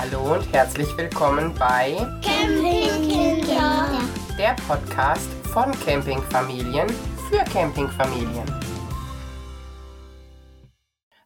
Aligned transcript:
Hallo 0.00 0.34
und 0.34 0.52
herzlich 0.52 0.96
willkommen 0.96 1.52
bei 1.58 1.96
Campingkinder. 2.22 4.00
der 4.38 4.54
Podcast 4.68 5.28
von 5.52 5.72
Campingfamilien 5.84 6.88
für 7.28 7.42
Campingfamilien. 7.52 8.44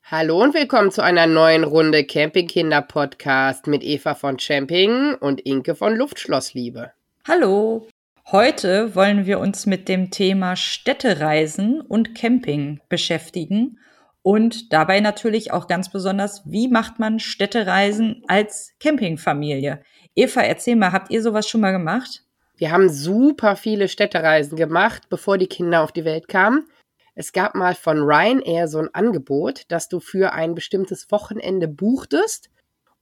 Hallo 0.04 0.42
und 0.42 0.54
willkommen 0.54 0.90
zu 0.90 1.02
einer 1.02 1.26
neuen 1.26 1.64
Runde 1.64 2.04
Campingkinder 2.04 2.80
Podcast 2.80 3.66
mit 3.66 3.84
Eva 3.84 4.14
von 4.14 4.38
Camping 4.38 5.16
und 5.16 5.42
Inke 5.42 5.74
von 5.74 5.94
Luftschlossliebe. 5.94 6.92
Hallo. 7.28 7.86
Heute 8.30 8.94
wollen 8.94 9.26
wir 9.26 9.38
uns 9.38 9.66
mit 9.66 9.86
dem 9.86 10.10
Thema 10.10 10.56
Städtereisen 10.56 11.82
und 11.82 12.14
Camping 12.14 12.80
beschäftigen 12.88 13.78
und 14.22 14.72
dabei 14.72 15.00
natürlich 15.00 15.52
auch 15.52 15.66
ganz 15.66 15.90
besonders, 15.90 16.42
wie 16.46 16.68
macht 16.68 16.98
man 16.98 17.18
Städtereisen 17.18 18.22
als 18.28 18.72
Campingfamilie? 18.78 19.82
Eva, 20.14 20.42
erzähl 20.42 20.76
mal, 20.76 20.92
habt 20.92 21.10
ihr 21.10 21.22
sowas 21.22 21.48
schon 21.48 21.60
mal 21.60 21.72
gemacht? 21.72 22.22
Wir 22.56 22.70
haben 22.70 22.88
super 22.88 23.56
viele 23.56 23.88
Städtereisen 23.88 24.56
gemacht, 24.56 25.08
bevor 25.08 25.38
die 25.38 25.48
Kinder 25.48 25.82
auf 25.82 25.90
die 25.90 26.04
Welt 26.04 26.28
kamen. 26.28 26.68
Es 27.14 27.32
gab 27.32 27.54
mal 27.54 27.74
von 27.74 27.98
Ryanair 27.98 28.68
so 28.68 28.78
ein 28.78 28.94
Angebot, 28.94 29.64
dass 29.68 29.88
du 29.88 30.00
für 30.00 30.32
ein 30.32 30.54
bestimmtes 30.54 31.10
Wochenende 31.10 31.66
buchtest 31.66 32.50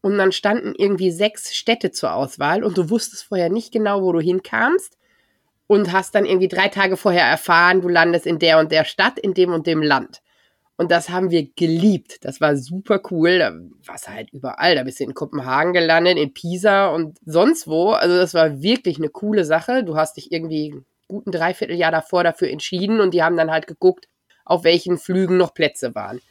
und 0.00 0.16
dann 0.16 0.32
standen 0.32 0.74
irgendwie 0.74 1.10
sechs 1.10 1.54
Städte 1.54 1.90
zur 1.90 2.14
Auswahl 2.14 2.64
und 2.64 2.78
du 2.78 2.90
wusstest 2.90 3.24
vorher 3.24 3.50
nicht 3.50 3.72
genau, 3.72 4.02
wo 4.02 4.12
du 4.12 4.20
hinkamst 4.20 4.96
und 5.66 5.92
hast 5.92 6.14
dann 6.14 6.24
irgendwie 6.24 6.48
drei 6.48 6.68
Tage 6.68 6.96
vorher 6.96 7.26
erfahren, 7.26 7.82
du 7.82 7.88
landest 7.88 8.26
in 8.26 8.38
der 8.38 8.58
und 8.58 8.72
der 8.72 8.84
Stadt, 8.84 9.18
in 9.18 9.34
dem 9.34 9.52
und 9.52 9.66
dem 9.66 9.82
Land. 9.82 10.22
Und 10.80 10.90
das 10.90 11.10
haben 11.10 11.30
wir 11.30 11.46
geliebt. 11.56 12.24
Das 12.24 12.40
war 12.40 12.56
super 12.56 13.02
cool. 13.10 13.38
Da 13.38 13.52
warst 13.84 14.06
du 14.06 14.14
halt 14.14 14.30
überall. 14.32 14.76
Da 14.76 14.82
bist 14.82 14.98
du 14.98 15.04
in 15.04 15.12
Kopenhagen 15.12 15.74
gelandet, 15.74 16.16
in 16.16 16.32
Pisa 16.32 16.86
und 16.86 17.18
sonst 17.26 17.68
wo. 17.68 17.90
Also 17.90 18.16
das 18.16 18.32
war 18.32 18.62
wirklich 18.62 18.96
eine 18.96 19.10
coole 19.10 19.44
Sache. 19.44 19.84
Du 19.84 19.96
hast 19.96 20.16
dich 20.16 20.32
irgendwie 20.32 20.74
guten 21.06 21.32
Dreivierteljahr 21.32 21.92
davor 21.92 22.24
dafür 22.24 22.48
entschieden 22.48 23.02
und 23.02 23.12
die 23.12 23.22
haben 23.22 23.36
dann 23.36 23.50
halt 23.50 23.66
geguckt, 23.66 24.08
auf 24.46 24.64
welchen 24.64 24.96
Flügen 24.96 25.36
noch 25.36 25.52
Plätze 25.52 25.94
waren. 25.94 26.22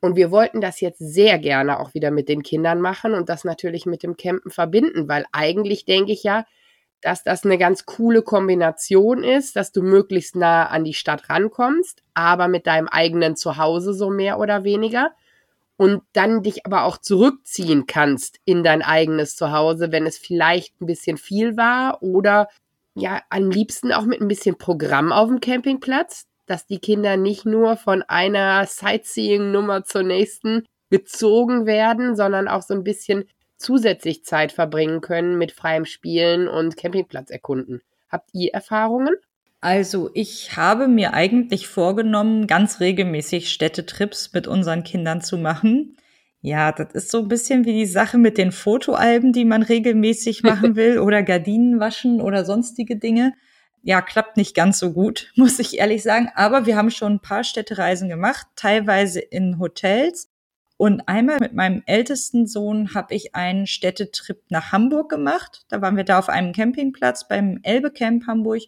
Und 0.00 0.16
wir 0.16 0.30
wollten 0.30 0.62
das 0.62 0.80
jetzt 0.80 1.00
sehr 1.00 1.38
gerne 1.38 1.78
auch 1.78 1.92
wieder 1.92 2.10
mit 2.10 2.30
den 2.30 2.42
Kindern 2.42 2.80
machen 2.80 3.12
und 3.12 3.28
das 3.28 3.44
natürlich 3.44 3.84
mit 3.84 4.02
dem 4.02 4.16
Campen 4.16 4.50
verbinden, 4.50 5.06
weil 5.08 5.26
eigentlich 5.32 5.84
denke 5.84 6.12
ich 6.12 6.22
ja, 6.22 6.46
dass 7.00 7.22
das 7.22 7.44
eine 7.44 7.58
ganz 7.58 7.86
coole 7.86 8.22
Kombination 8.22 9.22
ist, 9.22 9.56
dass 9.56 9.72
du 9.72 9.82
möglichst 9.82 10.36
nah 10.36 10.66
an 10.66 10.84
die 10.84 10.94
Stadt 10.94 11.28
rankommst, 11.28 12.02
aber 12.14 12.48
mit 12.48 12.66
deinem 12.66 12.88
eigenen 12.88 13.36
Zuhause 13.36 13.94
so 13.94 14.10
mehr 14.10 14.38
oder 14.38 14.64
weniger. 14.64 15.12
Und 15.76 16.02
dann 16.12 16.42
dich 16.42 16.66
aber 16.66 16.82
auch 16.82 16.98
zurückziehen 16.98 17.86
kannst 17.86 18.40
in 18.44 18.64
dein 18.64 18.82
eigenes 18.82 19.36
Zuhause, 19.36 19.92
wenn 19.92 20.06
es 20.06 20.18
vielleicht 20.18 20.80
ein 20.80 20.86
bisschen 20.86 21.18
viel 21.18 21.56
war 21.56 22.02
oder 22.02 22.48
ja, 22.94 23.22
am 23.30 23.48
liebsten 23.48 23.92
auch 23.92 24.04
mit 24.04 24.20
ein 24.20 24.26
bisschen 24.26 24.58
Programm 24.58 25.12
auf 25.12 25.28
dem 25.28 25.38
Campingplatz, 25.38 26.26
dass 26.46 26.66
die 26.66 26.80
Kinder 26.80 27.16
nicht 27.16 27.46
nur 27.46 27.76
von 27.76 28.02
einer 28.02 28.66
Sightseeing-Nummer 28.66 29.84
zur 29.84 30.02
nächsten 30.02 30.64
gezogen 30.90 31.66
werden, 31.66 32.16
sondern 32.16 32.48
auch 32.48 32.62
so 32.62 32.74
ein 32.74 32.82
bisschen 32.82 33.28
zusätzlich 33.58 34.24
Zeit 34.24 34.52
verbringen 34.52 35.00
können 35.00 35.36
mit 35.36 35.52
freiem 35.52 35.84
Spielen 35.84 36.48
und 36.48 36.76
Campingplatz 36.76 37.30
erkunden. 37.30 37.82
Habt 38.08 38.30
ihr 38.32 38.54
Erfahrungen? 38.54 39.16
Also 39.60 40.10
ich 40.14 40.56
habe 40.56 40.86
mir 40.86 41.14
eigentlich 41.14 41.66
vorgenommen, 41.66 42.46
ganz 42.46 42.80
regelmäßig 42.80 43.50
Städtetrips 43.50 44.32
mit 44.32 44.46
unseren 44.46 44.84
Kindern 44.84 45.20
zu 45.20 45.36
machen. 45.36 45.96
Ja, 46.40 46.70
das 46.70 46.92
ist 46.92 47.10
so 47.10 47.18
ein 47.18 47.28
bisschen 47.28 47.64
wie 47.64 47.72
die 47.72 47.86
Sache 47.86 48.16
mit 48.16 48.38
den 48.38 48.52
Fotoalben, 48.52 49.32
die 49.32 49.44
man 49.44 49.62
regelmäßig 49.62 50.44
machen 50.44 50.76
will 50.76 50.98
oder 51.00 51.24
Gardinen 51.24 51.80
waschen 51.80 52.20
oder 52.20 52.44
sonstige 52.44 52.96
Dinge. 52.96 53.34
Ja, 53.82 54.00
klappt 54.00 54.36
nicht 54.36 54.54
ganz 54.54 54.78
so 54.78 54.92
gut, 54.92 55.32
muss 55.36 55.58
ich 55.58 55.78
ehrlich 55.78 56.04
sagen. 56.04 56.30
Aber 56.36 56.66
wir 56.66 56.76
haben 56.76 56.90
schon 56.90 57.14
ein 57.14 57.20
paar 57.20 57.42
Städtereisen 57.42 58.08
gemacht, 58.08 58.46
teilweise 58.54 59.18
in 59.18 59.58
Hotels 59.58 60.30
und 60.78 61.08
einmal 61.08 61.38
mit 61.40 61.54
meinem 61.54 61.82
ältesten 61.86 62.46
Sohn 62.46 62.94
habe 62.94 63.12
ich 63.12 63.34
einen 63.34 63.66
Städtetrip 63.66 64.42
nach 64.48 64.70
Hamburg 64.70 65.10
gemacht. 65.10 65.64
Da 65.68 65.82
waren 65.82 65.96
wir 65.96 66.04
da 66.04 66.20
auf 66.20 66.28
einem 66.28 66.52
Campingplatz 66.52 67.26
beim 67.26 67.58
Elbe 67.64 67.90
Camp 67.90 68.28
Hamburg 68.28 68.62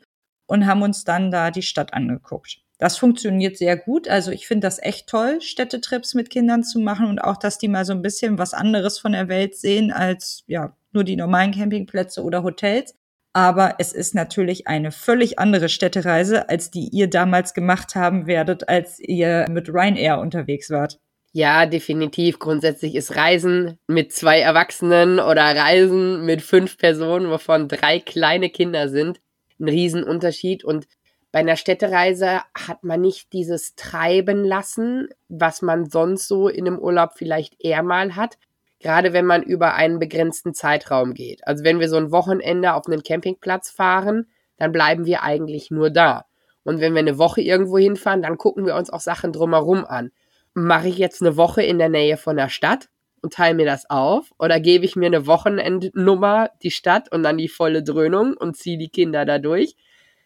und 0.46 0.66
haben 0.66 0.82
uns 0.82 1.04
dann 1.04 1.30
da 1.30 1.52
die 1.52 1.62
Stadt 1.62 1.94
angeguckt. 1.94 2.62
Das 2.78 2.98
funktioniert 2.98 3.56
sehr 3.58 3.76
gut. 3.76 4.08
Also 4.08 4.32
ich 4.32 4.48
finde 4.48 4.66
das 4.66 4.82
echt 4.82 5.08
toll, 5.08 5.40
Städtetrips 5.40 6.14
mit 6.14 6.30
Kindern 6.30 6.64
zu 6.64 6.80
machen 6.80 7.06
und 7.06 7.20
auch, 7.20 7.36
dass 7.36 7.58
die 7.58 7.68
mal 7.68 7.84
so 7.84 7.92
ein 7.92 8.02
bisschen 8.02 8.38
was 8.38 8.54
anderes 8.54 8.98
von 8.98 9.12
der 9.12 9.28
Welt 9.28 9.54
sehen 9.54 9.92
als 9.92 10.42
ja 10.48 10.76
nur 10.92 11.04
die 11.04 11.14
normalen 11.14 11.52
Campingplätze 11.52 12.24
oder 12.24 12.42
Hotels. 12.42 12.96
Aber 13.32 13.76
es 13.78 13.92
ist 13.92 14.16
natürlich 14.16 14.66
eine 14.66 14.90
völlig 14.90 15.38
andere 15.38 15.68
Städtereise, 15.68 16.48
als 16.48 16.72
die 16.72 16.88
ihr 16.88 17.08
damals 17.08 17.54
gemacht 17.54 17.94
haben 17.94 18.26
werdet, 18.26 18.68
als 18.68 18.98
ihr 18.98 19.46
mit 19.48 19.68
Ryanair 19.68 20.18
unterwegs 20.18 20.70
wart. 20.70 20.98
Ja, 21.32 21.66
definitiv. 21.66 22.40
Grundsätzlich 22.40 22.96
ist 22.96 23.14
Reisen 23.14 23.78
mit 23.86 24.12
zwei 24.12 24.40
Erwachsenen 24.40 25.20
oder 25.20 25.42
Reisen 25.44 26.24
mit 26.24 26.42
fünf 26.42 26.76
Personen, 26.76 27.30
wovon 27.30 27.68
drei 27.68 28.00
kleine 28.00 28.50
Kinder 28.50 28.88
sind, 28.88 29.20
ein 29.60 29.68
Riesenunterschied. 29.68 30.64
Und 30.64 30.88
bei 31.30 31.38
einer 31.38 31.54
Städtereise 31.54 32.40
hat 32.56 32.82
man 32.82 33.00
nicht 33.00 33.32
dieses 33.32 33.76
Treiben 33.76 34.44
lassen, 34.44 35.08
was 35.28 35.62
man 35.62 35.88
sonst 35.88 36.26
so 36.26 36.48
in 36.48 36.66
einem 36.66 36.80
Urlaub 36.80 37.12
vielleicht 37.14 37.62
eher 37.62 37.84
mal 37.84 38.16
hat. 38.16 38.36
Gerade 38.80 39.12
wenn 39.12 39.26
man 39.26 39.44
über 39.44 39.74
einen 39.74 40.00
begrenzten 40.00 40.52
Zeitraum 40.52 41.14
geht. 41.14 41.46
Also 41.46 41.62
wenn 41.62 41.78
wir 41.78 41.88
so 41.88 41.96
ein 41.96 42.10
Wochenende 42.10 42.74
auf 42.74 42.88
einen 42.88 43.04
Campingplatz 43.04 43.70
fahren, 43.70 44.26
dann 44.56 44.72
bleiben 44.72 45.04
wir 45.04 45.22
eigentlich 45.22 45.70
nur 45.70 45.90
da. 45.90 46.24
Und 46.64 46.80
wenn 46.80 46.94
wir 46.94 47.00
eine 47.00 47.18
Woche 47.18 47.40
irgendwo 47.40 47.78
hinfahren, 47.78 48.22
dann 48.22 48.36
gucken 48.36 48.66
wir 48.66 48.74
uns 48.74 48.90
auch 48.90 49.00
Sachen 49.00 49.32
drumherum 49.32 49.84
an 49.84 50.10
mache 50.54 50.88
ich 50.88 50.98
jetzt 50.98 51.22
eine 51.22 51.36
Woche 51.36 51.62
in 51.62 51.78
der 51.78 51.88
Nähe 51.88 52.16
von 52.16 52.36
der 52.36 52.48
Stadt 52.48 52.88
und 53.22 53.34
teile 53.34 53.54
mir 53.54 53.66
das 53.66 53.88
auf 53.88 54.30
oder 54.38 54.60
gebe 54.60 54.84
ich 54.84 54.96
mir 54.96 55.06
eine 55.06 55.26
Wochenendnummer 55.26 56.50
die 56.62 56.70
Stadt 56.70 57.12
und 57.12 57.22
dann 57.22 57.38
die 57.38 57.48
volle 57.48 57.82
Dröhnung 57.82 58.34
und 58.36 58.56
ziehe 58.56 58.78
die 58.78 58.88
Kinder 58.88 59.24
da 59.24 59.38
durch. 59.38 59.76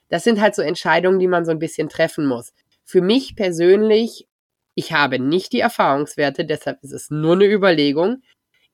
Das 0.08 0.24
sind 0.24 0.40
halt 0.40 0.54
so 0.54 0.62
Entscheidungen, 0.62 1.18
die 1.18 1.26
man 1.26 1.44
so 1.44 1.50
ein 1.50 1.58
bisschen 1.58 1.88
treffen 1.88 2.26
muss. 2.26 2.52
Für 2.84 3.00
mich 3.00 3.36
persönlich, 3.36 4.28
ich 4.74 4.92
habe 4.92 5.18
nicht 5.18 5.52
die 5.52 5.60
Erfahrungswerte, 5.60 6.44
deshalb 6.44 6.82
ist 6.82 6.92
es 6.92 7.10
nur 7.10 7.34
eine 7.34 7.46
Überlegung, 7.46 8.22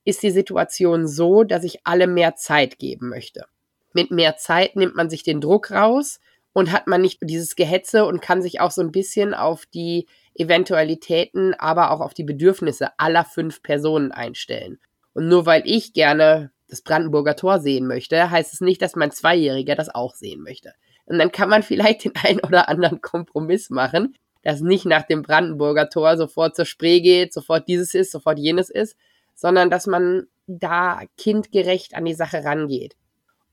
ist 0.05 0.23
die 0.23 0.31
Situation 0.31 1.07
so, 1.07 1.45
dass 1.45 1.65
ich 1.65 1.81
alle 1.85 2.07
mehr 2.07 2.37
Zeit 2.37 2.79
geben 2.79 3.09
möchte. 3.09 3.45
Mit 3.93 4.11
mehr 4.11 4.37
Zeit 4.37 4.77
nimmt 4.77 4.97
man 4.97 5.11
sich 5.11 5.23
den 5.23 5.41
Druck 5.41 5.71
raus 5.71 6.21
und 6.53 6.73
hat 6.73 6.87
man 6.87 7.01
nicht 7.01 7.19
dieses 7.23 7.55
Gehetze 7.55 8.05
und 8.05 8.23
kann 8.23 8.43
sich 8.43 8.61
auch 8.61 8.71
so 8.71 8.83
ein 8.83 8.93
bisschen 8.93 9.35
auf 9.35 9.67
die 9.67 10.07
Eventualitäten, 10.35 11.55
aber 11.55 11.91
auch 11.91 12.01
auf 12.01 12.15
die 12.15 12.25
Bedürfnisse 12.25 12.91
aller 12.99 13.25
fünf 13.25 13.63
Personen 13.63 14.13
einstellen. 14.13 14.79
Und 15.13 15.29
nur 15.29 15.47
weil 15.47 15.63
ich 15.65 15.93
gerne 15.93 16.51
das 16.69 16.83
Brandenburger 16.83 17.37
Tor 17.37 17.59
sehen 17.59 17.87
möchte, 17.87 18.31
heißt 18.31 18.55
es 18.55 18.61
nicht, 18.61 18.81
dass 18.81 18.97
mein 18.97 19.11
Zweijähriger 19.11 19.75
das 19.75 19.93
auch 19.93 20.15
sehen 20.15 20.43
möchte. 20.43 20.73
Und 21.07 21.19
dann 21.19 21.33
kann 21.33 21.49
man 21.49 21.63
vielleicht 21.65 22.05
den 22.05 22.15
einen 22.23 22.41
oder 22.41 22.69
anderen 22.69 23.01
Kompromiss 23.01 23.71
machen, 23.71 24.15
dass 24.43 24.61
nicht 24.61 24.87
nach 24.87 25.03
dem 25.03 25.23
Brandenburger 25.23 25.91
Tor 25.91 26.17
sofort 26.17 26.57
zur 26.57 26.65
Spree 26.65 27.01
geht, 27.01 27.35
sofort 27.35 27.69
dieses 27.69 27.95
ist, 27.95 28.13
sofort 28.13 28.39
jenes 28.39 28.71
ist, 28.71 28.97
sondern 29.35 29.69
dass 29.69 29.87
man 29.87 30.29
da 30.47 31.03
kindgerecht 31.17 31.95
an 31.95 32.05
die 32.05 32.15
Sache 32.15 32.45
rangeht. 32.45 32.97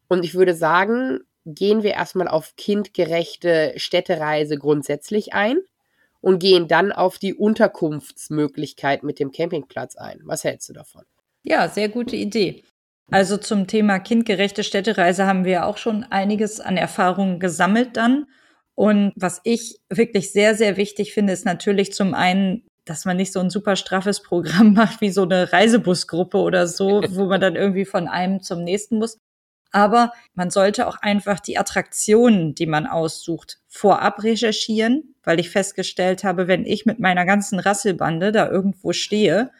Und 0.07 0.23
ich 0.23 0.35
würde 0.35 0.53
sagen, 0.53 1.19
gehen 1.45 1.83
wir 1.83 1.91
erstmal 1.91 2.27
auf 2.27 2.55
kindgerechte 2.55 3.73
Städtereise 3.75 4.57
grundsätzlich 4.57 5.33
ein 5.33 5.59
und 6.21 6.39
gehen 6.39 6.67
dann 6.67 6.91
auf 6.91 7.17
die 7.17 7.33
Unterkunftsmöglichkeit 7.33 9.03
mit 9.03 9.19
dem 9.19 9.31
Campingplatz 9.31 9.95
ein. 9.95 10.19
Was 10.23 10.43
hältst 10.43 10.69
du 10.69 10.73
davon? 10.73 11.03
Ja, 11.43 11.69
sehr 11.69 11.89
gute 11.89 12.15
Idee. 12.15 12.63
Also 13.09 13.37
zum 13.37 13.67
Thema 13.67 13.99
kindgerechte 13.99 14.63
Städtereise 14.63 15.25
haben 15.25 15.45
wir 15.45 15.65
auch 15.65 15.77
schon 15.77 16.03
einiges 16.03 16.59
an 16.59 16.75
Erfahrungen 16.75 17.39
gesammelt 17.39 17.95
dann. 17.95 18.25
Und 18.75 19.13
was 19.15 19.39
ich 19.43 19.79
wirklich 19.89 20.31
sehr, 20.31 20.55
sehr 20.55 20.77
wichtig 20.77 21.13
finde, 21.13 21.33
ist 21.33 21.45
natürlich 21.45 21.93
zum 21.93 22.13
einen, 22.13 22.63
dass 22.85 23.05
man 23.05 23.17
nicht 23.17 23.31
so 23.31 23.39
ein 23.39 23.49
super 23.49 23.75
straffes 23.75 24.21
Programm 24.21 24.73
macht 24.75 25.01
wie 25.01 25.09
so 25.09 25.23
eine 25.23 25.51
Reisebusgruppe 25.53 26.37
oder 26.37 26.67
so, 26.67 27.01
wo 27.09 27.25
man 27.25 27.39
dann 27.39 27.55
irgendwie 27.55 27.85
von 27.85 28.07
einem 28.07 28.41
zum 28.41 28.63
nächsten 28.63 28.97
muss, 28.97 29.17
aber 29.77 30.11
man 30.33 30.49
sollte 30.49 30.87
auch 30.87 30.97
einfach 31.03 31.39
die 31.39 31.59
Attraktionen, 31.59 32.55
die 32.55 32.65
man 32.65 32.87
aussucht, 32.87 33.59
vorab 33.67 34.23
recherchieren, 34.23 35.13
weil 35.23 35.39
ich 35.39 35.51
festgestellt 35.51 36.23
habe, 36.23 36.47
wenn 36.47 36.65
ich 36.65 36.87
mit 36.87 36.97
meiner 36.97 37.27
ganzen 37.27 37.59
Rasselbande 37.59 38.31
da 38.31 38.49
irgendwo 38.49 38.91
stehe 38.91 39.51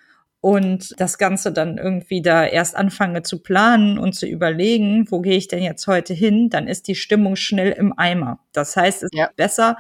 und 0.42 1.00
das 1.00 1.20
Ganze 1.20 1.52
dann 1.52 1.78
irgendwie 1.78 2.24
da 2.24 2.44
erst 2.48 2.76
anfange 2.76 3.22
zu 3.22 3.44
planen 3.44 4.00
und 4.00 4.14
zu 4.14 4.26
überlegen, 4.26 5.06
wo 5.12 5.22
gehe 5.22 5.38
ich 5.38 5.50
denn 5.50 5.62
jetzt 5.62 5.86
heute 5.86 6.16
hin, 6.16 6.50
dann 6.50 6.68
ist 6.68 6.88
die 6.88 6.96
Stimmung 6.96 7.36
schnell 7.36 7.72
im 7.74 7.94
Eimer. 7.96 8.40
Das 8.54 8.76
heißt, 8.76 9.04
es 9.04 9.12
ja. 9.14 9.26
ist 9.26 9.36
besser, 9.36 9.78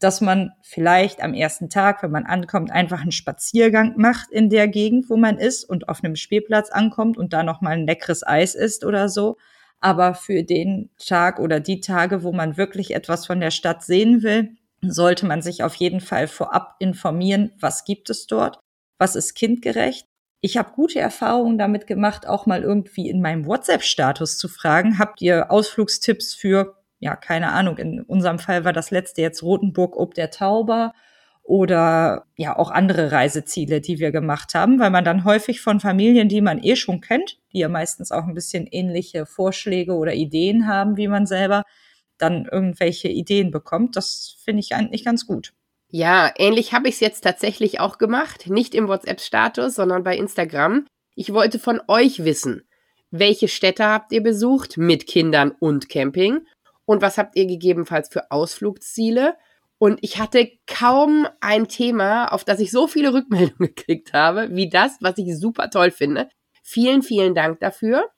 dass 0.00 0.20
man 0.20 0.52
vielleicht 0.60 1.22
am 1.22 1.32
ersten 1.32 1.70
Tag, 1.70 2.02
wenn 2.02 2.10
man 2.10 2.26
ankommt, 2.26 2.70
einfach 2.70 3.00
einen 3.00 3.12
Spaziergang 3.12 3.94
macht 3.96 4.30
in 4.30 4.50
der 4.50 4.68
Gegend, 4.68 5.08
wo 5.08 5.16
man 5.16 5.38
ist 5.38 5.64
und 5.64 5.88
auf 5.88 6.04
einem 6.04 6.16
Spielplatz 6.16 6.68
ankommt 6.70 7.16
und 7.16 7.32
da 7.32 7.42
nochmal 7.42 7.72
ein 7.72 7.86
leckeres 7.86 8.26
Eis 8.26 8.54
isst 8.54 8.84
oder 8.84 9.08
so. 9.08 9.38
Aber 9.82 10.14
für 10.14 10.42
den 10.44 10.90
Tag 10.98 11.38
oder 11.38 11.60
die 11.60 11.80
Tage, 11.80 12.22
wo 12.22 12.32
man 12.32 12.56
wirklich 12.56 12.94
etwas 12.94 13.26
von 13.26 13.40
der 13.40 13.50
Stadt 13.50 13.82
sehen 13.84 14.22
will, 14.22 14.56
sollte 14.80 15.26
man 15.26 15.42
sich 15.42 15.62
auf 15.62 15.74
jeden 15.74 16.00
Fall 16.00 16.28
vorab 16.28 16.76
informieren, 16.78 17.52
was 17.60 17.84
gibt 17.84 18.08
es 18.08 18.26
dort, 18.26 18.58
was 18.98 19.16
ist 19.16 19.34
kindgerecht. 19.34 20.06
Ich 20.40 20.56
habe 20.56 20.72
gute 20.72 20.98
Erfahrungen 20.98 21.58
damit 21.58 21.86
gemacht, 21.86 22.26
auch 22.26 22.46
mal 22.46 22.62
irgendwie 22.62 23.10
in 23.10 23.20
meinem 23.20 23.46
WhatsApp-Status 23.46 24.38
zu 24.38 24.48
fragen, 24.48 24.98
habt 24.98 25.20
ihr 25.20 25.50
Ausflugstipps 25.50 26.34
für 26.34 26.76
ja, 27.02 27.16
keine 27.16 27.50
Ahnung, 27.50 27.78
in 27.78 28.00
unserem 28.00 28.38
Fall 28.38 28.64
war 28.64 28.72
das 28.72 28.92
letzte 28.92 29.22
jetzt 29.22 29.42
Rotenburg 29.42 29.96
ob 29.96 30.14
der 30.14 30.30
Tauber 30.30 30.94
oder 31.42 32.26
ja 32.36 32.56
auch 32.56 32.70
andere 32.70 33.10
Reiseziele, 33.12 33.80
die 33.80 33.98
wir 33.98 34.12
gemacht 34.12 34.54
haben, 34.54 34.78
weil 34.78 34.90
man 34.90 35.04
dann 35.04 35.24
häufig 35.24 35.60
von 35.60 35.80
Familien, 35.80 36.28
die 36.28 36.40
man 36.40 36.62
eh 36.62 36.76
schon 36.76 37.00
kennt, 37.00 37.38
die 37.52 37.58
ja 37.58 37.68
meistens 37.68 38.12
auch 38.12 38.24
ein 38.24 38.34
bisschen 38.34 38.66
ähnliche 38.66 39.26
Vorschläge 39.26 39.94
oder 39.94 40.14
Ideen 40.14 40.68
haben 40.68 40.96
wie 40.96 41.08
man 41.08 41.26
selber, 41.26 41.64
dann 42.18 42.46
irgendwelche 42.50 43.08
Ideen 43.08 43.50
bekommt. 43.50 43.96
Das 43.96 44.36
finde 44.44 44.60
ich 44.60 44.74
eigentlich 44.74 45.04
ganz 45.04 45.26
gut. 45.26 45.52
Ja, 45.90 46.32
ähnlich 46.38 46.72
habe 46.72 46.88
ich 46.88 46.94
es 46.94 47.00
jetzt 47.00 47.20
tatsächlich 47.22 47.80
auch 47.80 47.98
gemacht. 47.98 48.48
Nicht 48.48 48.74
im 48.74 48.88
WhatsApp-Status, 48.88 49.74
sondern 49.74 50.04
bei 50.04 50.16
Instagram. 50.16 50.86
Ich 51.14 51.34
wollte 51.34 51.58
von 51.58 51.80
euch 51.88 52.24
wissen, 52.24 52.62
welche 53.10 53.48
Städte 53.48 53.84
habt 53.84 54.12
ihr 54.12 54.22
besucht 54.22 54.78
mit 54.78 55.06
Kindern 55.06 55.50
und 55.58 55.90
Camping 55.90 56.46
und 56.86 57.02
was 57.02 57.18
habt 57.18 57.36
ihr 57.36 57.46
gegebenenfalls 57.46 58.08
für 58.08 58.30
Ausflugsziele? 58.30 59.36
Und 59.82 59.98
ich 60.00 60.20
hatte 60.20 60.48
kaum 60.68 61.26
ein 61.40 61.66
Thema, 61.66 62.26
auf 62.26 62.44
das 62.44 62.60
ich 62.60 62.70
so 62.70 62.86
viele 62.86 63.12
Rückmeldungen 63.12 63.74
gekriegt 63.74 64.12
habe, 64.12 64.48
wie 64.52 64.68
das, 64.68 64.98
was 65.00 65.18
ich 65.18 65.36
super 65.36 65.70
toll 65.70 65.90
finde. 65.90 66.28
Vielen, 66.62 67.02
vielen 67.02 67.34
Dank 67.34 67.58
dafür. 67.58 68.08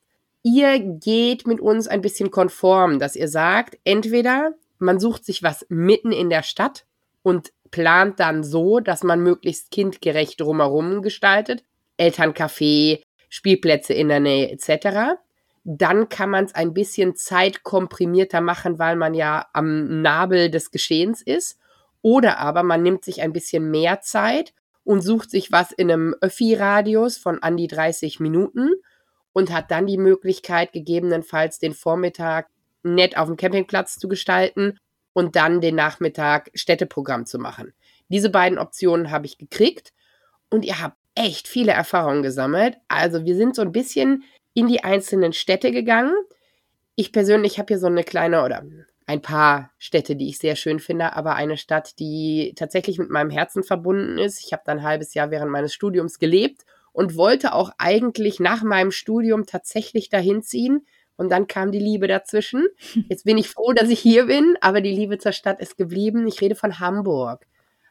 Ihr 0.43 0.79
geht 0.79 1.47
mit 1.47 1.63
uns 1.63 1.89
ein 1.89 2.03
bisschen 2.03 2.31
konform, 2.31 2.99
dass 2.99 3.17
ihr 3.17 3.29
sagt, 3.29 3.79
entweder 3.83 4.53
man 4.79 5.01
sucht 5.01 5.25
sich 5.25 5.43
was 5.43 5.65
mitten 5.71 6.13
in 6.13 6.29
der 6.29 6.43
Stadt 6.43 6.85
und 7.23 7.51
plant 7.71 8.21
dann 8.21 8.45
so, 8.45 8.81
dass 8.81 9.03
man 9.03 9.21
möglichst 9.23 9.71
kindgerecht 9.71 10.43
drumherum 10.43 11.01
gestaltet. 11.01 11.65
Elterncafé, 11.99 13.01
Spielplätze 13.31 13.95
in 13.95 14.09
der 14.09 14.21
Nähe 14.21 14.51
etc 14.51 15.17
dann 15.65 16.11
kann 16.11 16.29
man 16.29 16.45
es 16.45 16.55
ein 16.55 16.75
bisschen 16.75 17.17
zeitkomprimierter 17.17 18.43
machen, 18.43 18.79
weil 18.79 18.97
man 18.97 19.15
ja 19.15 19.47
am 19.55 20.03
Nabel 20.03 20.51
des 20.51 20.71
Geschehens 20.71 21.23
ist. 21.23 21.59
Oder 22.03 22.39
aber 22.39 22.63
man 22.63 22.83
nimmt 22.83 23.03
sich 23.03 23.23
ein 23.23 23.33
bisschen 23.33 23.71
mehr 23.71 24.03
Zeit 24.03 24.53
und 24.85 25.01
sucht 25.01 25.31
sich 25.31 25.51
was 25.51 25.73
in 25.73 25.91
einem 25.91 26.15
Öffi-Radius 26.21 27.17
von 27.17 27.43
an 27.43 27.57
die 27.57 27.67
30 27.67 28.21
Minuten 28.21 28.73
und 29.33 29.51
hat 29.51 29.71
dann 29.71 29.87
die 29.87 29.97
Möglichkeit, 29.97 30.73
gegebenenfalls 30.73 31.59
den 31.59 31.73
Vormittag 31.73 32.49
nett 32.83 33.17
auf 33.17 33.29
dem 33.29 33.39
Campingplatz 33.39 33.99
zu 33.99 34.07
gestalten 34.09 34.79
und 35.15 35.35
dann 35.35 35.63
den 35.63 35.75
Nachmittag 35.75 36.51
Städteprogramm 36.55 37.25
zu 37.25 37.39
machen. 37.39 37.73
Diese 38.09 38.29
beiden 38.29 38.59
Optionen 38.59 39.11
habe 39.11 39.25
ich 39.25 39.39
gekriegt 39.39 39.95
und 40.51 40.65
ihr 40.65 40.83
habt 40.83 40.99
echt 41.15 41.49
viele 41.49 41.73
Erfahrungen 41.73 42.23
gesammelt. 42.23 42.77
Also 42.89 43.25
wir 43.25 43.37
sind 43.37 43.57
so 43.57 43.63
ein 43.63 43.73
bisschen 43.73 44.25
in 44.55 44.69
die 44.69 44.85
einzelnen 44.85 45.33
Städte 45.33 45.73
gegangen. 45.73 46.15
Ich 46.95 47.13
persönlich 47.13 47.59
habe 47.59 47.75
hier 47.75 47.79
so 47.79 47.89
eine 47.89 48.05
kleine 48.05 48.45
oder 48.45 48.65
ein 49.07 49.21
paar 49.21 49.71
Städte, 49.79 50.17
die 50.17 50.29
ich 50.29 50.39
sehr 50.39 50.57
schön 50.57 50.79
finde, 50.79 51.15
aber 51.15 51.35
eine 51.35 51.57
Stadt, 51.57 51.99
die 51.99 52.55
tatsächlich 52.57 52.99
mit 52.99 53.11
meinem 53.11 53.31
Herzen 53.31 53.63
verbunden 53.63 54.19
ist. 54.19 54.41
Ich 54.45 54.53
habe 54.53 54.63
dann 54.65 54.79
ein 54.79 54.85
halbes 54.85 55.13
Jahr 55.15 55.31
während 55.31 55.51
meines 55.51 55.75
Studiums 55.75 56.19
gelebt 56.19 56.65
und 56.93 57.17
wollte 57.17 57.53
auch 57.53 57.71
eigentlich 57.77 58.41
nach 58.41 58.63
meinem 58.63 58.93
Studium 58.93 59.47
tatsächlich 59.47 60.09
dahin 60.09 60.43
ziehen. 60.43 60.87
Und 61.17 61.31
dann 61.31 61.47
kam 61.47 61.71
die 61.71 61.79
Liebe 61.79 62.09
dazwischen. 62.09 62.67
Jetzt 63.09 63.25
bin 63.25 63.37
ich 63.37 63.49
froh, 63.49 63.73
dass 63.73 63.91
ich 63.91 64.01
hier 64.01 64.27
bin, 64.27 64.57
aber 64.61 64.81
die 64.81 64.95
Liebe 64.95 65.19
zur 65.19 65.33
Stadt 65.33 65.61
ist 65.61 65.77
geblieben. 65.77 66.27
Ich 66.27 66.41
rede 66.41 66.55
von 66.55 66.81
Hamburg. 66.81 67.47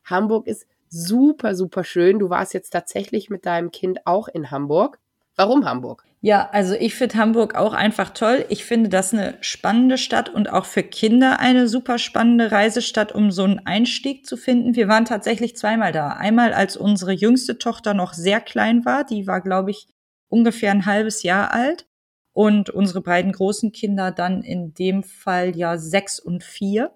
Hamburg 0.06 0.48
ist 0.48 0.68
super, 0.89 1.56
super 1.56 1.83
schön. 1.83 2.19
Du 2.19 2.30
warst 2.30 2.54
jetzt 2.54 2.71
tatsächlich 2.71 3.30
mit 3.30 3.45
deinem 3.45 3.71
Kind 3.71 4.06
auch 4.06 4.27
in 4.27 4.51
Hamburg. 4.51 5.00
Warum 5.36 5.66
Hamburg? 5.66 6.06
Ja, 6.22 6.50
also 6.52 6.74
ich 6.76 6.96
finde 6.96 7.18
Hamburg 7.18 7.56
auch 7.56 7.74
einfach 7.74 8.12
toll. 8.12 8.46
Ich 8.48 8.64
finde 8.64 8.90
das 8.90 9.14
eine 9.14 9.36
spannende 9.42 9.98
Stadt 9.98 10.30
und 10.30 10.50
auch 10.50 10.66
für 10.66 10.84
Kinder 10.84 11.40
eine 11.40 11.68
super 11.68 11.98
spannende 11.98 12.52
Reisestadt, 12.52 13.12
um 13.12 13.30
so 13.30 13.44
einen 13.44 13.60
Einstieg 13.66 14.26
zu 14.26 14.38
finden. 14.38 14.76
Wir 14.76 14.88
waren 14.88 15.04
tatsächlich 15.04 15.58
zweimal 15.58 15.92
da. 15.92 16.12
Einmal, 16.12 16.54
als 16.54 16.78
unsere 16.78 17.12
jüngste 17.12 17.58
Tochter 17.58 17.94
noch 17.94 18.14
sehr 18.14 18.40
klein 18.40 18.86
war. 18.86 19.04
Die 19.04 19.28
war, 19.28 19.42
glaube 19.42 19.72
ich, 19.72 19.88
ungefähr 20.30 20.72
ein 20.72 20.86
halbes 20.86 21.24
Jahr 21.24 21.52
alt. 21.52 21.88
Und 22.32 22.70
unsere 22.70 23.02
beiden 23.02 23.32
großen 23.32 23.74
Kinder 23.74 24.12
dann 24.12 24.44
in 24.44 24.74
dem 24.74 25.04
Fall 25.04 25.56
ja 25.58 25.78
sechs 25.78 26.20
und 26.20 26.44
vier. 26.44 26.92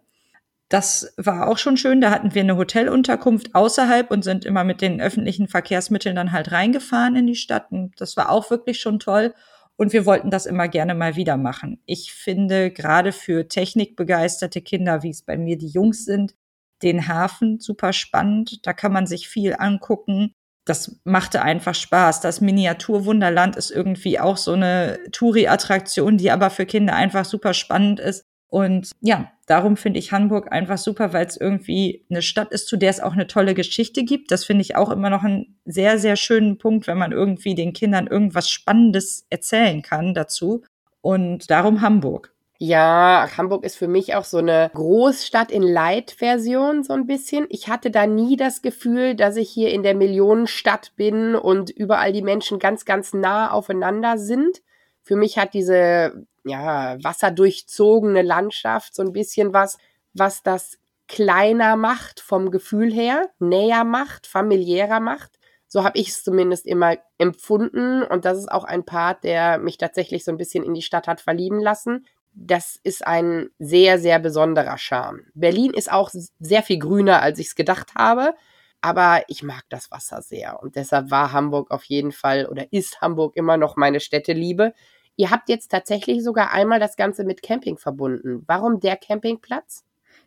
Das 0.70 1.14
war 1.16 1.48
auch 1.48 1.58
schon 1.58 1.78
schön. 1.78 2.02
Da 2.02 2.12
hatten 2.12 2.34
wir 2.36 2.42
eine 2.42 2.58
Hotelunterkunft 2.58 3.56
außerhalb 3.56 4.12
und 4.12 4.24
sind 4.24 4.44
immer 4.44 4.66
mit 4.66 4.82
den 4.82 5.00
öffentlichen 5.00 5.48
Verkehrsmitteln 5.48 6.16
dann 6.16 6.34
halt 6.34 6.52
reingefahren 6.52 7.16
in 7.16 7.28
die 7.28 7.36
Stadt. 7.36 7.72
Und 7.72 8.00
das 8.02 8.18
war 8.18 8.30
auch 8.30 8.50
wirklich 8.52 8.80
schon 8.82 9.00
toll. 9.00 9.34
Und 9.78 9.94
wir 9.94 10.06
wollten 10.06 10.30
das 10.30 10.46
immer 10.46 10.68
gerne 10.68 10.96
mal 10.96 11.16
wieder 11.16 11.38
machen. 11.38 11.82
Ich 11.86 12.12
finde 12.12 12.72
gerade 12.72 13.12
für 13.14 13.48
technikbegeisterte 13.48 14.62
Kinder, 14.62 15.04
wie 15.04 15.12
es 15.12 15.22
bei 15.22 15.38
mir 15.38 15.58
die 15.58 15.70
Jungs 15.70 16.04
sind, 16.04 16.36
den 16.82 17.08
Hafen 17.08 17.60
super 17.60 17.94
spannend. 17.94 18.66
Da 18.66 18.74
kann 18.74 18.92
man 18.92 19.08
sich 19.08 19.30
viel 19.30 19.56
angucken. 19.58 20.34
Das 20.66 21.00
machte 21.06 21.44
einfach 21.44 21.76
Spaß. 21.76 22.20
Das 22.22 22.42
Miniaturwunderland 22.42 23.56
ist 23.56 23.72
irgendwie 23.72 24.20
auch 24.20 24.36
so 24.36 24.54
eine 24.54 25.00
Touri-Attraktion, 25.12 26.18
die 26.18 26.32
aber 26.32 26.50
für 26.50 26.66
Kinder 26.66 26.96
einfach 26.96 27.24
super 27.24 27.54
spannend 27.54 28.02
ist. 28.02 28.26
Und 28.50 28.92
ja, 29.02 29.32
darum 29.46 29.76
finde 29.76 30.00
ich 30.00 30.12
Hamburg 30.12 30.52
einfach 30.52 30.78
super, 30.78 31.12
weil 31.12 31.26
es 31.26 31.36
irgendwie 31.36 32.06
eine 32.10 32.22
Stadt 32.22 32.52
ist, 32.52 32.68
zu 32.68 32.78
der 32.78 32.90
es 32.90 33.02
auch 33.02 33.14
eine 33.14 33.28
tolle 33.28 33.54
Geschichte 33.54 34.04
gibt. 34.04 34.32
Das 34.32 34.46
finde 34.46 34.62
ich 34.62 34.76
auch 34.76 34.90
immer 34.90 35.10
noch 35.10 35.24
einen 35.24 35.60
sehr, 35.66 36.00
sehr 36.00 36.16
schönen 36.16 36.58
Punkt, 36.58 36.88
wenn 36.88 36.98
man 36.98 37.12
irgendwie 37.12 37.56
den 37.56 37.74
Kindern 37.74 38.08
irgendwas 38.08 38.50
Spannendes 38.50 39.26
erzählen 39.30 39.82
kann 39.82 40.14
dazu. 40.14 40.64
Und 41.02 41.52
darum 41.52 41.82
Hamburg. 41.82 42.34
Ja, 42.60 43.30
Hamburg 43.38 43.64
ist 43.64 43.76
für 43.76 43.88
mich 43.88 44.16
auch 44.16 44.24
so 44.24 44.38
eine 44.38 44.72
Großstadt 44.74 45.52
in 45.52 45.62
Light-Version, 45.62 46.84
so 46.84 46.94
ein 46.94 47.06
bisschen. 47.06 47.46
Ich 47.50 47.68
hatte 47.68 47.92
da 47.92 48.08
nie 48.08 48.36
das 48.36 48.64
Gefühl, 48.64 49.14
dass 49.14 49.36
ich 49.36 49.50
hier 49.50 49.72
in 49.72 49.84
der 49.84 49.94
Millionenstadt 49.94 50.94
bin 50.96 51.36
und 51.36 51.70
überall 51.70 52.14
die 52.14 52.24
Menschen 52.24 52.58
ganz, 52.58 52.86
ganz 52.86 53.14
nah 53.14 53.52
aufeinander 53.52 54.18
sind. 54.18 54.64
Für 55.04 55.16
mich 55.16 55.38
hat 55.38 55.54
diese 55.54 56.26
ja, 56.48 56.98
wasserdurchzogene 57.04 58.22
Landschaft, 58.22 58.96
so 58.96 59.04
ein 59.04 59.14
bisschen 59.14 59.54
was, 59.54 59.78
was 60.14 60.44
das 60.44 60.78
kleiner 61.08 61.76
macht 61.76 62.20
vom 62.20 62.52
Gefühl 62.52 62.92
her, 62.92 63.30
näher 63.40 63.84
macht, 63.84 64.28
familiärer 64.28 65.00
macht. 65.00 65.40
So 65.68 65.84
habe 65.84 65.98
ich 66.00 66.10
es 66.10 66.24
zumindest 66.24 66.66
immer 66.66 66.96
empfunden 67.18 68.04
und 68.04 68.26
das 68.26 68.38
ist 68.38 68.52
auch 68.52 68.64
ein 68.64 68.86
Part, 68.86 69.24
der 69.24 69.58
mich 69.58 69.78
tatsächlich 69.78 70.24
so 70.24 70.32
ein 70.32 70.38
bisschen 70.38 70.64
in 70.64 70.74
die 70.74 70.82
Stadt 70.82 71.08
hat 71.08 71.20
verlieben 71.20 71.60
lassen. 71.60 72.06
Das 72.34 72.80
ist 72.84 73.06
ein 73.06 73.50
sehr, 73.60 74.00
sehr 74.00 74.20
besonderer 74.20 74.78
Charme. 74.78 75.22
Berlin 75.34 75.74
ist 75.74 75.92
auch 75.92 76.12
sehr 76.40 76.64
viel 76.64 76.80
grüner, 76.80 77.22
als 77.22 77.40
ich 77.40 77.48
es 77.48 77.56
gedacht 77.56 77.96
habe, 77.96 78.36
aber 78.80 79.24
ich 79.28 79.44
mag 79.44 79.64
das 79.70 79.92
Wasser 79.92 80.22
sehr 80.22 80.62
und 80.62 80.76
deshalb 80.76 81.12
war 81.12 81.34
Hamburg 81.34 81.72
auf 81.72 81.84
jeden 81.86 82.12
Fall 82.12 82.46
oder 82.46 82.72
ist 82.72 83.02
Hamburg 83.02 83.36
immer 83.36 83.58
noch 83.58 83.76
meine 83.76 84.00
Städteliebe. 84.00 84.74
Ihr 85.18 85.32
habt 85.32 85.50
jetzt 85.50 85.70
tatsächlich 85.70 86.24
sogar 86.24 86.54
einmal 86.54 86.80
das 86.80 86.96
Ganze 86.96 87.24
mit 87.24 87.42
Camping 87.42 87.78
verbunden. 87.78 88.44
Warum 88.48 88.80
der 88.80 88.96
Campingplatz? 88.96 89.84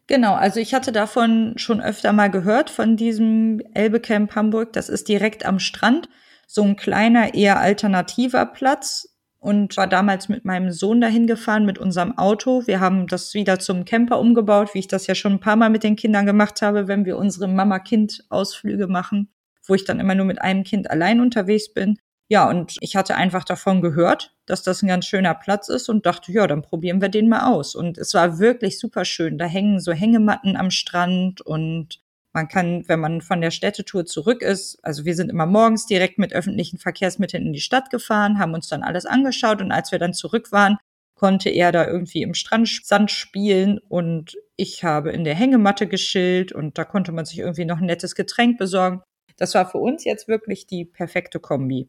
Genau, 0.09 0.35
also 0.35 0.59
ich 0.59 0.75
hatte 0.75 0.91
davon 0.91 1.55
schon 1.57 1.81
öfter 1.81 2.13
mal 2.13 2.31
gehört, 2.31 2.69
von 2.69 2.97
diesem 2.97 3.61
Elbe 3.73 4.01
Camp 4.01 4.35
Hamburg. 4.35 4.73
Das 4.73 4.89
ist 4.89 5.09
direkt 5.09 5.47
am 5.47 5.61
Strand, 5.61 6.09
so 6.49 6.63
ein 6.63 6.75
kleiner, 6.75 7.35
eher 7.35 7.61
alternativer 7.61 8.45
Platz 8.47 9.15
und 9.39 9.77
war 9.77 9.87
damals 9.87 10.29
mit 10.29 10.45
meinem 10.45 10.73
Sohn 10.73 11.01
dahin 11.01 11.29
gefahren 11.29 11.65
mit 11.65 11.79
unserem 11.79 12.19
Auto. 12.19 12.67
Wir 12.67 12.81
haben 12.81 13.07
das 13.07 13.33
wieder 13.35 13.61
zum 13.61 13.85
Camper 13.85 14.19
umgebaut, 14.19 14.75
wie 14.75 14.81
ich 14.81 14.89
das 14.89 15.07
ja 15.07 15.15
schon 15.15 15.35
ein 15.35 15.41
paar 15.41 15.55
Mal 15.55 15.71
mit 15.71 15.85
den 15.85 15.95
Kindern 15.95 16.27
gemacht 16.27 16.61
habe, 16.61 16.89
wenn 16.89 17.05
wir 17.05 17.17
unsere 17.17 17.47
Mama-Kind-Ausflüge 17.47 18.89
machen, 18.89 19.33
wo 19.65 19.75
ich 19.75 19.85
dann 19.85 20.01
immer 20.01 20.17
nur 20.17 20.27
mit 20.27 20.43
einem 20.43 20.65
Kind 20.65 20.91
allein 20.91 21.21
unterwegs 21.21 21.73
bin. 21.73 21.99
Ja, 22.33 22.49
und 22.49 22.77
ich 22.81 22.95
hatte 22.95 23.17
einfach 23.17 23.43
davon 23.43 23.81
gehört, 23.83 24.37
dass 24.47 24.63
das 24.63 24.83
ein 24.83 24.87
ganz 24.87 25.05
schöner 25.07 25.35
Platz 25.35 25.69
ist 25.69 25.89
und 25.89 26.07
dachte, 26.07 26.31
ja, 26.31 26.47
dann 26.47 26.63
probieren 26.63 27.01
wir 27.01 27.09
den 27.09 27.29
mal 27.29 27.53
aus. 27.53 27.75
Und 27.75 27.99
es 27.99 28.15
war 28.15 28.39
wirklich 28.39 28.79
super 28.79 29.05
schön. 29.05 29.37
Da 29.37 29.47
hängen 29.47 29.81
so 29.81 29.93
Hängematten 29.93 30.57
am 30.57 30.71
Strand 30.71 31.41
und 31.41 32.01
man 32.33 32.47
kann, 32.47 32.85
wenn 32.87 33.01
man 33.01 33.21
von 33.21 33.41
der 33.41 33.51
Städtetour 33.51 34.07
zurück 34.07 34.43
ist, 34.43 34.79
also 34.85 35.05
wir 35.05 35.17
sind 35.17 35.29
immer 35.29 35.47
morgens 35.47 35.87
direkt 35.87 36.19
mit 36.19 36.33
öffentlichen 36.33 36.79
Verkehrsmitteln 36.79 37.47
in 37.47 37.53
die 37.53 37.61
Stadt 37.61 37.91
gefahren, 37.91 38.39
haben 38.39 38.55
uns 38.55 38.69
dann 38.69 38.85
alles 38.85 39.07
angeschaut 39.07 39.61
und 39.61 39.73
als 39.73 39.91
wir 39.91 39.99
dann 39.99 40.15
zurück 40.15 40.53
waren, 40.53 40.79
konnte 41.17 41.51
er 41.51 41.73
da 41.73 41.85
irgendwie 41.85 42.23
im 42.23 42.35
Strandsand 42.35 43.11
spielen 43.11 43.81
und 43.89 44.37
ich 44.57 44.85
habe 44.85 45.11
in 45.11 45.25
der 45.25 45.35
Hängematte 45.35 45.89
geschillt 45.89 46.53
und 46.53 46.79
da 46.79 46.85
konnte 46.85 47.11
man 47.11 47.25
sich 47.25 47.41
irgendwie 47.41 47.65
noch 47.65 47.79
ein 47.79 47.87
nettes 47.87 48.15
Getränk 48.15 48.57
besorgen. 48.57 49.03
Das 49.37 49.57
war 49.57 49.69
für 49.69 49.79
uns 49.79 50.05
jetzt 50.05 50.29
wirklich 50.29 50.69
die 50.69 50.85
perfekte 50.85 51.41
Kombi. 51.41 51.89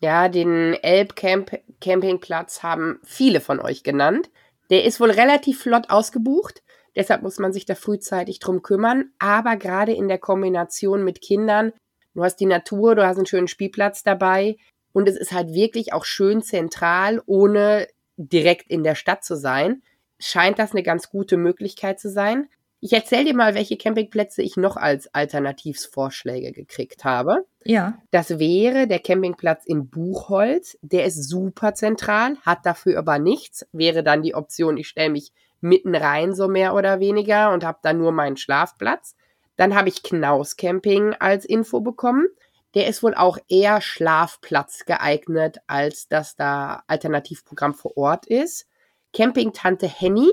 Ja, 0.00 0.28
den 0.28 0.74
Elb-Campingplatz 0.74 2.62
haben 2.62 3.00
viele 3.04 3.40
von 3.40 3.60
euch 3.60 3.82
genannt. 3.82 4.30
Der 4.70 4.84
ist 4.84 5.00
wohl 5.00 5.10
relativ 5.10 5.62
flott 5.62 5.90
ausgebucht. 5.90 6.62
Deshalb 6.94 7.22
muss 7.22 7.38
man 7.38 7.52
sich 7.52 7.64
da 7.64 7.74
frühzeitig 7.74 8.38
drum 8.38 8.62
kümmern. 8.62 9.12
Aber 9.18 9.56
gerade 9.56 9.92
in 9.92 10.08
der 10.08 10.18
Kombination 10.18 11.04
mit 11.04 11.20
Kindern, 11.20 11.72
du 12.14 12.22
hast 12.22 12.36
die 12.36 12.46
Natur, 12.46 12.94
du 12.94 13.06
hast 13.06 13.16
einen 13.16 13.26
schönen 13.26 13.48
Spielplatz 13.48 14.04
dabei. 14.04 14.56
Und 14.92 15.08
es 15.08 15.16
ist 15.16 15.32
halt 15.32 15.52
wirklich 15.52 15.92
auch 15.92 16.04
schön 16.04 16.42
zentral, 16.42 17.20
ohne 17.26 17.88
direkt 18.16 18.70
in 18.70 18.84
der 18.84 18.94
Stadt 18.94 19.24
zu 19.24 19.36
sein. 19.36 19.82
Scheint 20.18 20.58
das 20.58 20.72
eine 20.72 20.82
ganz 20.82 21.10
gute 21.10 21.36
Möglichkeit 21.36 22.00
zu 22.00 22.10
sein. 22.10 22.48
Ich 22.80 22.92
erzähle 22.92 23.24
dir 23.24 23.34
mal, 23.34 23.54
welche 23.54 23.76
Campingplätze 23.76 24.40
ich 24.42 24.56
noch 24.56 24.76
als 24.76 25.12
Alternativsvorschläge 25.12 26.52
gekriegt 26.52 27.04
habe. 27.04 27.44
Ja. 27.64 27.98
Das 28.12 28.38
wäre 28.38 28.86
der 28.86 29.00
Campingplatz 29.00 29.64
in 29.66 29.88
Buchholz. 29.88 30.78
Der 30.82 31.04
ist 31.04 31.28
super 31.28 31.74
zentral, 31.74 32.36
hat 32.46 32.64
dafür 32.64 32.98
aber 32.98 33.18
nichts. 33.18 33.66
Wäre 33.72 34.04
dann 34.04 34.22
die 34.22 34.34
Option, 34.36 34.76
ich 34.76 34.88
stelle 34.88 35.10
mich 35.10 35.32
mitten 35.60 35.96
rein, 35.96 36.34
so 36.34 36.46
mehr 36.46 36.74
oder 36.74 37.00
weniger, 37.00 37.52
und 37.52 37.64
habe 37.64 37.78
dann 37.82 37.98
nur 37.98 38.12
meinen 38.12 38.36
Schlafplatz. 38.36 39.16
Dann 39.56 39.74
habe 39.74 39.88
ich 39.88 40.04
Knaus 40.04 40.56
Camping 40.56 41.14
als 41.18 41.44
Info 41.44 41.80
bekommen. 41.80 42.28
Der 42.76 42.86
ist 42.86 43.02
wohl 43.02 43.14
auch 43.14 43.38
eher 43.48 43.80
Schlafplatz 43.80 44.84
geeignet, 44.84 45.58
als 45.66 46.06
dass 46.06 46.36
da 46.36 46.84
Alternativprogramm 46.86 47.74
vor 47.74 47.96
Ort 47.96 48.26
ist. 48.26 48.68
Camping 49.12 49.52
Tante 49.52 49.88
Henny 49.88 50.30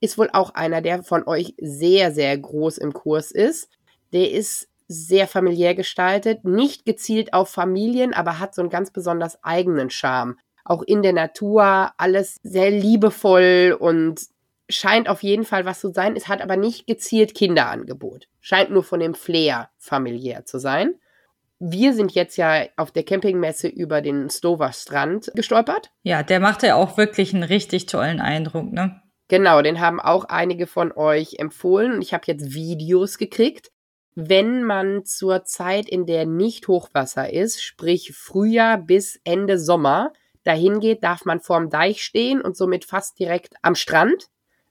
ist 0.00 0.18
wohl 0.18 0.30
auch 0.32 0.54
einer, 0.54 0.80
der 0.80 1.02
von 1.02 1.26
euch 1.26 1.54
sehr, 1.60 2.12
sehr 2.12 2.36
groß 2.36 2.78
im 2.78 2.92
Kurs 2.92 3.30
ist. 3.30 3.68
Der 4.12 4.30
ist 4.30 4.68
sehr 4.88 5.28
familiär 5.28 5.74
gestaltet, 5.74 6.44
nicht 6.44 6.84
gezielt 6.84 7.32
auf 7.32 7.48
Familien, 7.48 8.12
aber 8.12 8.40
hat 8.40 8.54
so 8.54 8.62
einen 8.62 8.70
ganz 8.70 8.90
besonders 8.90 9.42
eigenen 9.44 9.90
Charme. 9.90 10.36
Auch 10.64 10.82
in 10.82 11.02
der 11.02 11.12
Natur 11.12 11.92
alles 11.96 12.40
sehr 12.42 12.70
liebevoll 12.70 13.76
und 13.78 14.20
scheint 14.68 15.08
auf 15.08 15.22
jeden 15.22 15.44
Fall 15.44 15.64
was 15.64 15.80
zu 15.80 15.92
sein. 15.92 16.16
Es 16.16 16.28
hat 16.28 16.42
aber 16.42 16.56
nicht 16.56 16.86
gezielt 16.86 17.34
Kinderangebot. 17.34 18.28
Scheint 18.40 18.70
nur 18.70 18.82
von 18.82 19.00
dem 19.00 19.14
Flair 19.14 19.70
familiär 19.78 20.44
zu 20.44 20.58
sein. 20.58 20.94
Wir 21.58 21.92
sind 21.92 22.12
jetzt 22.12 22.36
ja 22.36 22.64
auf 22.76 22.90
der 22.90 23.02
Campingmesse 23.02 23.68
über 23.68 24.00
den 24.00 24.30
Stover 24.30 24.72
Strand 24.72 25.30
gestolpert. 25.34 25.90
Ja, 26.02 26.22
der 26.22 26.40
macht 26.40 26.62
ja 26.62 26.74
auch 26.74 26.96
wirklich 26.96 27.34
einen 27.34 27.42
richtig 27.42 27.86
tollen 27.86 28.20
Eindruck, 28.20 28.72
ne? 28.72 29.02
Genau, 29.30 29.62
den 29.62 29.78
haben 29.78 30.00
auch 30.00 30.24
einige 30.24 30.66
von 30.66 30.90
euch 30.90 31.36
empfohlen 31.38 31.92
und 31.92 32.02
ich 32.02 32.12
habe 32.12 32.24
jetzt 32.26 32.52
Videos 32.52 33.16
gekriegt. 33.16 33.70
Wenn 34.16 34.64
man 34.64 35.04
zur 35.04 35.44
Zeit, 35.44 35.88
in 35.88 36.04
der 36.04 36.26
nicht 36.26 36.66
Hochwasser 36.66 37.32
ist, 37.32 37.62
sprich 37.62 38.12
Frühjahr 38.12 38.76
bis 38.76 39.20
Ende 39.22 39.56
Sommer, 39.56 40.12
dahin 40.42 40.80
geht, 40.80 41.04
darf 41.04 41.26
man 41.26 41.38
vorm 41.38 41.70
Deich 41.70 42.02
stehen 42.02 42.40
und 42.40 42.56
somit 42.56 42.84
fast 42.84 43.20
direkt 43.20 43.54
am 43.62 43.76
Strand. 43.76 44.26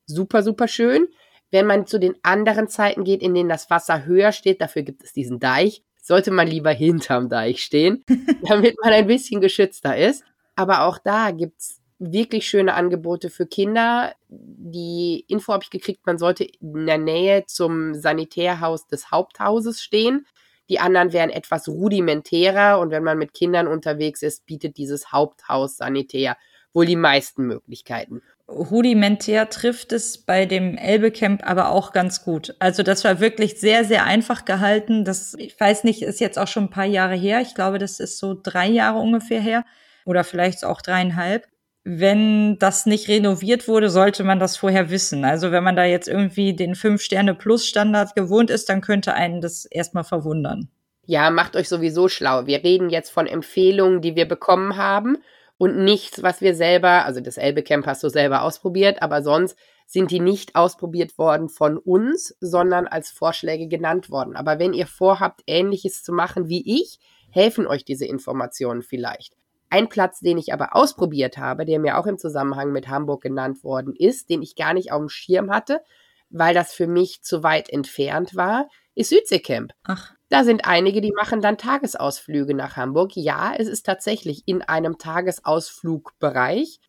Super, 0.05 0.43
super 0.43 0.67
schön. 0.67 1.07
Wenn 1.51 1.65
man 1.65 1.87
zu 1.87 1.97
den 1.97 2.15
anderen 2.21 2.67
Zeiten 2.67 3.05
geht, 3.05 3.21
in 3.21 3.33
denen 3.33 3.47
das 3.47 3.69
Wasser 3.69 4.03
höher 4.03 4.33
steht, 4.33 4.59
dafür 4.59 4.81
gibt 4.81 5.05
es 5.05 5.13
diesen 5.13 5.39
Deich, 5.39 5.83
sollte 6.01 6.31
man 6.31 6.49
lieber 6.49 6.71
hinterm 6.71 7.29
Deich 7.29 7.63
stehen, 7.63 8.03
damit 8.49 8.75
man 8.83 8.91
ein 8.91 9.07
bisschen 9.07 9.39
geschützter 9.39 9.95
ist. 9.95 10.25
Aber 10.57 10.81
auch 10.81 10.97
da 10.97 11.31
gibt's 11.31 11.79
wirklich 11.99 12.47
schöne 12.47 12.73
Angebote 12.73 13.29
für 13.29 13.45
Kinder. 13.45 14.13
Die 14.29 15.25
Info 15.27 15.53
habe 15.53 15.63
ich 15.63 15.69
gekriegt, 15.69 16.05
man 16.05 16.17
sollte 16.17 16.45
in 16.45 16.85
der 16.85 16.97
Nähe 16.97 17.45
zum 17.45 17.93
Sanitärhaus 17.93 18.87
des 18.87 19.11
Haupthauses 19.11 19.81
stehen. 19.81 20.25
Die 20.69 20.79
anderen 20.79 21.13
wären 21.13 21.29
etwas 21.29 21.67
rudimentärer 21.67 22.79
und 22.79 22.91
wenn 22.91 23.03
man 23.03 23.17
mit 23.17 23.33
Kindern 23.33 23.67
unterwegs 23.67 24.21
ist, 24.21 24.45
bietet 24.45 24.77
dieses 24.77 25.11
Haupthaus 25.11 25.77
Sanitär 25.77 26.37
wohl 26.73 26.85
die 26.85 26.95
meisten 26.95 27.47
Möglichkeiten. 27.47 28.21
Rudimentär 28.47 29.49
trifft 29.49 29.91
es 29.91 30.19
bei 30.19 30.45
dem 30.45 30.77
Elbe-Camp 30.77 31.47
aber 31.47 31.69
auch 31.69 31.91
ganz 31.91 32.23
gut. 32.23 32.55
Also 32.59 32.83
das 32.83 33.03
war 33.03 33.19
wirklich 33.19 33.59
sehr, 33.59 33.83
sehr 33.85 34.05
einfach 34.05 34.45
gehalten. 34.45 35.05
Das, 35.05 35.33
ich 35.35 35.59
weiß 35.59 35.83
nicht, 35.83 36.03
ist 36.03 36.19
jetzt 36.19 36.37
auch 36.37 36.47
schon 36.47 36.65
ein 36.65 36.69
paar 36.69 36.85
Jahre 36.85 37.15
her. 37.15 37.41
Ich 37.41 37.55
glaube, 37.55 37.79
das 37.79 37.99
ist 37.99 38.17
so 38.17 38.39
drei 38.41 38.67
Jahre 38.67 38.99
ungefähr 38.99 39.41
her 39.41 39.65
oder 40.05 40.23
vielleicht 40.23 40.63
auch 40.63 40.81
dreieinhalb 40.81 41.47
wenn 41.83 42.59
das 42.59 42.85
nicht 42.85 43.07
renoviert 43.07 43.67
wurde, 43.67 43.89
sollte 43.89 44.23
man 44.23 44.39
das 44.39 44.57
vorher 44.57 44.89
wissen. 44.89 45.25
Also 45.25 45.51
wenn 45.51 45.63
man 45.63 45.75
da 45.75 45.85
jetzt 45.85 46.07
irgendwie 46.07 46.55
den 46.55 46.75
Fünf-Sterne-Plus-Standard 46.75 48.15
gewohnt 48.15 48.49
ist, 48.49 48.69
dann 48.69 48.81
könnte 48.81 49.13
einen 49.13 49.41
das 49.41 49.65
erstmal 49.65 50.03
verwundern. 50.03 50.69
Ja, 51.05 51.31
macht 51.31 51.55
euch 51.55 51.69
sowieso 51.69 52.07
schlau. 52.07 52.45
Wir 52.45 52.63
reden 52.63 52.89
jetzt 52.89 53.09
von 53.09 53.25
Empfehlungen, 53.25 54.01
die 54.01 54.15
wir 54.15 54.27
bekommen 54.27 54.77
haben 54.77 55.17
und 55.57 55.77
nichts, 55.77 56.21
was 56.21 56.41
wir 56.41 56.53
selber, 56.53 57.05
also 57.05 57.21
das 57.21 57.37
Elbe 57.37 57.63
Camp 57.63 57.85
hast 57.85 58.03
du 58.03 58.09
selber 58.09 58.43
ausprobiert, 58.43 59.01
aber 59.01 59.23
sonst 59.23 59.57
sind 59.87 60.11
die 60.11 60.19
nicht 60.19 60.55
ausprobiert 60.55 61.17
worden 61.17 61.49
von 61.49 61.77
uns, 61.77 62.35
sondern 62.39 62.85
als 62.85 63.09
Vorschläge 63.09 63.67
genannt 63.67 64.11
worden. 64.11 64.35
Aber 64.35 64.59
wenn 64.59 64.73
ihr 64.73 64.85
vorhabt, 64.85 65.41
ähnliches 65.47 66.03
zu 66.03 66.13
machen 66.13 66.47
wie 66.47 66.79
ich, 66.79 66.99
helfen 67.31 67.65
euch 67.65 67.83
diese 67.85 68.05
Informationen 68.05 68.83
vielleicht. 68.83 69.38
Ein 69.69 69.89
Platz, 69.89 70.19
den 70.19 70.37
ich 70.37 70.53
aber 70.53 70.75
ausprobiert 70.75 71.37
habe, 71.37 71.65
der 71.65 71.79
mir 71.79 71.97
auch 71.97 72.07
im 72.07 72.17
Zusammenhang 72.17 72.71
mit 72.71 72.87
Hamburg 72.87 73.21
genannt 73.21 73.63
worden 73.63 73.93
ist, 73.95 74.29
den 74.29 74.41
ich 74.41 74.55
gar 74.55 74.73
nicht 74.73 74.91
auf 74.91 74.99
dem 74.99 75.09
Schirm 75.09 75.51
hatte, 75.51 75.81
weil 76.29 76.53
das 76.53 76.73
für 76.73 76.87
mich 76.87 77.21
zu 77.21 77.43
weit 77.43 77.69
entfernt 77.69 78.35
war, 78.35 78.67
ist 78.95 79.09
Südseecamp. 79.09 79.73
Ach. 79.83 80.13
Da 80.29 80.43
sind 80.43 80.65
einige, 80.65 81.01
die 81.01 81.11
machen 81.11 81.41
dann 81.41 81.57
Tagesausflüge 81.57 82.53
nach 82.53 82.77
Hamburg. 82.77 83.15
Ja, 83.15 83.53
es 83.57 83.67
ist 83.67 83.85
tatsächlich 83.85 84.43
in 84.45 84.61
einem 84.61 84.97
Tagesausflugbereich. 84.97 86.79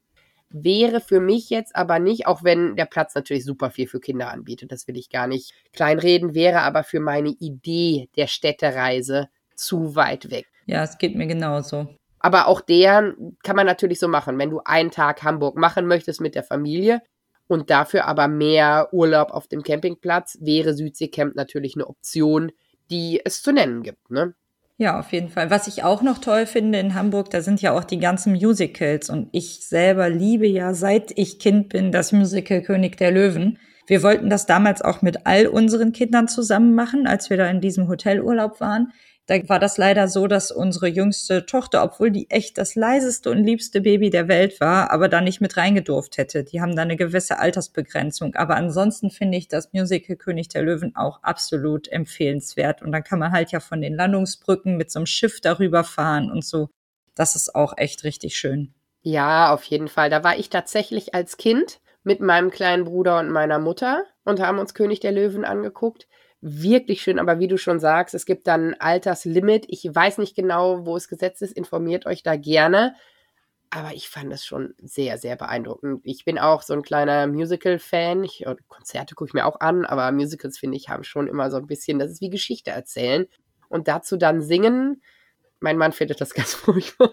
Wäre 0.51 1.01
für 1.01 1.21
mich 1.21 1.49
jetzt 1.49 1.77
aber 1.77 2.01
nicht, 2.01 2.27
auch 2.27 2.43
wenn 2.43 2.77
der 2.77 2.87
Platz 2.87 3.15
natürlich 3.15 3.45
super 3.45 3.71
viel 3.71 3.87
für 3.87 4.01
Kinder 4.01 4.31
anbietet, 4.31 4.73
das 4.73 4.89
will 4.89 4.97
ich 4.97 5.09
gar 5.09 5.27
nicht 5.27 5.55
kleinreden, 5.73 6.35
wäre 6.35 6.63
aber 6.63 6.83
für 6.83 7.01
meine 7.01 7.31
Idee 7.31 8.09
der 8.17 8.27
Städtereise 8.27 9.29
zu 9.55 9.95
weit 9.95 10.31
weg. 10.31 10.49
Ja, 10.67 10.83
es 10.83 10.99
geht 10.99 11.15
mir 11.15 11.29
genauso. 11.29 11.89
Aber 12.21 12.47
auch 12.47 12.61
der 12.61 13.15
kann 13.43 13.57
man 13.57 13.67
natürlich 13.67 13.99
so 13.99 14.07
machen. 14.07 14.39
Wenn 14.39 14.51
du 14.51 14.61
einen 14.65 14.91
Tag 14.91 15.23
Hamburg 15.23 15.57
machen 15.57 15.87
möchtest 15.87 16.21
mit 16.21 16.35
der 16.35 16.45
Familie 16.45 17.03
und 17.49 17.71
dafür 17.71 18.07
aber 18.07 18.29
mehr 18.29 18.89
Urlaub 18.93 19.33
auf 19.33 19.49
dem 19.49 19.63
Campingplatz, 19.63 20.39
wäre 20.41 20.75
Südseecamp 20.75 21.35
natürlich 21.35 21.75
eine 21.75 21.89
Option, 21.89 22.53
die 22.91 23.21
es 23.25 23.43
zu 23.43 23.53
nennen 23.53 23.83
gibt. 23.83 24.11
Ne? 24.11 24.35
Ja, 24.77 24.99
auf 24.99 25.13
jeden 25.13 25.29
Fall. 25.29 25.51
Was 25.51 25.67
ich 25.67 25.83
auch 25.83 26.01
noch 26.01 26.19
toll 26.19 26.47
finde 26.47 26.79
in 26.79 26.95
Hamburg, 26.95 27.31
da 27.31 27.43
sind 27.43 27.61
ja 27.61 27.73
auch 27.73 27.85
die 27.85 27.99
ganzen 27.99 28.33
Musicals. 28.33 29.11
Und 29.11 29.29
ich 29.33 29.67
selber 29.67 30.09
liebe 30.09 30.47
ja, 30.47 30.73
seit 30.73 31.13
ich 31.19 31.39
Kind 31.39 31.69
bin, 31.69 31.93
das 31.93 32.13
Musical 32.13 32.63
König 32.63 32.97
der 32.97 33.11
Löwen. 33.11 33.59
Wir 33.87 34.03
wollten 34.03 34.31
das 34.31 34.47
damals 34.47 34.83
auch 34.83 35.03
mit 35.03 35.27
all 35.27 35.49
unseren 35.49 35.93
Kindern 35.93 36.29
zusammen 36.29 36.75
machen, 36.75 37.07
als 37.07 37.29
wir 37.29 37.37
da 37.37 37.47
in 37.49 37.61
diesem 37.61 37.89
Hotelurlaub 37.89 38.61
waren. 38.61 38.93
Da 39.31 39.49
war 39.49 39.61
das 39.61 39.79
leider 39.79 40.09
so, 40.09 40.27
dass 40.27 40.51
unsere 40.51 40.89
jüngste 40.89 41.47
Tochter, 41.47 41.85
obwohl 41.85 42.11
die 42.11 42.29
echt 42.31 42.59
das 42.59 42.75
leiseste 42.75 43.31
und 43.31 43.45
liebste 43.45 43.81
Baby 43.81 44.11
der 44.11 44.27
Welt 44.27 44.61
war, 44.61 44.91
aber 44.91 45.09
da 45.09 45.21
nicht 45.21 45.41
mit 45.41 45.57
reingedurft 45.57 46.19
hätte. 46.19 46.43
Die 46.43 46.61
haben 46.61 46.75
da 46.75 46.83
eine 46.83 46.97
gewisse 46.97 47.39
Altersbegrenzung. 47.39 48.35
Aber 48.35 48.57
ansonsten 48.57 49.09
finde 49.13 49.39
ich 49.39 49.47
das 49.47 49.73
Musical 49.73 50.17
König 50.17 50.49
der 50.49 50.63
Löwen 50.63 50.97
auch 50.97 51.23
absolut 51.23 51.87
empfehlenswert. 51.87 52.83
Und 52.83 52.91
dann 52.91 53.05
kann 53.05 53.21
man 53.21 53.31
halt 53.31 53.53
ja 53.53 53.61
von 53.61 53.81
den 53.81 53.95
Landungsbrücken 53.95 54.77
mit 54.77 54.91
so 54.91 54.99
einem 54.99 55.07
Schiff 55.07 55.41
darüber 55.41 55.85
fahren 55.85 56.29
und 56.29 56.45
so. 56.45 56.69
Das 57.15 57.37
ist 57.37 57.55
auch 57.55 57.75
echt 57.77 58.03
richtig 58.03 58.37
schön. 58.37 58.75
Ja, 59.03 59.55
auf 59.55 59.63
jeden 59.63 59.87
Fall. 59.87 60.11
Da 60.11 60.25
war 60.25 60.41
ich 60.41 60.51
tatsächlich 60.51 61.15
als 61.15 61.37
Kind 61.37 61.81
mit 62.03 62.21
meinem 62.21 62.51
kleinen 62.51 62.83
Bruder 62.83 63.21
und 63.21 63.31
meiner 63.31 63.61
Mutter 63.61 64.07
und 64.25 64.41
haben 64.41 64.59
uns 64.59 64.75
König 64.75 64.99
der 64.99 65.13
Löwen 65.13 65.45
angeguckt 65.45 66.09
wirklich 66.41 67.03
schön, 67.03 67.19
aber 67.19 67.39
wie 67.39 67.49
du 67.49 67.59
schon 67.59 67.81
sagst, 67.81 68.15
es 68.15 68.25
gibt 68.25 68.47
dann 68.47 68.75
Alterslimit. 68.75 69.67
Ich 69.69 69.85
weiß 69.85 70.19
nicht 70.19 70.35
genau, 70.35 70.87
wo 70.87 70.97
es 70.97 71.09
gesetzt 71.09 71.43
ist, 71.43 71.53
informiert 71.53 72.07
euch 72.07 72.23
da 72.23 72.37
gerne. 72.37 72.95
Aber 73.73 73.93
ich 73.95 74.09
fand 74.09 74.33
es 74.33 74.45
schon 74.45 74.75
sehr, 74.83 75.17
sehr 75.17 75.37
beeindruckend. 75.37 76.01
Ich 76.05 76.25
bin 76.25 76.39
auch 76.39 76.63
so 76.63 76.75
ein 76.75 76.83
kleiner 76.83 77.29
Musical-Fan. 77.29 78.27
Konzerte 78.67 79.15
gucke 79.15 79.29
ich 79.29 79.35
mir 79.35 79.47
auch 79.47 79.61
an, 79.61 79.85
aber 79.85 80.11
Musicals, 80.11 80.59
finde 80.59 80.77
ich, 80.77 80.89
haben 80.89 81.05
schon 81.05 81.29
immer 81.29 81.51
so 81.51 81.59
ein 81.59 81.67
bisschen, 81.67 82.01
das 82.01 82.11
ist 82.11 82.21
wie 82.21 82.31
Geschichte 82.31 82.71
erzählen. 82.71 83.27
Und 83.69 83.87
dazu 83.87 84.17
dann 84.17 84.43
singen, 84.43 85.03
mein 85.61 85.77
Mann 85.77 85.93
findet 85.93 86.21
das 86.21 86.35
ganz 86.35 86.55
furchtbar. 86.55 87.11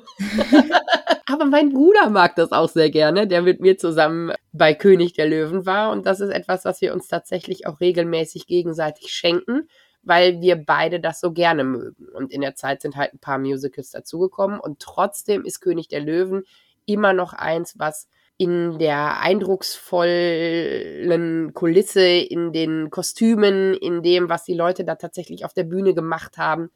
Aber 1.30 1.44
mein 1.44 1.74
Bruder 1.74 2.10
mag 2.10 2.38
das 2.38 2.54
auch 2.54 2.70
sehr 2.70 2.90
gerne, 2.90 3.28
der 3.28 3.42
mit 3.42 3.60
mir 3.60 3.78
zusammen 3.78 4.32
bei 4.54 4.74
König 4.74 5.12
der 5.12 5.28
Löwen 5.28 5.66
war. 5.66 5.92
Und 5.92 6.06
das 6.06 6.22
ist 6.22 6.30
etwas, 6.30 6.64
was 6.64 6.80
wir 6.80 6.94
uns 6.94 7.10
tatsächlich 7.10 7.68
auch 7.68 7.82
regelmäßig 7.82 8.48
gegenseitig 8.48 9.10
schenken, 9.10 9.68
weil 10.04 10.40
wir 10.40 10.56
beide 10.56 11.02
das 11.02 11.20
so 11.20 11.34
gerne 11.34 11.66
mögen. 11.66 12.08
Und 12.14 12.32
in 12.32 12.40
der 12.40 12.56
Zeit 12.56 12.82
sind 12.82 12.96
halt 12.96 13.14
ein 13.14 13.20
paar 13.20 13.40
Musicals 13.40 13.92
dazugekommen. 13.92 14.58
Und 14.58 14.80
trotzdem 14.80 15.44
ist 15.44 15.60
König 15.60 15.90
der 15.90 16.00
Löwen 16.00 16.44
immer 16.86 17.12
noch 17.12 17.34
eins, 17.34 17.78
was 17.78 18.08
in 18.38 18.80
der 18.80 19.20
eindrucksvollen 19.20 21.54
Kulisse, 21.54 22.08
in 22.08 22.54
den 22.54 22.90
Kostümen, 22.90 23.74
in 23.74 24.02
dem, 24.02 24.30
was 24.30 24.46
die 24.46 24.54
Leute 24.54 24.86
da 24.86 24.96
tatsächlich 24.96 25.44
auf 25.44 25.54
der 25.54 25.66
Bühne 25.66 25.94
gemacht 25.94 26.38
haben, 26.38 26.70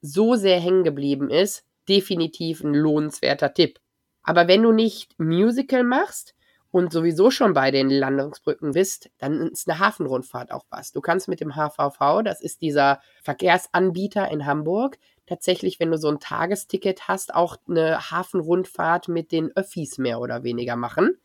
so 0.00 0.34
sehr 0.34 0.58
hängen 0.58 0.82
geblieben 0.82 1.30
ist, 1.30 1.64
definitiv 1.88 2.64
ein 2.64 2.74
lohnenswerter 2.74 3.54
Tipp. 3.54 3.78
Aber 4.22 4.48
wenn 4.48 4.62
du 4.62 4.72
nicht 4.72 5.18
Musical 5.18 5.84
machst 5.84 6.34
und 6.70 6.92
sowieso 6.92 7.30
schon 7.30 7.52
bei 7.52 7.70
den 7.70 7.90
Landungsbrücken 7.90 8.72
bist, 8.72 9.10
dann 9.18 9.48
ist 9.48 9.68
eine 9.68 9.78
Hafenrundfahrt 9.78 10.52
auch 10.52 10.64
was. 10.70 10.92
Du 10.92 11.00
kannst 11.00 11.28
mit 11.28 11.40
dem 11.40 11.54
HVV, 11.54 12.22
das 12.24 12.40
ist 12.40 12.62
dieser 12.62 13.00
Verkehrsanbieter 13.22 14.30
in 14.30 14.46
Hamburg, 14.46 14.98
tatsächlich, 15.26 15.80
wenn 15.80 15.90
du 15.90 15.98
so 15.98 16.08
ein 16.08 16.20
Tagesticket 16.20 17.08
hast, 17.08 17.34
auch 17.34 17.56
eine 17.68 18.10
Hafenrundfahrt 18.10 19.08
mit 19.08 19.32
den 19.32 19.54
Öffis 19.56 19.98
mehr 19.98 20.20
oder 20.20 20.44
weniger 20.44 20.76
machen. 20.76 21.18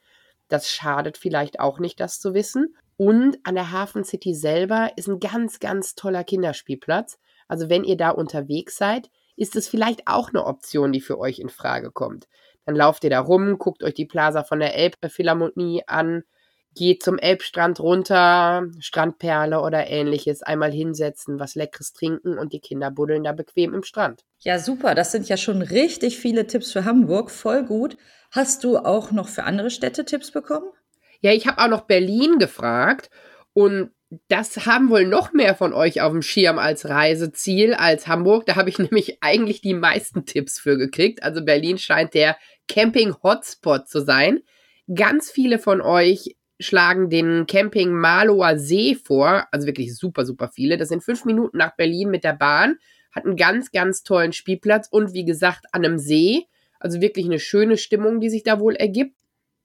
Das 0.49 0.69
schadet 0.69 1.17
vielleicht 1.17 1.59
auch 1.59 1.79
nicht, 1.79 1.99
das 1.99 2.19
zu 2.19 2.33
wissen. 2.33 2.75
Und 2.97 3.37
an 3.43 3.55
der 3.55 3.71
Hafen 3.71 4.03
City 4.03 4.33
selber 4.33 4.91
ist 4.95 5.07
ein 5.07 5.19
ganz, 5.19 5.59
ganz 5.59 5.95
toller 5.95 6.23
Kinderspielplatz. 6.23 7.19
Also 7.47 7.69
wenn 7.69 7.83
ihr 7.83 7.97
da 7.97 8.09
unterwegs 8.09 8.77
seid, 8.77 9.09
ist 9.35 9.55
es 9.55 9.67
vielleicht 9.67 10.07
auch 10.07 10.29
eine 10.29 10.45
Option, 10.45 10.91
die 10.91 11.01
für 11.01 11.19
euch 11.19 11.39
in 11.39 11.49
Frage 11.49 11.91
kommt. 11.91 12.27
Dann 12.67 12.75
lauft 12.75 13.05
ihr 13.05 13.09
da 13.09 13.21
rum, 13.21 13.57
guckt 13.57 13.81
euch 13.81 13.93
die 13.93 14.05
Plaza 14.05 14.43
von 14.43 14.59
der 14.59 14.75
Elbphilharmonie 14.75 15.83
an, 15.87 16.23
geht 16.75 17.01
zum 17.01 17.17
Elbstrand 17.17 17.79
runter, 17.79 18.67
Strandperle 18.79 19.61
oder 19.61 19.87
ähnliches, 19.87 20.43
einmal 20.43 20.73
hinsetzen, 20.73 21.39
was 21.39 21.55
Leckeres 21.55 21.93
trinken 21.93 22.37
und 22.37 22.51
die 22.51 22.59
Kinder 22.59 22.91
buddeln 22.91 23.23
da 23.23 23.31
bequem 23.31 23.73
im 23.73 23.83
Strand. 23.83 24.25
Ja, 24.39 24.59
super. 24.59 24.95
Das 24.95 25.13
sind 25.13 25.29
ja 25.29 25.37
schon 25.37 25.61
richtig 25.61 26.19
viele 26.19 26.45
Tipps 26.45 26.73
für 26.73 26.83
Hamburg. 26.83 27.31
Voll 27.31 27.63
gut. 27.63 27.95
Hast 28.31 28.65
du 28.65 28.77
auch 28.77 29.11
noch 29.11 29.29
für 29.29 29.45
andere 29.45 29.69
Städte 29.69 30.03
Tipps 30.03 30.31
bekommen? 30.31 30.67
Ja, 31.21 31.31
ich 31.31 31.47
habe 31.47 31.61
auch 31.61 31.69
noch 31.69 31.85
Berlin 31.85 32.37
gefragt 32.37 33.09
und 33.53 33.91
das 34.29 34.65
haben 34.65 34.89
wohl 34.89 35.05
noch 35.05 35.33
mehr 35.33 35.55
von 35.55 35.73
euch 35.73 36.01
auf 36.01 36.11
dem 36.11 36.21
Schirm 36.21 36.59
als 36.59 36.87
Reiseziel 36.87 37.73
als 37.73 38.07
Hamburg. 38.07 38.45
Da 38.45 38.55
habe 38.55 38.69
ich 38.69 38.79
nämlich 38.79 39.17
eigentlich 39.21 39.61
die 39.61 39.73
meisten 39.73 40.25
Tipps 40.25 40.59
für 40.59 40.77
gekriegt. 40.77 41.23
Also 41.23 41.43
Berlin 41.43 41.77
scheint 41.77 42.13
der 42.13 42.37
Camping-Hotspot 42.67 43.87
zu 43.87 44.01
sein. 44.01 44.41
Ganz 44.93 45.31
viele 45.31 45.59
von 45.59 45.81
euch 45.81 46.35
schlagen 46.59 47.09
den 47.09 47.45
Camping 47.45 47.91
Maloer 47.91 48.57
See 48.57 48.95
vor, 48.95 49.45
also 49.51 49.67
wirklich 49.67 49.95
super, 49.95 50.25
super 50.25 50.49
viele. 50.53 50.77
Das 50.77 50.89
sind 50.89 51.03
fünf 51.03 51.25
Minuten 51.25 51.57
nach 51.57 51.75
Berlin 51.75 52.09
mit 52.09 52.23
der 52.23 52.33
Bahn, 52.33 52.77
hat 53.11 53.25
einen 53.25 53.35
ganz, 53.35 53.71
ganz 53.71 54.03
tollen 54.03 54.33
Spielplatz 54.33 54.87
und 54.89 55.13
wie 55.13 55.25
gesagt 55.25 55.65
an 55.71 55.85
einem 55.85 55.99
See. 55.99 56.45
Also 56.79 57.01
wirklich 57.01 57.25
eine 57.25 57.39
schöne 57.39 57.77
Stimmung, 57.77 58.19
die 58.19 58.29
sich 58.29 58.43
da 58.43 58.59
wohl 58.59 58.75
ergibt. 58.75 59.15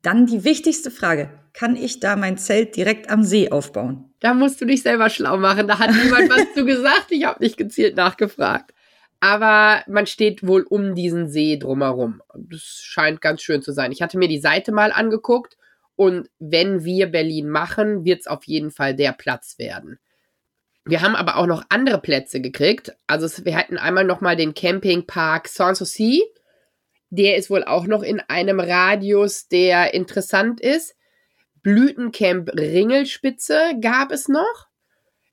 Dann 0.02 0.26
die 0.26 0.44
wichtigste 0.44 0.90
Frage. 0.90 1.30
Kann 1.52 1.76
ich 1.76 2.00
da 2.00 2.16
mein 2.16 2.38
Zelt 2.38 2.76
direkt 2.76 3.10
am 3.10 3.22
See 3.22 3.50
aufbauen? 3.50 4.12
Da 4.20 4.34
musst 4.34 4.60
du 4.60 4.64
dich 4.64 4.82
selber 4.82 5.10
schlau 5.10 5.36
machen. 5.36 5.68
Da 5.68 5.78
hat 5.78 5.90
niemand 5.92 6.30
was 6.30 6.54
zu 6.54 6.64
gesagt. 6.64 7.06
Ich 7.10 7.24
habe 7.24 7.42
nicht 7.42 7.56
gezielt 7.56 7.96
nachgefragt. 7.96 8.72
Aber 9.22 9.84
man 9.86 10.08
steht 10.08 10.44
wohl 10.44 10.62
um 10.62 10.96
diesen 10.96 11.28
See 11.28 11.56
drumherum. 11.56 12.22
Das 12.34 12.80
scheint 12.82 13.20
ganz 13.20 13.40
schön 13.40 13.62
zu 13.62 13.70
sein. 13.70 13.92
Ich 13.92 14.02
hatte 14.02 14.18
mir 14.18 14.26
die 14.26 14.40
Seite 14.40 14.72
mal 14.72 14.90
angeguckt 14.90 15.56
und 15.94 16.28
wenn 16.40 16.82
wir 16.82 17.06
Berlin 17.06 17.48
machen, 17.48 18.04
wird 18.04 18.22
es 18.22 18.26
auf 18.26 18.42
jeden 18.44 18.72
Fall 18.72 18.96
der 18.96 19.12
Platz 19.12 19.60
werden. 19.60 20.00
Wir 20.84 21.02
haben 21.02 21.14
aber 21.14 21.36
auch 21.36 21.46
noch 21.46 21.62
andere 21.68 22.00
Plätze 22.00 22.40
gekriegt. 22.40 22.96
Also 23.06 23.44
wir 23.44 23.56
hatten 23.56 23.78
einmal 23.78 24.02
noch 24.02 24.20
mal 24.20 24.34
den 24.34 24.54
Campingpark 24.54 25.46
Sanssouci. 25.46 26.24
Der 27.10 27.36
ist 27.36 27.48
wohl 27.48 27.62
auch 27.62 27.86
noch 27.86 28.02
in 28.02 28.18
einem 28.18 28.58
Radius, 28.58 29.46
der 29.46 29.94
interessant 29.94 30.60
ist. 30.60 30.96
Blütencamp 31.62 32.50
Ringelspitze 32.54 33.74
gab 33.80 34.10
es 34.10 34.26
noch. 34.26 34.66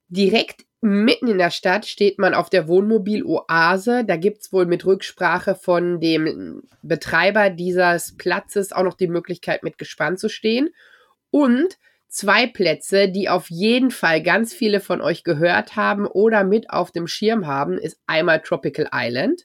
Direkt 0.09 0.67
Mitten 0.81 1.27
in 1.27 1.37
der 1.37 1.51
Stadt 1.51 1.85
steht 1.85 2.19
man 2.19 2.33
auf 2.33 2.49
der 2.49 2.69
Wohnmobil-Oase. 2.69 4.05
Da 4.05 4.15
gibt's 4.15 4.53
wohl 4.53 4.65
mit 4.65 4.85
Rücksprache 4.85 5.55
von 5.55 5.99
dem 5.99 6.63
Betreiber 6.81 7.49
dieses 7.49 8.15
Platzes 8.15 8.71
auch 8.71 8.83
noch 8.83 8.93
die 8.93 9.09
Möglichkeit, 9.09 9.63
mit 9.63 9.77
Gespann 9.77 10.17
zu 10.17 10.29
stehen. 10.29 10.69
Und 11.31 11.77
zwei 12.07 12.47
Plätze, 12.47 13.09
die 13.09 13.27
auf 13.27 13.49
jeden 13.49 13.91
Fall 13.91 14.23
ganz 14.23 14.53
viele 14.53 14.79
von 14.79 15.01
euch 15.01 15.25
gehört 15.25 15.75
haben 15.75 16.07
oder 16.07 16.45
mit 16.45 16.69
auf 16.69 16.91
dem 16.91 17.07
Schirm 17.07 17.45
haben, 17.45 17.77
ist 17.77 17.99
einmal 18.07 18.41
Tropical 18.41 18.89
Island. 18.93 19.43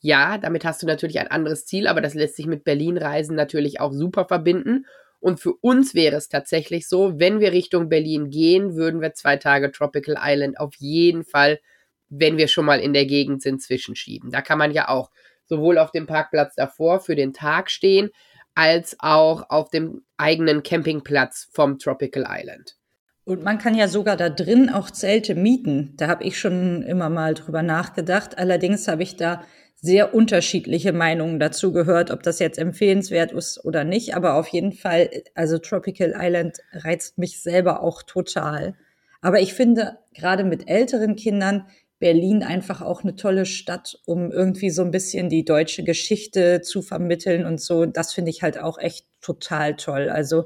Ja, 0.00 0.38
damit 0.38 0.64
hast 0.64 0.82
du 0.82 0.86
natürlich 0.86 1.20
ein 1.20 1.30
anderes 1.30 1.66
Ziel, 1.66 1.86
aber 1.86 2.00
das 2.00 2.14
lässt 2.14 2.36
sich 2.36 2.46
mit 2.46 2.64
Berlin-Reisen 2.64 3.36
natürlich 3.36 3.78
auch 3.78 3.92
super 3.92 4.24
verbinden. 4.24 4.86
Und 5.22 5.38
für 5.38 5.54
uns 5.54 5.94
wäre 5.94 6.16
es 6.16 6.28
tatsächlich 6.28 6.88
so, 6.88 7.20
wenn 7.20 7.38
wir 7.38 7.52
Richtung 7.52 7.88
Berlin 7.88 8.30
gehen, 8.30 8.74
würden 8.74 9.00
wir 9.00 9.14
zwei 9.14 9.36
Tage 9.36 9.70
Tropical 9.70 10.16
Island 10.20 10.58
auf 10.58 10.74
jeden 10.78 11.22
Fall, 11.22 11.60
wenn 12.08 12.38
wir 12.38 12.48
schon 12.48 12.64
mal 12.64 12.80
in 12.80 12.92
der 12.92 13.06
Gegend 13.06 13.40
sind, 13.40 13.62
zwischenschieben. 13.62 14.32
Da 14.32 14.42
kann 14.42 14.58
man 14.58 14.72
ja 14.72 14.88
auch 14.88 15.12
sowohl 15.44 15.78
auf 15.78 15.92
dem 15.92 16.08
Parkplatz 16.08 16.56
davor 16.56 16.98
für 16.98 17.14
den 17.14 17.32
Tag 17.32 17.70
stehen, 17.70 18.10
als 18.56 18.96
auch 18.98 19.48
auf 19.48 19.70
dem 19.70 20.02
eigenen 20.16 20.64
Campingplatz 20.64 21.48
vom 21.52 21.78
Tropical 21.78 22.26
Island. 22.28 22.76
Und 23.22 23.44
man 23.44 23.58
kann 23.58 23.76
ja 23.76 23.86
sogar 23.86 24.16
da 24.16 24.28
drin 24.28 24.70
auch 24.70 24.90
Zelte 24.90 25.36
mieten. 25.36 25.94
Da 25.98 26.08
habe 26.08 26.24
ich 26.24 26.36
schon 26.36 26.82
immer 26.82 27.10
mal 27.10 27.34
drüber 27.34 27.62
nachgedacht. 27.62 28.38
Allerdings 28.38 28.88
habe 28.88 29.04
ich 29.04 29.16
da 29.16 29.44
sehr 29.82 30.14
unterschiedliche 30.14 30.92
Meinungen 30.92 31.40
dazu 31.40 31.72
gehört, 31.72 32.12
ob 32.12 32.22
das 32.22 32.38
jetzt 32.38 32.58
empfehlenswert 32.58 33.32
ist 33.32 33.64
oder 33.64 33.82
nicht. 33.82 34.14
Aber 34.14 34.34
auf 34.34 34.46
jeden 34.46 34.72
Fall, 34.72 35.10
also 35.34 35.58
Tropical 35.58 36.14
Island 36.16 36.58
reizt 36.72 37.18
mich 37.18 37.42
selber 37.42 37.82
auch 37.82 38.04
total. 38.04 38.76
Aber 39.20 39.40
ich 39.40 39.54
finde 39.54 39.98
gerade 40.14 40.44
mit 40.44 40.68
älteren 40.68 41.16
Kindern 41.16 41.66
Berlin 41.98 42.44
einfach 42.44 42.80
auch 42.80 43.02
eine 43.02 43.16
tolle 43.16 43.44
Stadt, 43.44 44.00
um 44.06 44.30
irgendwie 44.30 44.70
so 44.70 44.82
ein 44.82 44.92
bisschen 44.92 45.28
die 45.28 45.44
deutsche 45.44 45.82
Geschichte 45.82 46.60
zu 46.60 46.80
vermitteln 46.82 47.44
und 47.44 47.60
so. 47.60 47.84
Das 47.84 48.12
finde 48.12 48.30
ich 48.30 48.42
halt 48.42 48.58
auch 48.58 48.78
echt 48.78 49.06
total 49.20 49.74
toll. 49.74 50.10
Also 50.10 50.44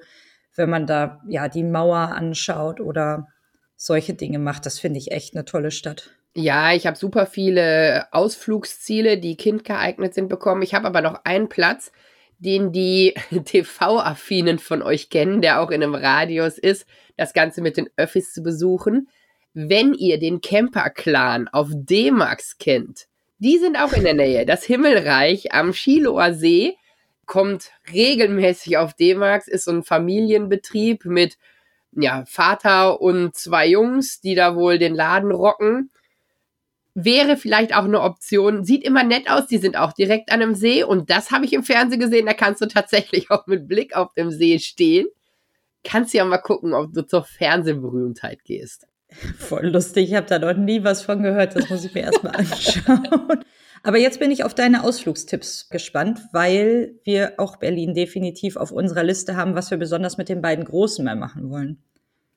wenn 0.55 0.71
man 0.71 0.87
da 0.87 1.23
ja 1.29 1.49
die 1.49 1.63
Mauer 1.63 2.15
anschaut 2.15 2.81
oder 2.81 3.29
solche 3.77 4.15
Dinge 4.15 4.39
macht, 4.39 4.65
das 4.65 4.79
finde 4.79 4.99
ich 4.99 5.13
echt 5.13 5.35
eine 5.35 5.45
tolle 5.45 5.71
Stadt. 5.71 6.11
Ja, 6.39 6.75
ich 6.75 6.87
habe 6.87 6.99
super 6.99 7.25
viele 7.25 8.09
Ausflugsziele, 8.13 9.17
die 9.17 9.39
kindgeeignet 9.39 10.13
sind, 10.13 10.29
bekommen. 10.29 10.61
Ich 10.61 10.75
habe 10.75 10.87
aber 10.87 11.01
noch 11.01 11.25
einen 11.25 11.49
Platz, 11.49 11.93
den 12.39 12.73
die 12.73 13.15
TV-Affinen 13.47 14.59
von 14.59 14.83
euch 14.83 15.09
kennen, 15.09 15.41
der 15.41 15.63
auch 15.63 15.71
in 15.71 15.83
einem 15.83 15.95
Radius 15.95 16.59
ist, 16.59 16.85
das 17.17 17.33
Ganze 17.33 17.63
mit 17.63 17.79
den 17.79 17.89
Öffis 17.97 18.35
zu 18.35 18.43
besuchen. 18.43 19.09
Wenn 19.55 19.95
ihr 19.95 20.19
den 20.19 20.43
Camper-Clan 20.43 21.49
auf 21.49 21.71
D-Max 21.73 22.59
kennt, 22.59 23.07
die 23.39 23.57
sind 23.57 23.79
auch 23.79 23.95
in 23.95 24.05
der 24.05 24.13
Nähe. 24.13 24.45
Das 24.45 24.63
Himmelreich 24.63 25.55
am 25.55 25.73
Schiloer 25.73 26.35
See 26.35 26.77
kommt 27.25 27.71
regelmäßig 27.91 28.77
auf 28.77 28.93
D-Max, 28.93 29.49
ist 29.49 29.65
so 29.65 29.71
ein 29.71 29.85
Familienbetrieb 29.85 31.07
mit 31.07 31.39
ja, 31.93 32.25
Vater 32.27 33.01
und 33.01 33.35
zwei 33.35 33.67
Jungs, 33.67 34.21
die 34.21 34.35
da 34.35 34.55
wohl 34.55 34.79
den 34.79 34.95
Laden 34.95 35.33
rocken 35.33 35.91
wäre 36.97 37.37
vielleicht 37.37 37.75
auch 37.77 37.85
eine 37.85 38.01
Option. 38.01 38.65
Sieht 38.65 38.83
immer 38.83 39.05
nett 39.05 39.31
aus, 39.31 39.47
die 39.47 39.59
sind 39.59 39.77
auch 39.77 39.93
direkt 39.93 40.33
an 40.33 40.43
einem 40.43 40.55
See 40.55 40.83
und 40.83 41.11
das 41.11 41.31
habe 41.31 41.45
ich 41.45 41.53
im 41.53 41.63
Fernsehen 41.63 42.01
gesehen, 42.01 42.27
da 42.27 42.33
kannst 42.33 42.63
du 42.63 42.67
tatsächlich 42.67 43.31
auch 43.31 43.47
mit 43.47 43.69
Blick 43.69 43.95
auf 43.95 44.15
dem 44.15 44.31
See 44.31 44.59
stehen. 44.59 45.07
Kannst 45.85 46.15
ja 46.15 46.25
mal 46.25 46.39
gucken, 46.39 46.73
ob 46.73 46.93
du 46.93 47.07
zur 47.07 47.23
Fernsehberühmtheit 47.23 48.43
gehst. 48.45 48.87
Voll 49.39 49.69
lustig, 49.69 50.09
ich 50.09 50.17
habe 50.17 50.27
da 50.27 50.39
noch 50.39 50.57
nie 50.57 50.83
was 50.83 51.03
von 51.03 51.23
gehört, 51.23 51.55
das 51.55 51.71
muss 51.71 51.85
ich 51.85 51.95
mir 51.95 52.01
erstmal 52.01 52.35
anschauen. 52.37 53.45
Aber 53.83 53.99
jetzt 53.99 54.19
bin 54.19 54.33
ich 54.33 54.43
auf 54.43 54.55
deine 54.55 54.83
Ausflugstipps 54.83 55.69
gespannt, 55.69 56.21
weil 56.33 56.99
wir 57.05 57.35
auch 57.37 57.57
Berlin 57.57 57.95
definitiv 57.95 58.57
auf 58.57 58.73
unserer 58.73 59.05
Liste 59.05 59.37
haben, 59.37 59.55
was 59.55 59.71
wir 59.71 59.79
besonders 59.79 60.17
mit 60.17 60.29
den 60.29 60.41
beiden 60.41 60.65
Großen 60.65 61.05
mal 61.05 61.15
machen 61.15 61.51
wollen. 61.51 61.85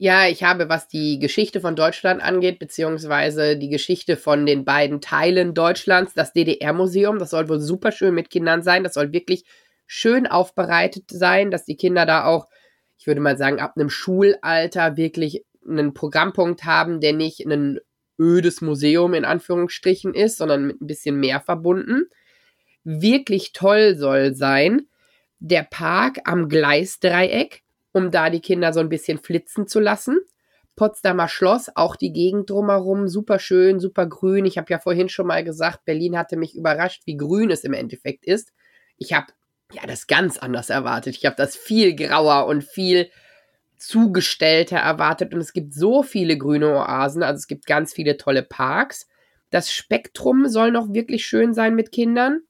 Ja, 0.02 0.30
ich 0.30 0.44
habe, 0.44 0.70
was 0.70 0.88
die 0.88 1.20
Geschichte 1.20 1.60
von 1.60 1.76
Deutschland 1.76 2.24
angeht, 2.24 2.58
beziehungsweise 2.58 3.58
die 3.58 3.68
Geschichte 3.68 4.16
von 4.16 4.46
den 4.46 4.64
beiden 4.64 5.02
Teilen 5.02 5.54
Deutschlands, 5.54 6.14
das 6.14 6.32
DDR-Museum, 6.32 7.20
das 7.20 7.32
soll 7.32 7.50
wohl 7.50 7.60
super 7.60 7.92
schön 7.92 8.16
mit 8.16 8.30
Kindern 8.30 8.64
sein. 8.64 8.86
Das 8.86 8.94
soll 8.94 9.12
wirklich 9.12 9.44
schön 9.88 10.26
aufbereitet 10.26 11.12
sein, 11.12 11.52
dass 11.52 11.66
die 11.66 11.76
Kinder 11.76 12.06
da 12.06 12.24
auch, 12.24 12.48
ich 12.98 13.08
würde 13.08 13.20
mal 13.20 13.38
sagen, 13.38 13.60
ab 13.60 13.74
einem 13.76 13.90
Schulalter 13.90 14.96
wirklich 14.96 15.44
einen 15.68 15.94
Programmpunkt 15.94 16.64
haben, 16.64 17.02
der 17.02 17.12
nicht 17.12 17.46
ein 17.46 17.82
ödes 18.18 18.62
Museum 18.62 19.14
in 19.14 19.26
Anführungsstrichen 19.26 20.14
ist, 20.14 20.38
sondern 20.38 20.66
mit 20.66 20.82
ein 20.82 20.88
bisschen 20.88 21.20
mehr 21.20 21.42
verbunden. 21.42 22.06
Wirklich 22.86 23.52
toll 23.52 23.98
soll 23.98 24.34
sein 24.34 24.84
der 25.40 25.64
Park 25.64 26.20
am 26.24 26.48
Gleisdreieck 26.48 27.64
um 28.00 28.12
da 28.12 28.30
die 28.30 28.42
Kinder 28.42 28.74
so 28.74 28.80
ein 28.80 28.90
bisschen 28.90 29.18
flitzen 29.18 29.68
zu 29.68 29.80
lassen. 29.80 30.20
Potsdamer 30.76 31.28
Schloss, 31.28 31.70
auch 31.76 31.98
die 31.98 32.14
Gegend 32.14 32.50
drumherum, 32.50 33.10
super 33.10 33.38
schön, 33.38 33.80
super 33.80 34.06
grün. 34.08 34.46
Ich 34.46 34.58
habe 34.58 34.72
ja 34.72 34.80
vorhin 34.80 35.10
schon 35.10 35.28
mal 35.28 35.44
gesagt, 35.44 35.84
Berlin 35.84 36.18
hatte 36.18 36.38
mich 36.38 36.56
überrascht, 36.56 37.02
wie 37.06 37.18
grün 37.18 37.52
es 37.52 37.66
im 37.66 37.74
Endeffekt 37.74 38.26
ist. 38.26 38.54
Ich 38.98 39.14
habe 39.14 39.28
ja, 39.74 39.86
das 39.86 40.08
ganz 40.08 40.38
anders 40.38 40.70
erwartet. 40.70 41.16
Ich 41.18 41.26
habe 41.26 41.36
das 41.36 41.56
viel 41.56 41.96
grauer 41.96 42.48
und 42.48 42.64
viel 42.64 43.12
zugestellter 43.78 44.78
erwartet 44.78 45.34
und 45.34 45.40
es 45.40 45.54
gibt 45.54 45.74
so 45.74 46.02
viele 46.02 46.38
grüne 46.38 46.74
Oasen, 46.76 47.24
also 47.24 47.38
es 47.38 47.48
gibt 47.48 47.66
ganz 47.66 47.94
viele 47.94 48.18
tolle 48.18 48.44
Parks. 48.44 49.08
Das 49.52 49.72
Spektrum 49.72 50.48
soll 50.48 50.72
noch 50.72 50.94
wirklich 50.94 51.26
schön 51.26 51.54
sein 51.54 51.76
mit 51.76 51.92
Kindern. 51.92 52.42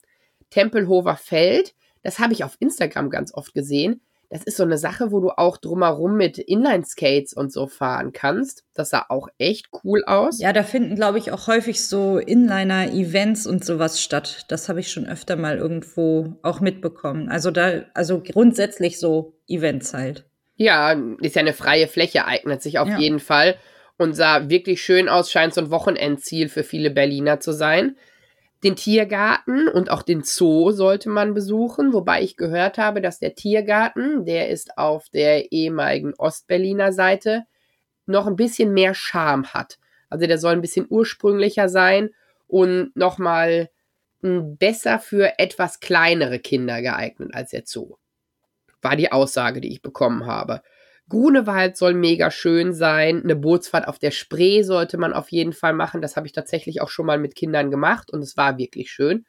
Tempelhofer 0.50 1.16
Feld, 1.16 1.74
das 2.02 2.18
habe 2.18 2.32
ich 2.32 2.42
auf 2.42 2.56
Instagram 2.58 3.10
ganz 3.10 3.32
oft 3.34 3.54
gesehen. 3.54 4.00
Das 4.30 4.44
ist 4.44 4.56
so 4.56 4.62
eine 4.62 4.78
Sache, 4.78 5.10
wo 5.10 5.18
du 5.18 5.30
auch 5.30 5.56
drumherum 5.56 6.16
mit 6.16 6.38
Inline-Skates 6.38 7.32
und 7.32 7.52
so 7.52 7.66
fahren 7.66 8.12
kannst. 8.12 8.64
Das 8.74 8.90
sah 8.90 9.06
auch 9.08 9.26
echt 9.38 9.66
cool 9.82 10.04
aus. 10.06 10.40
Ja, 10.40 10.52
da 10.52 10.62
finden, 10.62 10.94
glaube 10.94 11.18
ich, 11.18 11.32
auch 11.32 11.48
häufig 11.48 11.84
so 11.84 12.18
Inliner-Events 12.18 13.48
und 13.48 13.64
sowas 13.64 14.00
statt. 14.00 14.44
Das 14.46 14.68
habe 14.68 14.78
ich 14.78 14.92
schon 14.92 15.06
öfter 15.06 15.34
mal 15.34 15.58
irgendwo 15.58 16.36
auch 16.42 16.60
mitbekommen. 16.60 17.28
Also 17.28 17.50
da, 17.50 17.82
also 17.92 18.22
grundsätzlich 18.22 19.00
so 19.00 19.34
Events 19.48 19.94
halt. 19.94 20.24
Ja, 20.54 20.92
ist 21.20 21.34
ja 21.34 21.40
eine 21.40 21.52
freie 21.52 21.88
Fläche, 21.88 22.24
eignet 22.24 22.62
sich 22.62 22.78
auf 22.78 22.88
ja. 22.88 22.98
jeden 22.98 23.18
Fall 23.18 23.56
und 23.96 24.14
sah 24.14 24.48
wirklich 24.48 24.80
schön 24.80 25.08
aus, 25.08 25.32
scheint 25.32 25.54
so 25.54 25.60
ein 25.60 25.70
Wochenendziel 25.70 26.48
für 26.48 26.62
viele 26.62 26.90
Berliner 26.90 27.40
zu 27.40 27.52
sein. 27.52 27.96
Den 28.62 28.76
Tiergarten 28.76 29.68
und 29.68 29.90
auch 29.90 30.02
den 30.02 30.22
Zoo 30.22 30.70
sollte 30.72 31.08
man 31.08 31.32
besuchen, 31.32 31.94
wobei 31.94 32.22
ich 32.22 32.36
gehört 32.36 32.76
habe, 32.76 33.00
dass 33.00 33.18
der 33.18 33.34
Tiergarten, 33.34 34.26
der 34.26 34.50
ist 34.50 34.76
auf 34.76 35.08
der 35.08 35.50
ehemaligen 35.50 36.12
Ostberliner 36.14 36.92
Seite, 36.92 37.44
noch 38.04 38.26
ein 38.26 38.36
bisschen 38.36 38.72
mehr 38.74 38.92
Charme 38.94 39.46
hat. 39.46 39.78
Also 40.10 40.26
der 40.26 40.38
soll 40.38 40.52
ein 40.52 40.60
bisschen 40.60 40.86
ursprünglicher 40.88 41.68
sein 41.68 42.10
und 42.48 42.94
nochmal 42.94 43.70
besser 44.20 44.98
für 44.98 45.38
etwas 45.38 45.80
kleinere 45.80 46.38
Kinder 46.38 46.82
geeignet 46.82 47.30
als 47.32 47.50
der 47.50 47.62
Zoo. 47.64 47.96
War 48.82 48.96
die 48.96 49.12
Aussage, 49.12 49.62
die 49.62 49.72
ich 49.72 49.80
bekommen 49.80 50.26
habe. 50.26 50.62
Grunewald 51.10 51.76
soll 51.76 51.92
mega 51.92 52.30
schön 52.30 52.72
sein. 52.72 53.22
Eine 53.22 53.36
Bootsfahrt 53.36 53.86
auf 53.86 53.98
der 53.98 54.12
Spree 54.12 54.62
sollte 54.62 54.96
man 54.96 55.12
auf 55.12 55.30
jeden 55.30 55.52
Fall 55.52 55.74
machen. 55.74 56.00
Das 56.00 56.16
habe 56.16 56.26
ich 56.26 56.32
tatsächlich 56.32 56.80
auch 56.80 56.88
schon 56.88 57.04
mal 57.04 57.18
mit 57.18 57.34
Kindern 57.34 57.70
gemacht 57.70 58.10
und 58.10 58.22
es 58.22 58.38
war 58.38 58.56
wirklich 58.56 58.90
schön. 58.90 59.26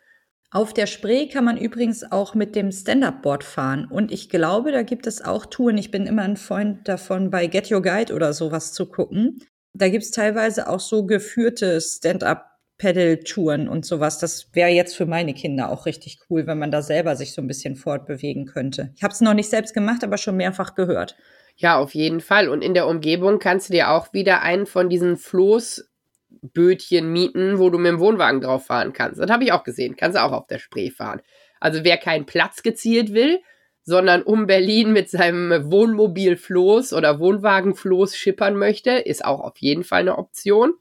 Auf 0.53 0.73
der 0.73 0.85
Spree 0.85 1.27
kann 1.27 1.45
man 1.45 1.57
übrigens 1.57 2.03
auch 2.11 2.35
mit 2.35 2.55
dem 2.55 2.73
Stand-Up-Board 2.73 3.43
fahren. 3.43 3.85
Und 3.85 4.11
ich 4.11 4.29
glaube, 4.29 4.73
da 4.73 4.83
gibt 4.83 5.07
es 5.07 5.23
auch 5.23 5.45
Touren. 5.45 5.77
Ich 5.77 5.91
bin 5.91 6.05
immer 6.05 6.23
ein 6.23 6.35
Freund 6.35 6.87
davon, 6.89 7.29
bei 7.29 7.47
Get 7.47 7.71
Your 7.71 7.81
Guide 7.81 8.13
oder 8.13 8.33
sowas 8.33 8.73
zu 8.73 8.85
gucken. 8.85 9.39
Da 9.73 9.87
gibt 9.87 10.03
es 10.03 10.11
teilweise 10.11 10.67
auch 10.67 10.81
so 10.81 11.05
geführte 11.05 11.79
Stand-Up-Pedal-Touren 11.79 13.69
und 13.69 13.85
sowas. 13.85 14.19
Das 14.19 14.53
wäre 14.53 14.69
jetzt 14.69 14.97
für 14.97 15.05
meine 15.05 15.33
Kinder 15.33 15.69
auch 15.69 15.85
richtig 15.85 16.19
cool, 16.29 16.45
wenn 16.47 16.59
man 16.59 16.69
da 16.69 16.81
selber 16.81 17.15
sich 17.15 17.31
so 17.31 17.41
ein 17.41 17.47
bisschen 17.47 17.77
fortbewegen 17.77 18.45
könnte. 18.45 18.91
Ich 18.97 19.03
habe 19.03 19.13
es 19.13 19.21
noch 19.21 19.33
nicht 19.33 19.49
selbst 19.49 19.73
gemacht, 19.73 20.03
aber 20.03 20.17
schon 20.17 20.35
mehrfach 20.35 20.75
gehört. 20.75 21.15
Ja, 21.61 21.77
auf 21.77 21.93
jeden 21.93 22.21
Fall. 22.21 22.49
Und 22.49 22.63
in 22.63 22.73
der 22.73 22.87
Umgebung 22.87 23.37
kannst 23.37 23.69
du 23.69 23.73
dir 23.73 23.91
auch 23.91 24.13
wieder 24.13 24.41
einen 24.41 24.65
von 24.65 24.89
diesen 24.89 25.15
Floßbötchen 25.15 27.13
mieten, 27.13 27.59
wo 27.59 27.69
du 27.69 27.77
mit 27.77 27.91
dem 27.91 27.99
Wohnwagen 27.99 28.41
drauf 28.41 28.65
fahren 28.65 28.93
kannst. 28.93 29.21
Das 29.21 29.29
habe 29.29 29.43
ich 29.43 29.51
auch 29.51 29.63
gesehen. 29.63 29.95
Kannst 29.95 30.17
du 30.17 30.23
auch 30.23 30.31
auf 30.31 30.47
der 30.47 30.57
Spree 30.57 30.89
fahren. 30.89 31.21
Also 31.59 31.83
wer 31.83 31.97
keinen 31.97 32.25
Platz 32.25 32.63
gezielt 32.63 33.13
will, 33.13 33.41
sondern 33.83 34.23
um 34.23 34.47
Berlin 34.47 34.91
mit 34.91 35.11
seinem 35.11 35.71
Wohnmobilfloß 35.71 36.93
oder 36.93 37.19
Wohnwagenfloß 37.19 38.17
schippern 38.17 38.55
möchte, 38.55 38.91
ist 38.91 39.23
auch 39.23 39.39
auf 39.39 39.57
jeden 39.59 39.83
Fall 39.83 40.01
eine 40.01 40.17
Option. 40.17 40.73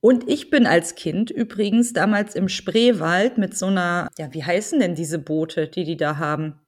Und 0.00 0.28
ich 0.28 0.48
bin 0.48 0.64
als 0.64 0.94
Kind 0.94 1.32
übrigens 1.32 1.92
damals 1.92 2.36
im 2.36 2.48
Spreewald 2.48 3.36
mit 3.36 3.58
so 3.58 3.66
einer, 3.66 4.08
ja, 4.16 4.32
wie 4.32 4.44
heißen 4.44 4.78
denn 4.78 4.94
diese 4.94 5.18
Boote, 5.18 5.66
die 5.66 5.82
die 5.82 5.96
da 5.96 6.18
haben? 6.18 6.60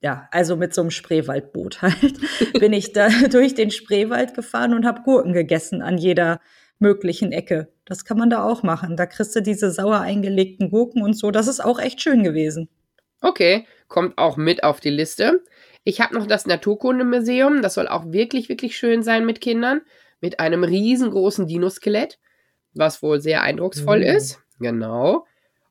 Ja, 0.00 0.28
also 0.30 0.56
mit 0.56 0.74
so 0.74 0.82
einem 0.82 0.90
Spreewaldboot 0.90 1.82
halt, 1.82 2.18
bin 2.58 2.72
ich 2.72 2.92
da 2.92 3.08
durch 3.30 3.54
den 3.54 3.70
Spreewald 3.70 4.34
gefahren 4.34 4.74
und 4.74 4.86
habe 4.86 5.02
Gurken 5.02 5.32
gegessen 5.32 5.82
an 5.82 5.98
jeder 5.98 6.40
möglichen 6.78 7.32
Ecke. 7.32 7.72
Das 7.84 8.04
kann 8.04 8.18
man 8.18 8.30
da 8.30 8.44
auch 8.44 8.62
machen. 8.62 8.96
Da 8.96 9.06
kriegst 9.06 9.34
du 9.34 9.42
diese 9.42 9.70
sauer 9.70 10.00
eingelegten 10.00 10.70
Gurken 10.70 11.02
und 11.02 11.14
so. 11.14 11.30
Das 11.30 11.48
ist 11.48 11.60
auch 11.60 11.78
echt 11.78 12.00
schön 12.00 12.22
gewesen. 12.22 12.68
Okay, 13.20 13.66
kommt 13.88 14.16
auch 14.18 14.36
mit 14.36 14.62
auf 14.62 14.80
die 14.80 14.90
Liste. 14.90 15.42
Ich 15.82 16.00
habe 16.00 16.14
noch 16.14 16.26
das 16.26 16.46
Naturkundemuseum. 16.46 17.62
Das 17.62 17.74
soll 17.74 17.88
auch 17.88 18.12
wirklich, 18.12 18.48
wirklich 18.48 18.76
schön 18.76 19.02
sein 19.02 19.26
mit 19.26 19.40
Kindern. 19.40 19.80
Mit 20.20 20.40
einem 20.40 20.64
riesengroßen 20.64 21.46
Dinoskelett, 21.46 22.18
was 22.74 23.02
wohl 23.02 23.20
sehr 23.20 23.42
eindrucksvoll 23.42 24.00
mhm. 24.00 24.16
ist. 24.16 24.40
Genau. 24.60 25.26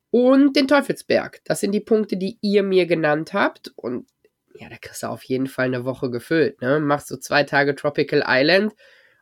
Und 0.10 0.56
den 0.56 0.68
Teufelsberg. 0.68 1.42
Das 1.46 1.60
sind 1.60 1.74
die 1.74 1.82
Punkte, 1.82 2.18
die 2.18 2.38
ihr 2.42 2.64
mir 2.64 2.86
genannt 2.86 3.34
habt. 3.34 3.72
Und 3.76 4.08
ja, 4.60 4.70
da 4.70 4.78
kriegst 4.78 5.04
du 5.04 5.08
auf 5.08 5.24
jeden 5.24 5.48
Fall 5.48 5.66
eine 5.66 5.86
Woche 5.86 6.10
gefüllt. 6.10 6.62
Ne? 6.62 6.80
Machst 6.80 7.10
du 7.12 7.18
zwei 7.18 7.44
Tage 7.44 7.76
Tropical 7.76 8.24
Island 8.28 8.74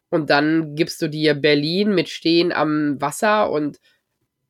und 0.10 0.30
dann 0.30 0.76
gibst 0.76 1.02
du 1.02 1.10
dir 1.10 1.34
Berlin 1.34 1.94
mit 1.94 2.10
Stehen 2.10 2.52
am 2.52 3.00
Wasser 3.02 3.52
und 3.52 3.80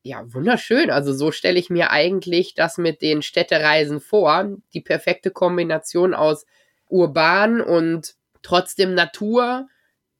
ja, 0.04 0.21
wunderschön. 0.34 0.91
Also 0.91 1.13
so 1.13 1.32
stelle 1.32 1.58
ich 1.58 1.71
mir 1.71 1.89
eigentlich 1.89 2.54
das 2.54 2.78
mit 2.78 3.02
den 3.02 3.24
Städtereisen 3.24 4.00
vor. 4.00 4.56
Die 4.76 4.82
perfekte 4.82 5.32
Kombination 5.32 6.13
aus 6.13 6.45
urban 6.88 7.60
und 7.60 8.13
trotzdem 8.43 8.93
Natur, 8.93 9.67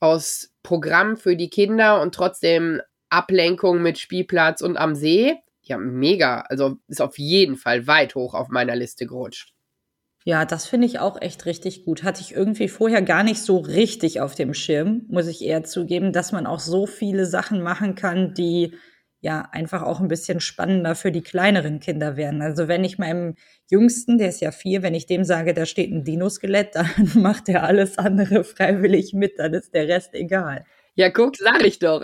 aus 0.00 0.52
Programm 0.64 1.16
für 1.16 1.36
die 1.36 1.50
Kinder 1.50 2.02
und 2.02 2.14
trotzdem 2.14 2.82
Ablenkung 3.08 3.80
mit 3.82 3.98
Spielplatz 3.98 4.60
und 4.60 4.76
am 4.76 4.96
See. 4.96 5.36
Ja, 5.62 5.78
mega. 5.78 6.40
Also 6.40 6.78
ist 6.88 7.00
auf 7.00 7.18
jeden 7.18 7.56
Fall 7.56 7.86
weit 7.86 8.16
hoch 8.16 8.34
auf 8.34 8.48
meiner 8.48 8.74
Liste 8.74 9.06
gerutscht. 9.06 9.55
Ja, 10.28 10.44
das 10.44 10.66
finde 10.66 10.88
ich 10.88 10.98
auch 10.98 11.20
echt 11.22 11.46
richtig 11.46 11.84
gut. 11.84 12.02
Hatte 12.02 12.20
ich 12.20 12.34
irgendwie 12.34 12.66
vorher 12.68 13.00
gar 13.00 13.22
nicht 13.22 13.40
so 13.40 13.58
richtig 13.58 14.20
auf 14.20 14.34
dem 14.34 14.54
Schirm, 14.54 15.02
muss 15.08 15.28
ich 15.28 15.40
eher 15.44 15.62
zugeben, 15.62 16.12
dass 16.12 16.32
man 16.32 16.46
auch 16.48 16.58
so 16.58 16.86
viele 16.86 17.26
Sachen 17.26 17.62
machen 17.62 17.94
kann, 17.94 18.34
die 18.34 18.74
ja 19.20 19.48
einfach 19.52 19.82
auch 19.82 20.00
ein 20.00 20.08
bisschen 20.08 20.40
spannender 20.40 20.96
für 20.96 21.12
die 21.12 21.22
kleineren 21.22 21.78
Kinder 21.78 22.16
werden. 22.16 22.42
Also 22.42 22.66
wenn 22.66 22.82
ich 22.82 22.98
meinem 22.98 23.36
Jüngsten, 23.70 24.18
der 24.18 24.30
ist 24.30 24.40
ja 24.40 24.50
vier, 24.50 24.82
wenn 24.82 24.94
ich 24.94 25.06
dem 25.06 25.22
sage, 25.22 25.54
da 25.54 25.64
steht 25.64 25.92
ein 25.92 26.02
Dinoskelett, 26.02 26.74
dann 26.74 27.08
macht 27.14 27.48
er 27.48 27.62
alles 27.62 27.96
andere 27.96 28.42
freiwillig 28.42 29.12
mit, 29.14 29.38
dann 29.38 29.54
ist 29.54 29.74
der 29.74 29.86
Rest 29.86 30.12
egal. 30.14 30.64
Ja, 30.96 31.10
guck, 31.10 31.36
sag 31.36 31.62
ich 31.62 31.78
doch. 31.78 32.02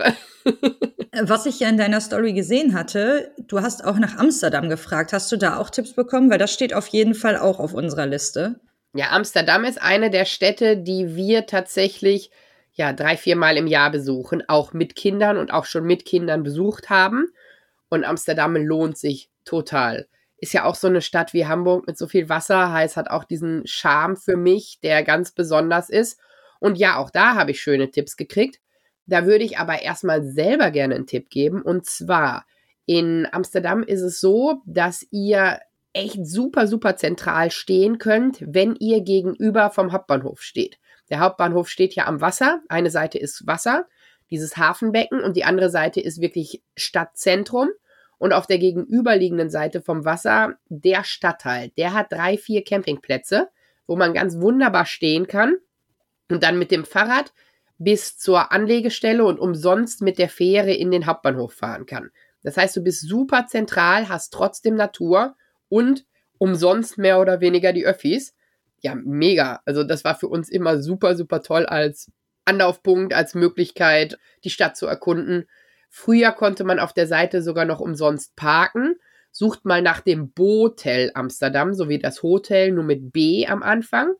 Was 1.23 1.47
ich 1.47 1.59
ja 1.59 1.67
in 1.69 1.77
deiner 1.77 1.99
Story 1.99 2.33
gesehen 2.33 2.75
hatte, 2.75 3.31
du 3.39 3.61
hast 3.61 3.83
auch 3.83 3.97
nach 3.97 4.17
Amsterdam 4.17 4.69
gefragt. 4.69 5.13
Hast 5.13 5.31
du 5.31 5.37
da 5.37 5.57
auch 5.57 5.71
Tipps 5.71 5.93
bekommen? 5.93 6.29
Weil 6.29 6.37
das 6.37 6.53
steht 6.53 6.75
auf 6.75 6.87
jeden 6.87 7.15
Fall 7.15 7.37
auch 7.37 7.59
auf 7.59 7.73
unserer 7.73 8.05
Liste. 8.05 8.59
Ja, 8.93 9.09
Amsterdam 9.11 9.65
ist 9.65 9.81
eine 9.81 10.11
der 10.11 10.25
Städte, 10.25 10.77
die 10.77 11.15
wir 11.15 11.47
tatsächlich 11.47 12.29
ja 12.73 12.93
drei, 12.93 13.17
vier 13.17 13.35
Mal 13.35 13.57
im 13.57 13.65
Jahr 13.65 13.89
besuchen, 13.89 14.43
auch 14.47 14.73
mit 14.73 14.95
Kindern 14.95 15.37
und 15.37 15.51
auch 15.51 15.65
schon 15.65 15.85
mit 15.85 16.05
Kindern 16.05 16.43
besucht 16.43 16.91
haben. 16.91 17.27
Und 17.89 18.03
Amsterdam 18.03 18.55
lohnt 18.55 18.99
sich 18.99 19.29
total. 19.43 20.07
Ist 20.37 20.53
ja 20.53 20.65
auch 20.65 20.75
so 20.75 20.87
eine 20.87 21.01
Stadt 21.01 21.33
wie 21.33 21.47
Hamburg 21.47 21.87
mit 21.87 21.97
so 21.97 22.05
viel 22.07 22.29
Wasser, 22.29 22.71
heißt 22.71 22.95
hat 22.97 23.09
auch 23.09 23.23
diesen 23.23 23.65
Charme 23.65 24.17
für 24.17 24.37
mich, 24.37 24.79
der 24.83 25.03
ganz 25.03 25.31
besonders 25.31 25.89
ist. 25.89 26.19
Und 26.59 26.77
ja, 26.77 26.97
auch 26.97 27.09
da 27.09 27.33
habe 27.33 27.51
ich 27.51 27.61
schöne 27.61 27.89
Tipps 27.89 28.17
gekriegt. 28.17 28.59
Da 29.05 29.25
würde 29.25 29.43
ich 29.43 29.57
aber 29.57 29.81
erstmal 29.81 30.23
selber 30.23 30.71
gerne 30.71 30.95
einen 30.95 31.07
Tipp 31.07 31.29
geben. 31.29 31.61
Und 31.61 31.85
zwar, 31.85 32.45
in 32.85 33.27
Amsterdam 33.31 33.83
ist 33.83 34.01
es 34.01 34.19
so, 34.19 34.61
dass 34.65 35.05
ihr 35.11 35.59
echt 35.93 36.25
super, 36.25 36.67
super 36.67 36.95
zentral 36.95 37.51
stehen 37.51 37.97
könnt, 37.97 38.43
wenn 38.45 38.75
ihr 38.75 39.01
gegenüber 39.01 39.69
vom 39.69 39.91
Hauptbahnhof 39.91 40.41
steht. 40.41 40.79
Der 41.09 41.19
Hauptbahnhof 41.19 41.69
steht 41.69 41.95
ja 41.95 42.07
am 42.07 42.21
Wasser. 42.21 42.61
Eine 42.69 42.89
Seite 42.89 43.19
ist 43.19 43.45
Wasser, 43.45 43.87
dieses 44.31 44.57
Hafenbecken, 44.57 45.21
und 45.21 45.37
die 45.37 45.43
andere 45.43 45.69
Seite 45.69 46.01
ist 46.01 46.21
wirklich 46.21 46.63
Stadtzentrum. 46.75 47.69
Und 48.17 48.31
auf 48.31 48.47
der 48.47 48.57
gegenüberliegenden 48.57 49.49
Seite 49.49 49.81
vom 49.81 50.05
Wasser 50.05 50.55
der 50.69 51.03
Stadtteil. 51.03 51.71
Der 51.77 51.93
hat 51.93 52.11
drei, 52.11 52.37
vier 52.37 52.63
Campingplätze, 52.63 53.49
wo 53.85 53.97
man 53.97 54.13
ganz 54.13 54.39
wunderbar 54.39 54.85
stehen 54.85 55.27
kann 55.27 55.57
und 56.29 56.41
dann 56.41 56.57
mit 56.57 56.71
dem 56.71 56.85
Fahrrad 56.85 57.33
bis 57.83 58.17
zur 58.17 58.51
Anlegestelle 58.51 59.25
und 59.25 59.39
umsonst 59.39 60.01
mit 60.01 60.17
der 60.17 60.29
Fähre 60.29 60.73
in 60.73 60.91
den 60.91 61.05
Hauptbahnhof 61.05 61.53
fahren 61.53 61.85
kann. 61.85 62.11
Das 62.43 62.57
heißt, 62.57 62.75
du 62.75 62.81
bist 62.81 63.01
super 63.01 63.47
zentral, 63.47 64.09
hast 64.09 64.33
trotzdem 64.33 64.75
Natur 64.75 65.35
und 65.69 66.05
umsonst 66.37 66.97
mehr 66.97 67.19
oder 67.19 67.41
weniger 67.41 67.73
die 67.73 67.85
Öffis. 67.85 68.35
Ja, 68.81 68.95
mega. 68.95 69.61
Also 69.65 69.83
das 69.83 70.03
war 70.03 70.15
für 70.15 70.27
uns 70.27 70.49
immer 70.49 70.81
super, 70.81 71.15
super 71.15 71.41
toll 71.41 71.65
als 71.65 72.11
Anlaufpunkt, 72.45 73.13
als 73.13 73.33
Möglichkeit, 73.33 74.17
die 74.43 74.49
Stadt 74.49 74.75
zu 74.75 74.87
erkunden. 74.87 75.47
Früher 75.89 76.31
konnte 76.31 76.63
man 76.63 76.79
auf 76.79 76.91
der 76.91 77.07
Seite 77.07 77.41
sogar 77.41 77.65
noch 77.65 77.79
umsonst 77.79 78.35
parken. 78.35 78.95
Sucht 79.31 79.65
mal 79.65 79.81
nach 79.81 80.01
dem 80.01 80.31
Botel 80.31 81.11
Amsterdam, 81.13 81.73
so 81.73 81.87
wie 81.87 81.99
das 81.99 82.23
Hotel, 82.23 82.71
nur 82.71 82.83
mit 82.83 83.13
B 83.13 83.47
am 83.47 83.63
Anfang. 83.63 84.13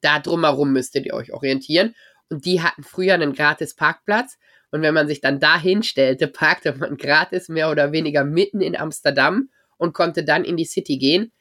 Da 0.00 0.18
drumherum 0.18 0.72
müsstet 0.72 1.06
ihr 1.06 1.14
euch 1.14 1.32
orientieren. 1.32 1.94
Und 2.30 2.44
die 2.44 2.62
hatten 2.62 2.82
früher 2.82 3.14
einen 3.14 3.32
gratis 3.32 3.74
Parkplatz. 3.74 4.38
Und 4.70 4.82
wenn 4.82 4.94
man 4.94 5.06
sich 5.06 5.20
dann 5.20 5.40
da 5.40 5.58
hinstellte, 5.58 6.26
parkte 6.26 6.74
man 6.74 6.96
gratis 6.96 7.48
mehr 7.48 7.70
oder 7.70 7.92
weniger 7.92 8.24
mitten 8.24 8.60
in 8.60 8.76
Amsterdam 8.76 9.50
und 9.76 9.92
konnte 9.94 10.24
dann 10.24 10.44
in 10.44 10.56
die 10.56 10.64
City 10.64 10.98
gehen. 10.98 11.32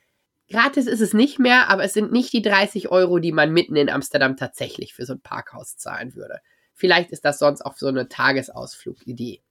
gratis 0.52 0.86
ist 0.86 1.02
es 1.02 1.14
nicht 1.14 1.40
mehr, 1.40 1.70
aber 1.70 1.84
es 1.84 1.94
sind 1.94 2.12
nicht 2.12 2.32
die 2.34 2.42
30 2.42 2.90
Euro, 2.90 3.20
die 3.20 3.32
man 3.32 3.52
mitten 3.52 3.76
in 3.76 3.90
Amsterdam 3.90 4.38
tatsächlich 4.38 4.94
für 4.94 5.06
so 5.06 5.14
ein 5.14 5.22
Parkhaus 5.22 5.78
zahlen 5.78 6.16
würde. 6.16 6.40
Vielleicht 6.74 7.12
ist 7.12 7.26
das 7.26 7.40
sonst 7.40 7.62
auch 7.62 7.76
so 7.76 7.88
eine 7.88 8.08
Tagesausflugidee. 8.08 9.42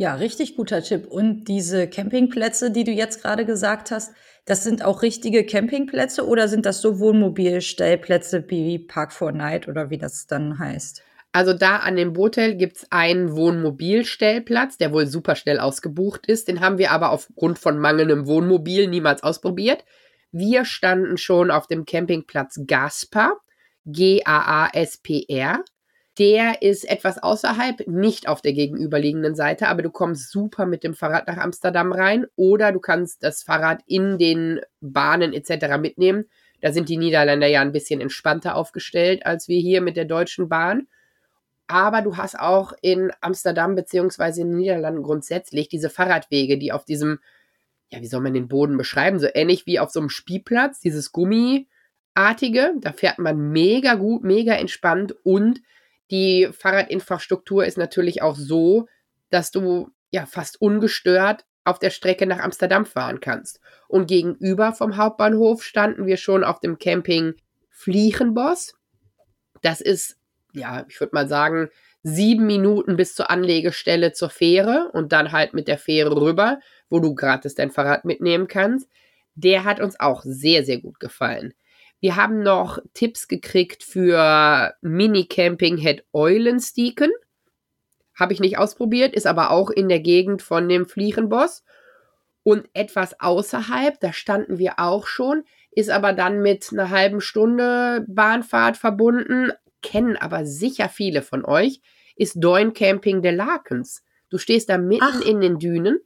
Ja, 0.00 0.14
richtig 0.14 0.54
guter 0.54 0.80
Tipp. 0.80 1.08
Und 1.08 1.46
diese 1.46 1.88
Campingplätze, 1.88 2.70
die 2.70 2.84
du 2.84 2.92
jetzt 2.92 3.20
gerade 3.20 3.44
gesagt 3.44 3.90
hast, 3.90 4.12
das 4.44 4.62
sind 4.62 4.84
auch 4.84 5.02
richtige 5.02 5.44
Campingplätze 5.44 6.24
oder 6.24 6.46
sind 6.46 6.66
das 6.66 6.80
so 6.80 7.00
Wohnmobilstellplätze 7.00 8.44
wie 8.46 8.78
Park 8.78 9.12
4 9.12 9.32
Night 9.32 9.66
oder 9.66 9.90
wie 9.90 9.98
das 9.98 10.28
dann 10.28 10.60
heißt? 10.60 11.02
Also 11.32 11.52
da 11.52 11.78
an 11.78 11.96
dem 11.96 12.12
Botel 12.12 12.54
gibt 12.54 12.76
es 12.76 12.86
einen 12.92 13.34
Wohnmobilstellplatz, 13.34 14.78
der 14.78 14.92
wohl 14.92 15.08
super 15.08 15.34
schnell 15.34 15.58
ausgebucht 15.58 16.26
ist. 16.26 16.46
Den 16.46 16.60
haben 16.60 16.78
wir 16.78 16.92
aber 16.92 17.10
aufgrund 17.10 17.58
von 17.58 17.80
mangelndem 17.80 18.28
Wohnmobil 18.28 18.86
niemals 18.86 19.24
ausprobiert. 19.24 19.84
Wir 20.30 20.64
standen 20.64 21.18
schon 21.18 21.50
auf 21.50 21.66
dem 21.66 21.86
Campingplatz 21.86 22.60
Gaspar, 22.68 23.32
G-A-A-S-P-R. 23.84 25.64
Der 26.18 26.62
ist 26.62 26.88
etwas 26.88 27.22
außerhalb, 27.22 27.86
nicht 27.86 28.26
auf 28.26 28.42
der 28.42 28.52
gegenüberliegenden 28.52 29.36
Seite, 29.36 29.68
aber 29.68 29.82
du 29.82 29.90
kommst 29.90 30.32
super 30.32 30.66
mit 30.66 30.82
dem 30.82 30.94
Fahrrad 30.94 31.28
nach 31.28 31.36
Amsterdam 31.36 31.92
rein 31.92 32.26
oder 32.34 32.72
du 32.72 32.80
kannst 32.80 33.22
das 33.22 33.44
Fahrrad 33.44 33.82
in 33.86 34.18
den 34.18 34.60
Bahnen 34.80 35.32
etc. 35.32 35.78
mitnehmen. 35.78 36.24
Da 36.60 36.72
sind 36.72 36.88
die 36.88 36.96
Niederländer 36.96 37.46
ja 37.46 37.60
ein 37.60 37.70
bisschen 37.70 38.00
entspannter 38.00 38.56
aufgestellt 38.56 39.24
als 39.26 39.46
wir 39.46 39.60
hier 39.60 39.80
mit 39.80 39.96
der 39.96 40.06
deutschen 40.06 40.48
Bahn. 40.48 40.88
Aber 41.68 42.02
du 42.02 42.16
hast 42.16 42.36
auch 42.36 42.72
in 42.82 43.12
Amsterdam 43.20 43.76
beziehungsweise 43.76 44.40
in 44.40 44.48
den 44.48 44.56
Niederlanden 44.56 45.02
grundsätzlich 45.04 45.68
diese 45.68 45.90
Fahrradwege, 45.90 46.58
die 46.58 46.72
auf 46.72 46.84
diesem, 46.84 47.20
ja, 47.90 48.00
wie 48.00 48.06
soll 48.06 48.22
man 48.22 48.34
den 48.34 48.48
Boden 48.48 48.76
beschreiben, 48.76 49.20
so 49.20 49.28
ähnlich 49.32 49.66
wie 49.66 49.78
auf 49.78 49.90
so 49.90 50.00
einem 50.00 50.08
Spielplatz, 50.08 50.80
dieses 50.80 51.12
Gummiartige. 51.12 52.72
Da 52.80 52.92
fährt 52.92 53.18
man 53.18 53.52
mega 53.52 53.94
gut, 53.94 54.24
mega 54.24 54.54
entspannt 54.54 55.14
und 55.22 55.60
die 56.10 56.48
Fahrradinfrastruktur 56.52 57.64
ist 57.64 57.78
natürlich 57.78 58.22
auch 58.22 58.36
so, 58.36 58.86
dass 59.30 59.50
du 59.50 59.90
ja 60.10 60.26
fast 60.26 60.60
ungestört 60.60 61.44
auf 61.64 61.78
der 61.78 61.90
Strecke 61.90 62.26
nach 62.26 62.38
Amsterdam 62.38 62.86
fahren 62.86 63.20
kannst. 63.20 63.60
Und 63.88 64.06
gegenüber 64.06 64.72
vom 64.72 64.96
Hauptbahnhof 64.96 65.62
standen 65.62 66.06
wir 66.06 66.16
schon 66.16 66.44
auf 66.44 66.60
dem 66.60 66.78
Camping 66.78 67.34
Fliegenboss. 67.70 68.74
Das 69.62 69.80
ist, 69.80 70.16
ja, 70.54 70.86
ich 70.88 70.98
würde 70.98 71.14
mal 71.14 71.28
sagen, 71.28 71.68
sieben 72.02 72.46
Minuten 72.46 72.96
bis 72.96 73.14
zur 73.14 73.30
Anlegestelle 73.30 74.12
zur 74.12 74.30
Fähre 74.30 74.90
und 74.92 75.12
dann 75.12 75.32
halt 75.32 75.52
mit 75.52 75.68
der 75.68 75.78
Fähre 75.78 76.20
rüber, 76.20 76.58
wo 76.88 77.00
du 77.00 77.14
gratis 77.14 77.54
dein 77.54 77.70
Fahrrad 77.70 78.04
mitnehmen 78.04 78.48
kannst. 78.48 78.88
Der 79.34 79.64
hat 79.64 79.80
uns 79.80 80.00
auch 80.00 80.22
sehr, 80.24 80.64
sehr 80.64 80.80
gut 80.80 81.00
gefallen. 81.00 81.54
Wir 82.00 82.16
haben 82.16 82.42
noch 82.42 82.78
Tipps 82.94 83.26
gekriegt 83.26 83.82
für 83.82 84.74
Mini-Camping 84.82 85.78
Head 85.78 86.04
Eulenstieken. 86.12 87.10
Habe 88.14 88.32
ich 88.32 88.40
nicht 88.40 88.58
ausprobiert, 88.58 89.14
ist 89.14 89.26
aber 89.26 89.50
auch 89.50 89.70
in 89.70 89.88
der 89.88 90.00
Gegend 90.00 90.42
von 90.42 90.68
dem 90.68 90.86
Fliegenboss. 90.86 91.64
Und 92.44 92.68
etwas 92.72 93.20
außerhalb, 93.20 93.98
da 94.00 94.12
standen 94.12 94.58
wir 94.58 94.78
auch 94.78 95.06
schon, 95.06 95.44
ist 95.70 95.90
aber 95.90 96.12
dann 96.12 96.40
mit 96.40 96.68
einer 96.72 96.90
halben 96.90 97.20
Stunde 97.20 98.04
Bahnfahrt 98.08 98.76
verbunden, 98.76 99.52
kennen 99.82 100.16
aber 100.16 100.46
sicher 100.46 100.88
viele 100.88 101.22
von 101.22 101.44
euch, 101.44 101.80
ist 102.16 102.36
Doin 102.38 102.72
Camping 102.72 103.22
der 103.22 103.32
Lakens. 103.32 104.02
Du 104.30 104.38
stehst 104.38 104.68
da 104.68 104.78
mitten 104.78 105.04
Ach. 105.04 105.20
in 105.20 105.40
den 105.40 105.58
Dünen. 105.58 106.00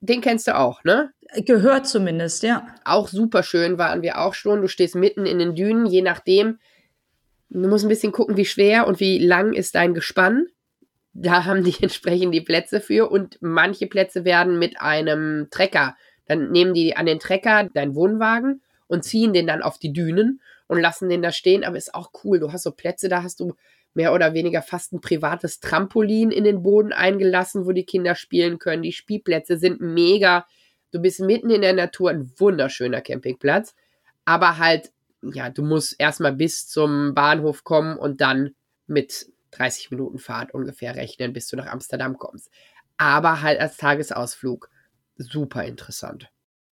Den 0.00 0.22
kennst 0.22 0.46
du 0.46 0.56
auch, 0.56 0.82
ne? 0.84 1.12
Gehört 1.44 1.86
zumindest, 1.86 2.42
ja. 2.42 2.66
Auch 2.84 3.08
super 3.08 3.42
schön 3.42 3.78
waren 3.78 4.02
wir 4.02 4.18
auch 4.18 4.34
schon. 4.34 4.62
Du 4.62 4.68
stehst 4.68 4.94
mitten 4.94 5.26
in 5.26 5.38
den 5.38 5.54
Dünen, 5.54 5.86
je 5.86 6.02
nachdem. 6.02 6.58
Du 7.50 7.68
musst 7.68 7.84
ein 7.84 7.88
bisschen 7.88 8.12
gucken, 8.12 8.36
wie 8.36 8.46
schwer 8.46 8.86
und 8.86 9.00
wie 9.00 9.18
lang 9.18 9.52
ist 9.52 9.74
dein 9.74 9.92
Gespann. 9.92 10.46
Da 11.12 11.44
haben 11.44 11.64
die 11.64 11.76
entsprechend 11.82 12.32
die 12.34 12.40
Plätze 12.40 12.80
für 12.80 13.10
und 13.10 13.38
manche 13.40 13.86
Plätze 13.86 14.24
werden 14.24 14.58
mit 14.58 14.80
einem 14.80 15.48
Trecker. 15.50 15.96
Dann 16.26 16.50
nehmen 16.50 16.74
die 16.74 16.96
an 16.96 17.06
den 17.06 17.18
Trecker 17.18 17.68
deinen 17.74 17.94
Wohnwagen 17.94 18.62
und 18.86 19.04
ziehen 19.04 19.32
den 19.32 19.46
dann 19.46 19.62
auf 19.62 19.78
die 19.78 19.92
Dünen 19.92 20.40
und 20.66 20.80
lassen 20.80 21.08
den 21.08 21.22
da 21.22 21.32
stehen. 21.32 21.64
Aber 21.64 21.76
ist 21.76 21.94
auch 21.94 22.10
cool. 22.24 22.40
Du 22.40 22.52
hast 22.52 22.62
so 22.62 22.70
Plätze, 22.70 23.08
da 23.08 23.22
hast 23.22 23.40
du 23.40 23.54
mehr 23.94 24.12
oder 24.12 24.34
weniger 24.34 24.62
fast 24.62 24.92
ein 24.92 25.00
privates 25.00 25.60
Trampolin 25.60 26.30
in 26.30 26.44
den 26.44 26.62
Boden 26.62 26.92
eingelassen, 26.92 27.66
wo 27.66 27.72
die 27.72 27.84
Kinder 27.84 28.14
spielen 28.14 28.58
können. 28.58 28.82
Die 28.82 28.92
Spielplätze 28.92 29.58
sind 29.58 29.80
mega 29.80 30.46
Du 30.92 31.00
bist 31.00 31.20
mitten 31.20 31.50
in 31.50 31.62
der 31.62 31.72
Natur, 31.72 32.10
ein 32.10 32.32
wunderschöner 32.38 33.00
Campingplatz. 33.00 33.74
Aber 34.24 34.58
halt, 34.58 34.92
ja, 35.22 35.50
du 35.50 35.62
musst 35.62 35.96
erstmal 35.98 36.32
bis 36.32 36.68
zum 36.68 37.14
Bahnhof 37.14 37.64
kommen 37.64 37.96
und 37.96 38.20
dann 38.20 38.54
mit 38.86 39.26
30 39.52 39.90
Minuten 39.90 40.18
Fahrt 40.18 40.52
ungefähr 40.52 40.96
rechnen, 40.96 41.32
bis 41.32 41.48
du 41.48 41.56
nach 41.56 41.66
Amsterdam 41.66 42.18
kommst. 42.18 42.50
Aber 42.96 43.40
halt 43.42 43.60
als 43.60 43.76
Tagesausflug 43.76 44.68
super 45.16 45.64
interessant. 45.64 46.30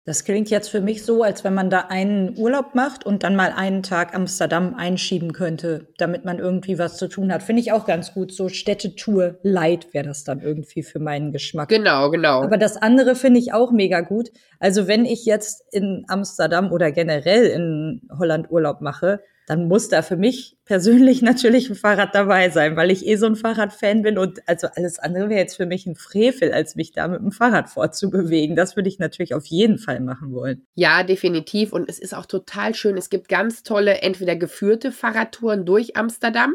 Das 0.06 0.24
klingt 0.24 0.50
jetzt 0.50 0.68
für 0.68 0.82
mich 0.82 1.02
so, 1.02 1.22
als 1.22 1.44
wenn 1.44 1.54
man 1.54 1.70
da 1.70 1.86
einen 1.88 2.36
Urlaub 2.36 2.74
macht 2.74 3.06
und 3.06 3.22
dann 3.22 3.36
mal 3.36 3.52
einen 3.56 3.82
Tag 3.82 4.14
Amsterdam 4.14 4.74
einschieben 4.74 5.32
könnte, 5.32 5.88
damit 5.96 6.26
man 6.26 6.38
irgendwie 6.38 6.78
was 6.78 6.98
zu 6.98 7.08
tun 7.08 7.32
hat. 7.32 7.42
Finde 7.42 7.62
ich 7.62 7.72
auch 7.72 7.86
ganz 7.86 8.12
gut. 8.12 8.30
So 8.30 8.50
Städtetour 8.50 9.38
light 9.42 9.94
wäre 9.94 10.04
das 10.04 10.22
dann 10.22 10.40
irgendwie 10.40 10.82
für 10.82 10.98
meinen 10.98 11.32
Geschmack. 11.32 11.70
Genau, 11.70 12.10
genau. 12.10 12.42
Aber 12.42 12.58
das 12.58 12.76
andere 12.76 13.14
finde 13.14 13.40
ich 13.40 13.54
auch 13.54 13.72
mega 13.72 14.02
gut. 14.02 14.28
Also 14.58 14.88
wenn 14.88 15.06
ich 15.06 15.24
jetzt 15.24 15.64
in 15.72 16.04
Amsterdam 16.08 16.70
oder 16.70 16.92
generell 16.92 17.46
in 17.46 18.02
Holland 18.18 18.50
Urlaub 18.50 18.82
mache, 18.82 19.20
dann 19.46 19.68
muss 19.68 19.88
da 19.88 20.02
für 20.02 20.16
mich 20.16 20.56
persönlich 20.64 21.22
natürlich 21.22 21.68
ein 21.68 21.74
Fahrrad 21.74 22.14
dabei 22.14 22.50
sein, 22.50 22.76
weil 22.76 22.90
ich 22.90 23.06
eh 23.06 23.16
so 23.16 23.26
ein 23.26 23.36
Fahrradfan 23.36 24.02
bin 24.02 24.18
und 24.18 24.46
also 24.48 24.68
alles 24.74 24.98
andere 24.98 25.28
wäre 25.28 25.40
jetzt 25.40 25.56
für 25.56 25.66
mich 25.66 25.86
ein 25.86 25.96
Frevel, 25.96 26.52
als 26.52 26.76
mich 26.76 26.92
da 26.92 27.08
mit 27.08 27.20
dem 27.20 27.32
Fahrrad 27.32 27.68
fortzubewegen. 27.68 28.56
Das 28.56 28.76
würde 28.76 28.88
ich 28.88 28.98
natürlich 28.98 29.34
auf 29.34 29.46
jeden 29.46 29.78
Fall 29.78 30.00
machen 30.00 30.32
wollen. 30.32 30.66
Ja, 30.74 31.02
definitiv. 31.02 31.72
Und 31.72 31.88
es 31.88 31.98
ist 31.98 32.14
auch 32.14 32.26
total 32.26 32.74
schön. 32.74 32.96
Es 32.96 33.10
gibt 33.10 33.28
ganz 33.28 33.62
tolle, 33.62 34.02
entweder 34.02 34.36
geführte 34.36 34.92
Fahrradtouren 34.92 35.64
durch 35.64 35.96
Amsterdam 35.96 36.54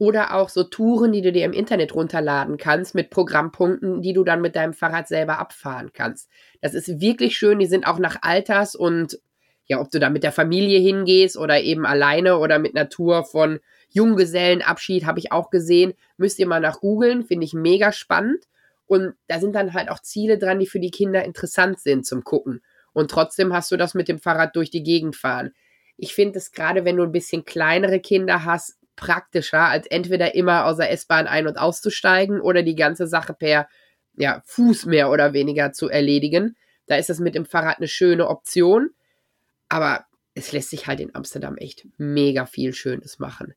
oder 0.00 0.34
auch 0.34 0.48
so 0.48 0.64
Touren, 0.64 1.12
die 1.12 1.20
du 1.20 1.30
dir 1.30 1.44
im 1.44 1.52
Internet 1.52 1.94
runterladen 1.94 2.56
kannst 2.56 2.94
mit 2.94 3.10
Programmpunkten, 3.10 4.00
die 4.00 4.14
du 4.14 4.24
dann 4.24 4.40
mit 4.40 4.56
deinem 4.56 4.72
Fahrrad 4.72 5.08
selber 5.08 5.38
abfahren 5.38 5.90
kannst. 5.92 6.30
Das 6.62 6.72
ist 6.72 7.00
wirklich 7.00 7.36
schön. 7.36 7.58
Die 7.58 7.66
sind 7.66 7.86
auch 7.86 7.98
nach 7.98 8.22
Alters- 8.22 8.74
und 8.74 9.20
ja, 9.70 9.80
ob 9.80 9.88
du 9.92 10.00
da 10.00 10.10
mit 10.10 10.24
der 10.24 10.32
Familie 10.32 10.80
hingehst 10.80 11.36
oder 11.36 11.60
eben 11.60 11.86
alleine 11.86 12.38
oder 12.38 12.58
mit 12.58 12.74
Tour 12.90 13.22
von 13.22 13.60
Junggesellenabschied, 13.90 15.06
habe 15.06 15.20
ich 15.20 15.30
auch 15.30 15.48
gesehen. 15.48 15.94
Müsst 16.16 16.40
ihr 16.40 16.48
mal 16.48 16.58
nach 16.58 16.80
googeln, 16.80 17.22
finde 17.22 17.46
ich 17.46 17.54
mega 17.54 17.92
spannend. 17.92 18.46
Und 18.86 19.14
da 19.28 19.38
sind 19.38 19.54
dann 19.54 19.72
halt 19.72 19.88
auch 19.88 20.00
Ziele 20.00 20.38
dran, 20.38 20.58
die 20.58 20.66
für 20.66 20.80
die 20.80 20.90
Kinder 20.90 21.24
interessant 21.24 21.78
sind 21.78 22.04
zum 22.04 22.24
Gucken. 22.24 22.62
Und 22.92 23.12
trotzdem 23.12 23.52
hast 23.52 23.70
du 23.70 23.76
das 23.76 23.94
mit 23.94 24.08
dem 24.08 24.18
Fahrrad 24.18 24.56
durch 24.56 24.70
die 24.70 24.82
Gegend 24.82 25.14
fahren. 25.14 25.52
Ich 25.96 26.16
finde 26.16 26.40
es 26.40 26.50
gerade, 26.50 26.84
wenn 26.84 26.96
du 26.96 27.04
ein 27.04 27.12
bisschen 27.12 27.44
kleinere 27.44 28.00
Kinder 28.00 28.44
hast, 28.44 28.76
praktischer, 28.96 29.68
als 29.68 29.86
entweder 29.86 30.34
immer 30.34 30.66
aus 30.66 30.78
der 30.78 30.90
S-Bahn 30.90 31.28
ein- 31.28 31.46
und 31.46 31.58
auszusteigen 31.58 32.40
oder 32.40 32.64
die 32.64 32.74
ganze 32.74 33.06
Sache 33.06 33.34
per 33.34 33.68
ja, 34.16 34.42
Fuß 34.46 34.86
mehr 34.86 35.10
oder 35.10 35.32
weniger 35.32 35.70
zu 35.70 35.88
erledigen. 35.88 36.56
Da 36.88 36.96
ist 36.96 37.08
das 37.08 37.20
mit 37.20 37.36
dem 37.36 37.46
Fahrrad 37.46 37.78
eine 37.78 37.86
schöne 37.86 38.26
Option. 38.26 38.90
Aber 39.70 40.04
es 40.34 40.52
lässt 40.52 40.68
sich 40.68 40.86
halt 40.86 41.00
in 41.00 41.14
Amsterdam 41.14 41.56
echt 41.56 41.86
mega 41.96 42.44
viel 42.44 42.74
Schönes 42.74 43.18
machen. 43.18 43.54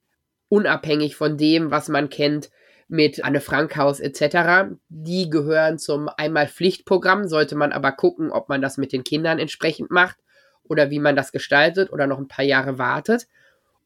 Unabhängig 0.47 1.17
von 1.17 1.37
dem, 1.37 1.71
was 1.71 1.89
man 1.89 2.09
kennt 2.09 2.49
mit 2.87 3.23
Anne 3.23 3.41
Frankhaus 3.41 3.99
etc. 3.99 4.75
Die 4.89 5.29
gehören 5.29 5.79
zum 5.79 6.09
einmal 6.09 6.47
Pflichtprogramm, 6.47 7.27
sollte 7.27 7.55
man 7.55 7.71
aber 7.71 7.91
gucken, 7.91 8.31
ob 8.31 8.49
man 8.49 8.61
das 8.61 8.77
mit 8.77 8.93
den 8.93 9.03
Kindern 9.03 9.39
entsprechend 9.39 9.89
macht 9.89 10.17
oder 10.63 10.91
wie 10.91 10.99
man 10.99 11.15
das 11.15 11.31
gestaltet 11.31 11.91
oder 11.91 12.07
noch 12.07 12.19
ein 12.19 12.27
paar 12.27 12.45
Jahre 12.45 12.77
wartet. 12.77 13.27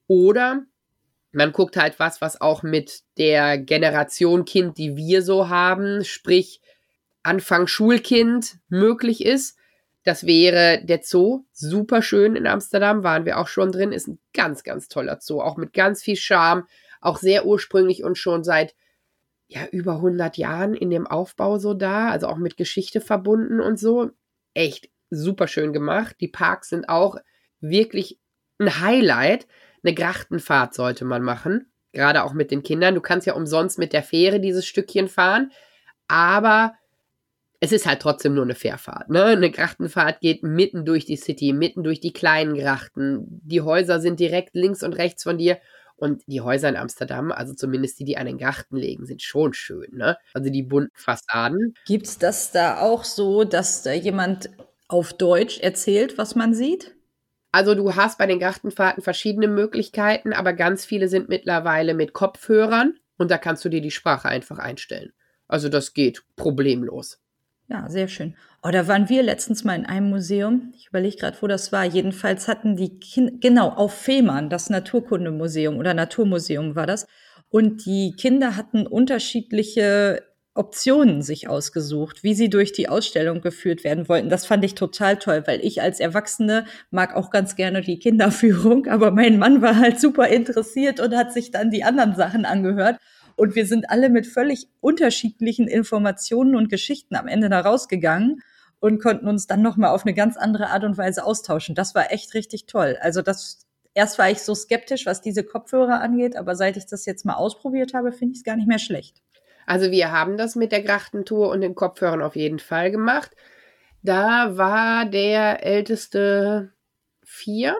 Oder 0.08 0.63
man 1.32 1.52
guckt 1.54 1.78
halt 1.78 2.00
was, 2.00 2.22
was 2.22 2.42
auch 2.42 2.63
mit 2.63 3.02
der 3.18 3.58
Generation 3.58 4.46
Kind, 4.46 4.78
die 4.78 4.98
wir 4.98 5.22
so 5.22 5.50
haben, 5.50 6.04
sprich 6.04 6.62
Anfang 7.24 7.68
Schulkind 7.68 8.58
möglich 8.70 9.26
ist 9.26 9.58
das 10.08 10.26
wäre 10.26 10.80
der 10.86 11.02
Zoo, 11.04 11.43
super 11.52 12.02
schön 12.02 12.38
in 12.38 12.48
Amsterdam, 12.48 13.04
waren 13.04 13.26
wir 13.26 13.38
auch 13.39 13.50
schon 13.50 13.74
drin, 13.74 13.91
ist 13.91 14.08
ein 14.08 14.20
ganz, 14.34 14.63
ganz 14.63 14.88
toller 14.88 15.20
Zoo, 15.20 15.41
auch 15.41 15.58
mit 15.58 15.74
ganz 15.74 16.02
viel 16.02 16.15
Charme, 16.15 16.65
auch 17.02 17.17
sehr 17.17 17.46
ursprünglich 17.46 18.06
und 18.06 18.17
schon 18.17 18.46
seit 18.46 18.74
ja 19.48 19.65
über 19.70 19.96
100 19.96 20.38
Jahren 20.38 20.74
in 20.76 20.91
dem 20.91 21.08
Aufbau 21.08 21.58
so 21.58 21.74
da, 21.74 22.10
also 22.10 22.28
auch 22.28 22.38
mit 22.38 22.56
Geschichte 22.56 23.02
verbunden 23.02 23.60
und 23.60 23.78
so. 23.80 24.12
Echt 24.54 24.89
super 25.10 25.50
schön 25.50 25.74
gemacht. 25.74 26.15
Die 26.22 26.30
Parks 26.30 26.70
sind 26.70 26.88
auch 26.88 27.17
wirklich 27.60 28.17
ein 28.60 28.80
Highlight. 28.80 29.46
Eine 29.84 29.93
Grachtenfahrt 29.93 30.74
sollte 30.74 31.04
man 31.04 31.22
machen, 31.22 31.70
gerade 31.91 32.24
auch 32.24 32.32
mit 32.32 32.50
den 32.50 32.63
Kindern. 32.63 32.96
Du 32.96 33.02
kannst 33.02 33.28
ja 33.28 33.34
umsonst 33.34 33.78
mit 33.78 33.91
der 33.91 34.04
Fähre 34.04 34.39
dieses 34.39 34.65
Stückchen 34.65 35.10
fahren, 35.10 35.52
aber 36.08 36.76
es 37.60 37.72
ist 37.72 37.88
halt 37.88 38.02
trotzdem 38.02 38.36
nur 38.36 38.43
eine 38.43 38.56
Fährfahrt. 38.56 39.10
Ne? 39.10 39.24
Eine 39.24 39.50
Grachtenfahrt 39.50 40.22
geht 40.22 40.43
mitten 40.43 40.86
durch 40.86 41.06
die 41.06 41.15
City, 41.15 41.54
mitten 41.54 41.84
durch 41.84 42.00
die 42.00 42.13
kleinen 42.13 42.56
Grachten. 42.56 43.41
Die 43.43 43.62
Häuser 43.62 44.00
sind 44.00 44.20
direkt 44.20 44.56
links 44.56 44.84
und 44.84 44.93
rechts 44.93 45.24
von 45.24 45.38
dir. 45.38 45.58
Und 45.96 46.22
die 46.28 46.41
Häuser 46.41 46.70
in 46.70 46.76
Amsterdam, 46.76 47.32
also 47.32 47.56
zumindest 47.56 48.00
die, 48.00 48.04
die 48.06 48.17
an 48.17 48.28
den 48.28 48.38
Grachten 48.38 48.78
liegen, 48.78 49.08
sind 49.08 49.24
schon 49.24 49.54
schön. 49.54 49.96
Ne? 49.96 50.17
Also 50.36 50.52
die 50.52 50.62
bunten 50.62 50.91
Fassaden. 50.93 51.74
Gibt's 51.88 52.20
das 52.20 52.52
da 52.52 52.80
auch 52.82 53.04
so, 53.04 53.43
dass 53.43 53.82
da 53.82 53.93
jemand 53.93 54.52
auf 54.88 55.13
Deutsch 55.13 55.60
erzählt, 55.60 56.20
was 56.20 56.36
man 56.36 56.54
sieht? 56.54 56.96
Also 57.52 57.74
du 57.74 57.96
hast 57.96 58.20
bei 58.20 58.28
den 58.28 58.39
Grachtenfahrten 58.39 59.02
verschiedene 59.02 59.48
Möglichkeiten, 59.48 60.34
aber 60.34 60.54
ganz 60.54 60.86
viele 60.86 61.08
sind 61.08 61.30
mittlerweile 61.30 61.96
mit 61.96 62.13
Kopfhörern 62.13 63.00
und 63.17 63.32
da 63.32 63.39
kannst 63.39 63.65
du 63.65 63.70
dir 63.70 63.82
die 63.82 63.89
Sprache 63.89 64.30
einfach 64.30 64.60
einstellen. 64.60 65.13
Also 65.48 65.67
das 65.67 65.93
geht 65.93 66.24
problemlos. 66.36 67.20
Ja, 67.69 67.89
sehr 67.89 68.08
schön. 68.08 68.34
Oh, 68.63 68.69
da 68.71 68.88
waren 68.88 69.10
wir 69.10 69.23
letztens 69.23 69.65
mal 69.65 69.75
in 69.75 69.86
einem 69.86 70.10
Museum. 70.10 70.71
Ich 70.75 70.88
überlege 70.88 71.17
gerade, 71.17 71.38
wo 71.41 71.47
das 71.47 71.73
war. 71.73 71.84
Jedenfalls 71.84 72.47
hatten 72.47 72.77
die 72.77 72.97
Kinder, 72.99 73.34
genau, 73.41 73.69
auf 73.69 73.93
Fehmarn, 73.93 74.49
das 74.49 74.69
Naturkundemuseum 74.69 75.77
oder 75.77 75.93
Naturmuseum 75.93 76.75
war 76.75 76.88
das. 76.88 77.08
Und 77.49 77.86
die 77.86 78.13
Kinder 78.17 78.56
hatten 78.56 78.88
unterschiedliche 78.88 80.23
Optionen 80.53 81.21
sich 81.21 81.49
ausgesucht, 81.49 82.23
wie 82.23 82.34
sie 82.34 82.49
durch 82.49 82.71
die 82.71 82.89
Ausstellung 82.89 83.41
geführt 83.41 83.84
werden 83.84 84.08
wollten. 84.10 84.30
Das 84.30 84.45
fand 84.45 84.63
ich 84.63 84.73
total 84.73 85.17
toll, 85.17 85.43
weil 85.45 85.63
ich 85.63 85.82
als 85.82 85.99
Erwachsene 85.99 86.65
mag 86.89 87.15
auch 87.15 87.30
ganz 87.30 87.56
gerne 87.56 87.82
die 87.82 87.99
Kinderführung, 87.99 88.88
aber 88.88 89.12
mein 89.12 89.38
Mann 89.38 89.62
war 89.62 89.77
halt 89.77 89.99
super 89.99 90.27
interessiert 90.30 90.99
und 90.99 91.15
hat 91.15 91.34
sich 91.34 91.51
dann 91.51 91.69
die 91.69 91.84
anderen 91.84 92.15
Sachen 92.15 92.45
angehört. 92.45 92.97
Und 93.38 93.56
wir 93.56 93.65
sind 93.67 93.89
alle 93.89 94.10
mit 94.10 94.28
völlig 94.28 94.67
unterschiedlichen 94.82 95.67
Informationen 95.67 96.56
und 96.56 96.69
Geschichten 96.69 97.15
am 97.15 97.28
Ende 97.28 97.50
da 97.50 97.62
rausgegangen 97.62 98.41
und 98.80 99.02
konnten 99.02 99.28
uns 99.28 99.45
dann 99.45 99.62
nochmal 99.62 99.91
auf 99.91 100.06
eine 100.06 100.15
ganz 100.15 100.38
andere 100.38 100.67
Art 100.67 100.84
und 100.84 100.97
Weise 100.97 101.23
austauschen. 101.23 101.76
Das 101.76 101.95
war 101.95 102.12
echt 102.12 102.34
richtig 102.34 102.65
toll. 102.65 102.97
Also 103.00 103.21
das, 103.21 103.60
erst 103.93 104.17
war 104.17 104.30
ich 104.32 104.41
so 104.41 104.56
skeptisch, 104.56 105.06
was 105.06 105.21
diese 105.21 105.43
Kopfhörer 105.43 106.02
angeht, 106.02 106.36
aber 106.36 106.56
seit 106.56 106.78
ich 106.78 106.88
das 106.88 107.06
jetzt 107.06 107.26
mal 107.26 107.36
ausprobiert 107.36 107.93
habe, 107.93 108.12
finde 108.12 108.34
ich 108.34 108.39
es 108.39 108.43
gar 108.43 108.56
nicht 108.56 108.67
mehr 108.67 108.80
schlecht. 108.80 109.21
Also 109.67 109.91
wir 109.91 110.12
haben 110.12 110.38
das 110.38 110.56
mit 110.56 110.71
der 110.71 110.82
Grachtentour 110.82 111.50
und 111.50 111.62
den 111.62 111.76
Kopfhörern 111.76 112.23
auf 112.23 112.36
jeden 112.36 112.60
Fall 112.60 112.89
gemacht. 112.89 113.36
Da 114.02 114.58
war 114.58 115.06
der 115.06 115.63
älteste 115.63 116.71
vier 117.23 117.78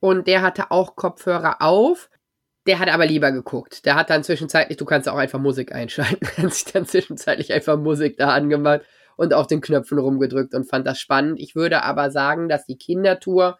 und 0.00 0.26
der 0.26 0.42
hatte 0.42 0.70
auch 0.70 0.96
Kopfhörer 0.96 1.62
auf. 1.62 2.10
Der 2.66 2.80
hat 2.80 2.88
aber 2.88 3.06
lieber 3.06 3.30
geguckt. 3.30 3.86
Der 3.86 3.94
hat 3.94 4.10
dann 4.10 4.24
zwischenzeitlich, 4.24 4.76
du 4.76 4.84
kannst 4.84 5.08
auch 5.08 5.16
einfach 5.16 5.38
Musik 5.38 5.72
einschalten, 5.72 6.26
hat 6.36 6.52
sich 6.52 6.64
dann 6.64 6.86
zwischenzeitlich 6.86 7.52
einfach 7.52 7.78
Musik 7.78 8.16
da 8.16 8.30
angemacht 8.30 8.82
und 9.16 9.32
auf 9.34 9.46
den 9.46 9.60
Knöpfen 9.60 9.98
rumgedrückt 9.98 10.54
und 10.54 10.68
fand 10.68 10.86
das 10.86 11.00
spannend. 11.00 11.40
Ich 11.40 11.54
würde 11.54 11.82
aber 11.82 12.10
sagen, 12.10 12.48
dass 12.48 12.66
die 12.66 12.76
Kindertour 12.76 13.58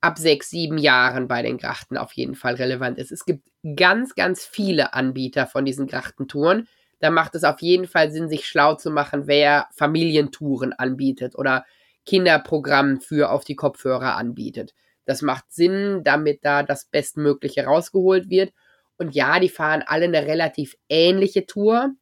ab 0.00 0.18
sechs, 0.18 0.48
sieben 0.48 0.78
Jahren 0.78 1.28
bei 1.28 1.42
den 1.42 1.58
Grachten 1.58 1.98
auf 1.98 2.12
jeden 2.12 2.34
Fall 2.34 2.54
relevant 2.54 2.98
ist. 2.98 3.12
Es 3.12 3.26
gibt 3.26 3.46
ganz, 3.76 4.14
ganz 4.14 4.44
viele 4.44 4.94
Anbieter 4.94 5.46
von 5.46 5.66
diesen 5.66 5.86
Grachtentouren. 5.86 6.66
Da 7.00 7.10
macht 7.10 7.34
es 7.34 7.44
auf 7.44 7.60
jeden 7.60 7.86
Fall 7.86 8.10
Sinn, 8.10 8.28
sich 8.28 8.46
schlau 8.46 8.74
zu 8.74 8.90
machen, 8.90 9.26
wer 9.26 9.68
Familientouren 9.74 10.72
anbietet 10.72 11.36
oder 11.36 11.64
Kinderprogramm 12.06 13.00
für 13.00 13.30
auf 13.30 13.44
die 13.44 13.56
Kopfhörer 13.56 14.16
anbietet. 14.16 14.74
Das 15.10 15.22
macht 15.22 15.52
Sinn, 15.52 16.02
damit 16.04 16.44
da 16.44 16.62
das 16.62 16.84
Bestmögliche 16.84 17.64
rausgeholt 17.64 18.30
wird. 18.30 18.52
Und 18.96 19.12
ja, 19.12 19.40
die 19.40 19.48
fahren 19.48 19.82
alle 19.84 20.04
eine 20.04 20.24
relativ 20.24 20.76
ähnliche 20.88 21.46
Tour, 21.46 21.96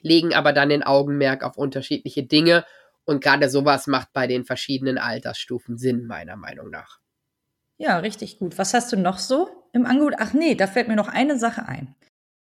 legen 0.00 0.34
aber 0.34 0.52
dann 0.52 0.68
den 0.68 0.82
Augenmerk 0.82 1.44
auf 1.44 1.56
unterschiedliche 1.56 2.24
Dinge. 2.24 2.64
Und 3.04 3.22
gerade 3.22 3.48
sowas 3.48 3.86
macht 3.86 4.12
bei 4.12 4.26
den 4.26 4.44
verschiedenen 4.44 4.98
Altersstufen 4.98 5.78
Sinn, 5.78 6.08
meiner 6.08 6.34
Meinung 6.34 6.70
nach. 6.70 6.98
Ja, 7.76 7.98
richtig 7.98 8.40
gut. 8.40 8.58
Was 8.58 8.74
hast 8.74 8.92
du 8.92 8.96
noch 8.96 9.18
so 9.18 9.48
im 9.72 9.86
Angebot? 9.86 10.14
Ach 10.18 10.32
nee, 10.32 10.56
da 10.56 10.66
fällt 10.66 10.88
mir 10.88 10.96
noch 10.96 11.06
eine 11.06 11.38
Sache 11.38 11.68
ein. 11.68 11.94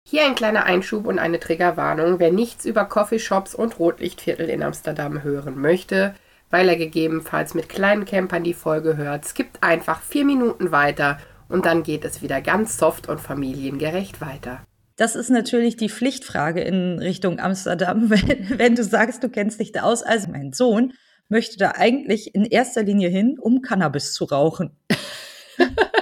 Hier 0.06 0.24
ein 0.24 0.36
kleiner 0.36 0.66
Einschub 0.66 1.04
und 1.04 1.18
eine 1.18 1.40
Triggerwarnung. 1.40 2.20
Wer 2.20 2.30
nichts 2.30 2.64
über 2.64 2.84
Coffeeshops 2.84 3.56
und 3.56 3.80
Rotlichtviertel 3.80 4.48
in 4.50 4.62
Amsterdam 4.62 5.24
hören 5.24 5.60
möchte, 5.60 6.14
weil 6.50 6.68
er 6.68 6.76
gegebenenfalls 6.76 7.54
mit 7.54 7.68
kleinen 7.68 8.04
Campern 8.04 8.44
die 8.44 8.54
Folge 8.54 8.96
hört. 8.96 9.24
Skippt 9.24 9.62
einfach 9.62 10.02
vier 10.02 10.24
Minuten 10.24 10.72
weiter 10.72 11.18
und 11.48 11.64
dann 11.66 11.82
geht 11.82 12.04
es 12.04 12.22
wieder 12.22 12.40
ganz 12.40 12.76
soft 12.76 13.08
und 13.08 13.20
familiengerecht 13.20 14.20
weiter. 14.20 14.62
Das 14.96 15.16
ist 15.16 15.30
natürlich 15.30 15.76
die 15.76 15.88
Pflichtfrage 15.88 16.60
in 16.60 16.98
Richtung 16.98 17.40
Amsterdam, 17.40 18.10
wenn, 18.10 18.58
wenn 18.58 18.74
du 18.74 18.84
sagst, 18.84 19.22
du 19.22 19.28
kennst 19.28 19.60
dich 19.60 19.72
da 19.72 19.82
aus. 19.82 20.02
Also 20.02 20.30
mein 20.30 20.52
Sohn 20.52 20.92
möchte 21.28 21.56
da 21.56 21.72
eigentlich 21.76 22.34
in 22.34 22.44
erster 22.44 22.82
Linie 22.82 23.08
hin, 23.08 23.38
um 23.40 23.62
Cannabis 23.62 24.12
zu 24.12 24.24
rauchen. 24.24 24.76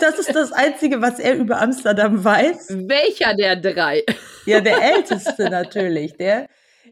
Das 0.01 0.21
ist 0.21 0.33
das 0.33 0.53
Einzige, 0.53 1.03
was 1.03 1.19
er 1.19 1.35
über 1.35 1.61
Amsterdam 1.61 2.23
weiß. 2.23 2.69
Welcher 2.87 3.35
der 3.35 3.57
drei? 3.57 4.05
Ja, 4.47 4.61
der 4.61 4.81
Älteste 4.95 5.51
natürlich. 5.51 6.17
Der 6.17 6.47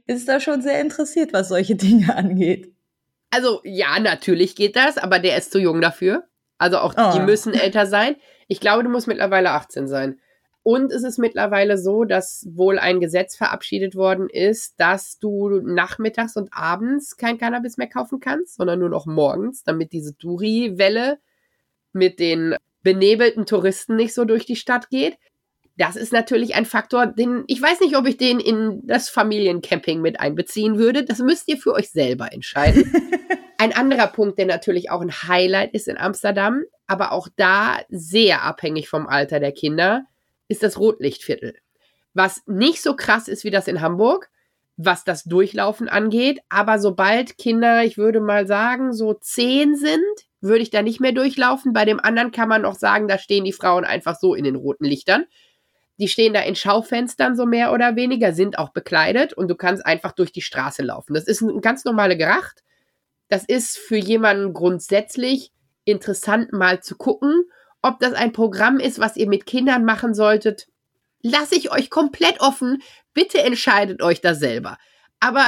ist 0.09 0.29
da 0.29 0.41
schon 0.41 0.63
sehr 0.63 0.81
interessiert, 0.81 1.33
was 1.33 1.49
solche 1.49 1.77
Dinge 1.77 2.17
angeht. 2.17 2.76
Also 3.31 3.61
ja, 3.65 3.99
natürlich 3.99 4.57
geht 4.57 4.77
das, 4.77 4.99
aber 4.99 5.19
der 5.19 5.37
ist 5.37 5.53
zu 5.53 5.59
jung 5.59 5.81
dafür. 5.81 6.25
Also 6.59 6.79
auch 6.79 6.95
oh. 6.97 7.13
die 7.15 7.21
müssen 7.21 7.55
älter 7.55 7.87
sein. 7.87 8.17
Ich 8.49 8.61
glaube, 8.61 8.83
du 8.83 8.89
musst 8.89 9.09
mittlerweile 9.09 9.51
18 9.51 9.89
sein. 9.89 10.21
Und 10.63 10.91
es 10.91 11.05
ist 11.05 11.19
mittlerweile 11.19 11.79
so, 11.79 12.03
dass 12.03 12.45
wohl 12.51 12.81
ein 12.81 12.99
Gesetz 12.99 13.37
verabschiedet 13.37 13.95
worden 13.95 14.29
ist, 14.29 14.81
dass 14.81 15.21
du 15.21 15.61
nachmittags 15.61 16.37
und 16.37 16.49
abends 16.53 17.17
kein 17.17 17.39
Cannabis 17.39 17.77
mehr 17.77 17.89
kaufen 17.89 18.19
kannst, 18.19 18.57
sondern 18.57 18.81
nur 18.81 18.89
noch 18.89 19.07
morgens, 19.07 19.63
damit 19.63 19.93
diese 19.93 20.15
Duri-Welle 20.15 21.19
mit 21.93 22.19
den 22.19 22.57
benebelten 22.83 23.47
Touristen 23.47 23.95
nicht 23.95 24.13
so 24.13 24.25
durch 24.25 24.45
die 24.45 24.57
Stadt 24.57 24.91
geht. 24.91 25.19
Das 25.77 25.97
ist 25.97 26.13
natürlich 26.13 26.55
ein 26.55 26.65
Faktor, 26.65 27.07
den 27.07 27.45
ich 27.49 27.61
weiß 27.61 27.81
nicht, 27.81 27.97
ob 27.97 28.07
ich 28.07 28.17
den 28.17 28.41
in 28.41 28.81
das 28.85 29.09
Familiencamping 29.09 30.01
mit 30.01 30.21
einbeziehen 30.21 30.79
würde. 30.79 31.05
Das 31.05 31.19
müsst 31.19 31.49
ihr 31.49 31.59
für 31.59 31.75
euch 31.75 31.91
selber 31.91 32.33
entscheiden. 32.33 32.91
ein 33.59 33.75
anderer 33.75 34.07
Punkt, 34.07 34.39
der 34.39 34.47
natürlich 34.47 34.91
auch 34.91 35.03
ein 35.03 35.13
Highlight 35.13 35.75
ist 35.75 35.89
in 35.89 35.99
Amsterdam, 35.99 36.63
aber 36.87 37.13
auch 37.13 37.29
da 37.37 37.79
sehr 37.91 38.43
abhängig 38.43 38.89
vom 38.89 39.07
Alter 39.07 39.39
der 39.39 39.53
Kinder, 39.53 40.07
ist 40.49 40.63
das 40.63 40.79
Rotlichtviertel. 40.79 41.55
Was 42.15 42.43
nicht 42.47 42.83
so 42.83 42.97
krass 42.97 43.29
ist 43.29 43.45
wie 43.45 43.51
das 43.51 43.69
in 43.69 43.83
Hamburg, 43.83 44.31
was 44.79 45.05
das 45.05 45.25
Durchlaufen 45.25 45.89
angeht, 45.89 46.41
aber 46.49 46.79
sobald 46.79 47.37
Kinder, 47.37 47.85
ich 47.85 47.99
würde 47.99 48.21
mal 48.21 48.47
sagen, 48.47 48.93
so 48.93 49.15
zehn 49.15 49.75
sind, 49.77 50.01
würde 50.41 50.63
ich 50.63 50.71
da 50.71 50.83
nicht 50.83 51.01
mehr 51.01 51.13
durchlaufen. 51.13 51.73
Bei 51.73 51.85
dem 51.85 52.01
anderen 52.01 52.31
kann 52.31 52.49
man 52.49 52.63
noch 52.63 52.75
sagen, 52.75 53.09
da 53.09 53.19
stehen 53.19 53.45
die 53.45 53.53
Frauen 53.53 53.85
einfach 53.85 54.17
so 54.19 54.35
in 54.35 54.45
den 54.45 54.57
roten 54.57 54.85
Lichtern. 54.85 55.25
Die 55.99 56.09
stehen 56.09 56.35
da 56.35 56.41
in 56.41 56.57
Schaufenstern 56.57 57.37
so 57.37 57.47
mehr 57.47 57.73
oder 57.73 57.97
weniger, 57.97 58.33
sind 58.33 58.59
auch 58.59 58.71
bekleidet 58.71 59.33
und 59.33 59.49
du 59.49 59.55
kannst 59.55 59.85
einfach 59.87 60.13
durch 60.13 60.33
die 60.33 60.43
Straße 60.43 60.83
laufen. 60.83 61.15
Das 61.15 61.25
ist 61.25 61.41
ein 61.41 61.61
ganz 61.61 61.85
normale 61.85 62.17
Geracht. 62.17 62.63
Das 63.29 63.45
ist 63.45 63.79
für 63.79 63.97
jemanden 63.97 64.53
grundsätzlich 64.53 65.53
interessant 65.85 66.53
mal 66.53 66.83
zu 66.83 66.97
gucken, 66.97 67.45
ob 67.83 67.99
das 68.01 68.13
ein 68.13 68.33
Programm 68.33 68.79
ist, 68.79 68.99
was 68.99 69.17
ihr 69.17 69.29
mit 69.29 69.47
Kindern 69.47 69.85
machen 69.85 70.15
solltet. 70.15 70.67
Lasse 71.23 71.57
ich 71.57 71.73
euch 71.73 71.89
komplett 71.89 72.41
offen. 72.41 72.83
Bitte 73.15 73.43
entscheidet 73.43 74.03
euch 74.03 74.21
da 74.21 74.35
selber. 74.35 74.77
Aber 75.21 75.45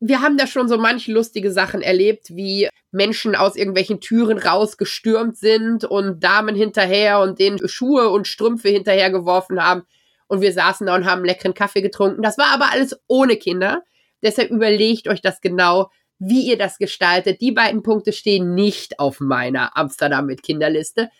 wir 0.00 0.20
haben 0.20 0.36
da 0.36 0.46
schon 0.46 0.68
so 0.68 0.76
manche 0.76 1.12
lustige 1.12 1.50
Sachen 1.50 1.80
erlebt, 1.80 2.28
wie 2.30 2.68
Menschen 2.90 3.34
aus 3.34 3.56
irgendwelchen 3.56 4.00
Türen 4.00 4.38
rausgestürmt 4.38 5.36
sind 5.36 5.84
und 5.84 6.22
Damen 6.22 6.54
hinterher 6.54 7.20
und 7.20 7.38
denen 7.38 7.66
Schuhe 7.68 8.10
und 8.10 8.28
Strümpfe 8.28 8.68
hinterhergeworfen 8.68 9.62
haben. 9.62 9.82
Und 10.26 10.40
wir 10.40 10.52
saßen 10.52 10.86
da 10.86 10.94
und 10.94 11.04
haben 11.04 11.24
leckeren 11.24 11.54
Kaffee 11.54 11.82
getrunken. 11.82 12.22
Das 12.22 12.38
war 12.38 12.52
aber 12.52 12.70
alles 12.72 12.98
ohne 13.06 13.36
Kinder. 13.36 13.82
Deshalb 14.22 14.50
überlegt 14.50 15.08
euch 15.08 15.20
das 15.20 15.40
genau, 15.40 15.90
wie 16.18 16.48
ihr 16.48 16.58
das 16.58 16.78
gestaltet. 16.78 17.40
Die 17.40 17.52
beiden 17.52 17.82
Punkte 17.82 18.12
stehen 18.12 18.54
nicht 18.54 18.98
auf 18.98 19.20
meiner 19.20 19.76
Amsterdam 19.76 20.26
mit 20.26 20.42
Kinderliste. 20.42 21.10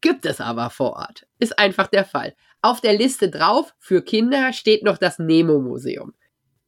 Gibt 0.00 0.26
es 0.26 0.40
aber 0.40 0.70
vor 0.70 0.92
Ort. 0.92 1.26
Ist 1.38 1.58
einfach 1.58 1.86
der 1.86 2.04
Fall. 2.04 2.34
Auf 2.60 2.80
der 2.80 2.92
Liste 2.92 3.30
drauf 3.30 3.74
für 3.78 4.02
Kinder 4.02 4.52
steht 4.52 4.82
noch 4.82 4.98
das 4.98 5.18
Nemo-Museum. 5.18 6.12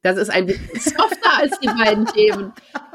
Das 0.03 0.17
ist 0.17 0.29
ein 0.29 0.45
bisschen 0.45 0.73
softer 0.79 1.37
als 1.37 1.59
die 1.59 1.67
beiden 1.67 2.05
Themen. 2.05 2.53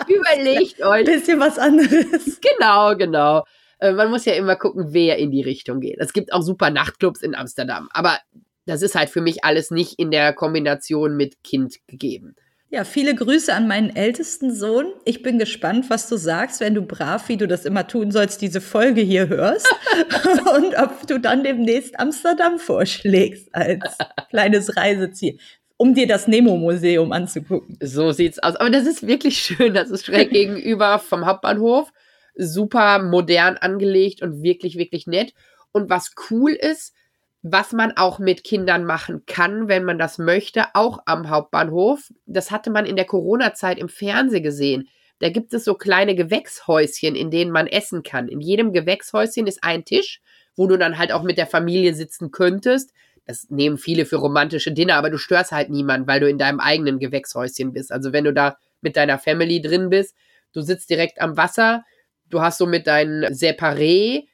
Überlegt 0.09 0.83
euch. 0.83 1.05
Bisschen 1.05 1.41
was 1.41 1.59
anderes. 1.59 2.41
Genau, 2.41 2.97
genau. 2.97 3.45
Äh, 3.78 3.93
man 3.93 4.11
muss 4.11 4.24
ja 4.24 4.35
immer 4.35 4.57
gucken, 4.57 4.89
wer 4.91 5.18
in 5.18 5.31
die 5.31 5.43
Richtung 5.43 5.81
geht. 5.81 5.97
Es 5.99 6.12
gibt 6.12 6.33
auch 6.33 6.43
super 6.43 6.70
Nachtclubs 6.70 7.22
in 7.22 7.35
Amsterdam, 7.35 7.89
aber 7.93 8.18
das 8.66 8.83
ist 8.83 8.97
halt 8.97 9.11
für 9.11 9.20
mich 9.20 9.45
alles 9.45 9.70
nicht 9.70 9.99
in 9.99 10.11
der 10.11 10.33
Kombination 10.33 11.16
mit 11.16 11.43
Kind 11.45 11.76
gegeben. 11.87 12.35
Ja, 12.68 12.83
viele 12.83 13.14
Grüße 13.14 13.55
an 13.55 13.68
meinen 13.68 13.95
ältesten 13.95 14.53
Sohn. 14.53 14.93
Ich 15.05 15.22
bin 15.22 15.39
gespannt, 15.39 15.89
was 15.89 16.09
du 16.09 16.16
sagst, 16.16 16.61
wenn 16.61 16.74
du 16.74 16.83
brav, 16.83 17.28
wie 17.28 17.37
du 17.37 17.47
das 17.47 17.64
immer 17.64 17.87
tun 17.87 18.11
sollst, 18.11 18.43
diese 18.43 18.61
Folge 18.61 19.03
hier 19.03 19.28
hörst. 19.28 19.72
und 20.57 20.76
ob 20.76 21.07
du 21.07 21.20
dann 21.20 21.45
demnächst 21.45 21.99
Amsterdam 22.01 22.59
vorschlägst 22.59 23.55
als 23.55 23.97
kleines 24.31 24.76
Reiseziel. 24.76 25.39
Um 25.77 25.95
dir 25.95 26.07
das 26.07 26.27
Nemo-Museum 26.27 27.12
anzugucken. 27.12 27.77
So 27.81 28.12
sieht's 28.12 28.39
aus. 28.39 28.57
Aber 28.57 28.70
das 28.70 28.87
ist 28.87 29.07
wirklich 29.07 29.39
schön. 29.39 29.74
Das 29.74 29.91
ist 29.91 30.07
schräg 30.07 30.31
gegenüber 30.33 30.99
vom 30.99 31.27
Hauptbahnhof. 31.27 31.93
Super 32.35 33.03
modern 33.03 33.57
angelegt 33.57 34.22
und 34.22 34.43
wirklich, 34.43 34.77
wirklich 34.77 35.07
nett. 35.07 35.33
Und 35.72 35.91
was 35.91 36.12
cool 36.31 36.53
ist, 36.53 36.95
was 37.43 37.72
man 37.72 37.97
auch 37.97 38.18
mit 38.18 38.45
Kindern 38.45 38.85
machen 38.85 39.24
kann, 39.27 39.68
wenn 39.68 39.85
man 39.85 39.99
das 39.99 40.18
möchte, 40.18 40.74
auch 40.74 41.01
am 41.07 41.31
Hauptbahnhof. 41.31 42.12
Das 42.27 42.51
hatte 42.51 42.70
man 42.70 42.87
in 42.87 42.97
der 42.97 43.05
Corona-Zeit 43.05 43.79
im 43.79 43.89
Fernsehen 43.89 44.43
gesehen. 44.43 44.89
Da 45.18 45.31
gibt 45.31 45.55
es 45.55 45.64
so 45.64 45.74
kleine 45.74 46.14
Gewächshäuschen, 46.14 47.14
in 47.14 47.31
denen 47.31 47.51
man 47.51 47.66
essen 47.66 48.03
kann. 48.03 48.29
In 48.29 48.41
jedem 48.41 48.72
Gewächshäuschen 48.72 49.47
ist 49.47 49.62
ein 49.62 49.85
Tisch, 49.85 50.20
wo 50.57 50.66
du 50.66 50.77
dann 50.77 50.99
halt 50.99 51.12
auch 51.12 51.22
mit 51.22 51.39
der 51.39 51.47
Familie 51.47 51.95
sitzen 51.95 52.31
könntest. 52.31 52.93
Das 53.27 53.51
nehmen 53.51 53.77
viele 53.77 54.07
für 54.07 54.16
romantische 54.16 54.72
Dinner, 54.72 54.95
aber 54.95 55.11
du 55.11 55.18
störst 55.18 55.53
halt 55.53 55.68
niemanden, 55.68 56.07
weil 56.07 56.20
du 56.20 56.29
in 56.29 56.39
deinem 56.39 56.61
eigenen 56.61 56.99
Gewächshäuschen 56.99 57.72
bist. 57.72 57.93
Also 57.93 58.12
wenn 58.12 58.24
du 58.24 58.33
da 58.33 58.57
mit 58.81 58.97
deiner 58.97 59.18
Family 59.18 59.61
drin 59.61 59.91
bist, 59.91 60.14
du 60.53 60.61
sitzt 60.61 60.89
direkt 60.89 61.20
am 61.20 61.37
Wasser, 61.37 61.85
du 62.27 62.41
hast 62.41 62.59
so 62.59 62.66
mit 62.66 62.87
deinen 62.87 63.24
Separé 63.24 64.24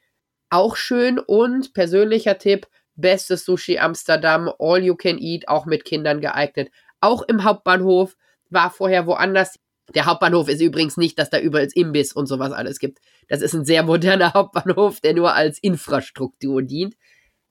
auch 0.49 0.75
schön 0.75 1.17
und 1.17 1.73
persönlicher 1.73 2.37
Tipp, 2.37 2.67
bestes 2.95 3.43
Sushi 3.45 3.79
Amsterdam, 3.79 4.51
all 4.59 4.83
you 4.83 4.95
can 4.95 5.17
eat, 5.17 5.47
auch 5.47 5.65
mit 5.65 5.83
Kindern 5.83 6.21
geeignet. 6.21 6.69
Auch 7.01 7.23
im 7.23 7.43
Hauptbahnhof, 7.43 8.15
war 8.53 8.71
vorher 8.71 9.05
woanders. 9.07 9.59
Der 9.93 10.05
Hauptbahnhof 10.05 10.47
ist 10.47 10.61
übrigens 10.61 10.95
nicht, 10.95 11.19
dass 11.19 11.29
da 11.29 11.39
überall 11.39 11.67
Imbiss 11.73 12.13
und 12.13 12.27
sowas 12.27 12.53
alles 12.53 12.79
gibt. 12.79 12.99
Das 13.27 13.41
ist 13.41 13.53
ein 13.53 13.65
sehr 13.65 13.83
moderner 13.83 14.33
Hauptbahnhof, 14.33 15.01
der 15.01 15.13
nur 15.13 15.33
als 15.33 15.59
Infrastruktur 15.59 16.61
dient. 16.61 16.95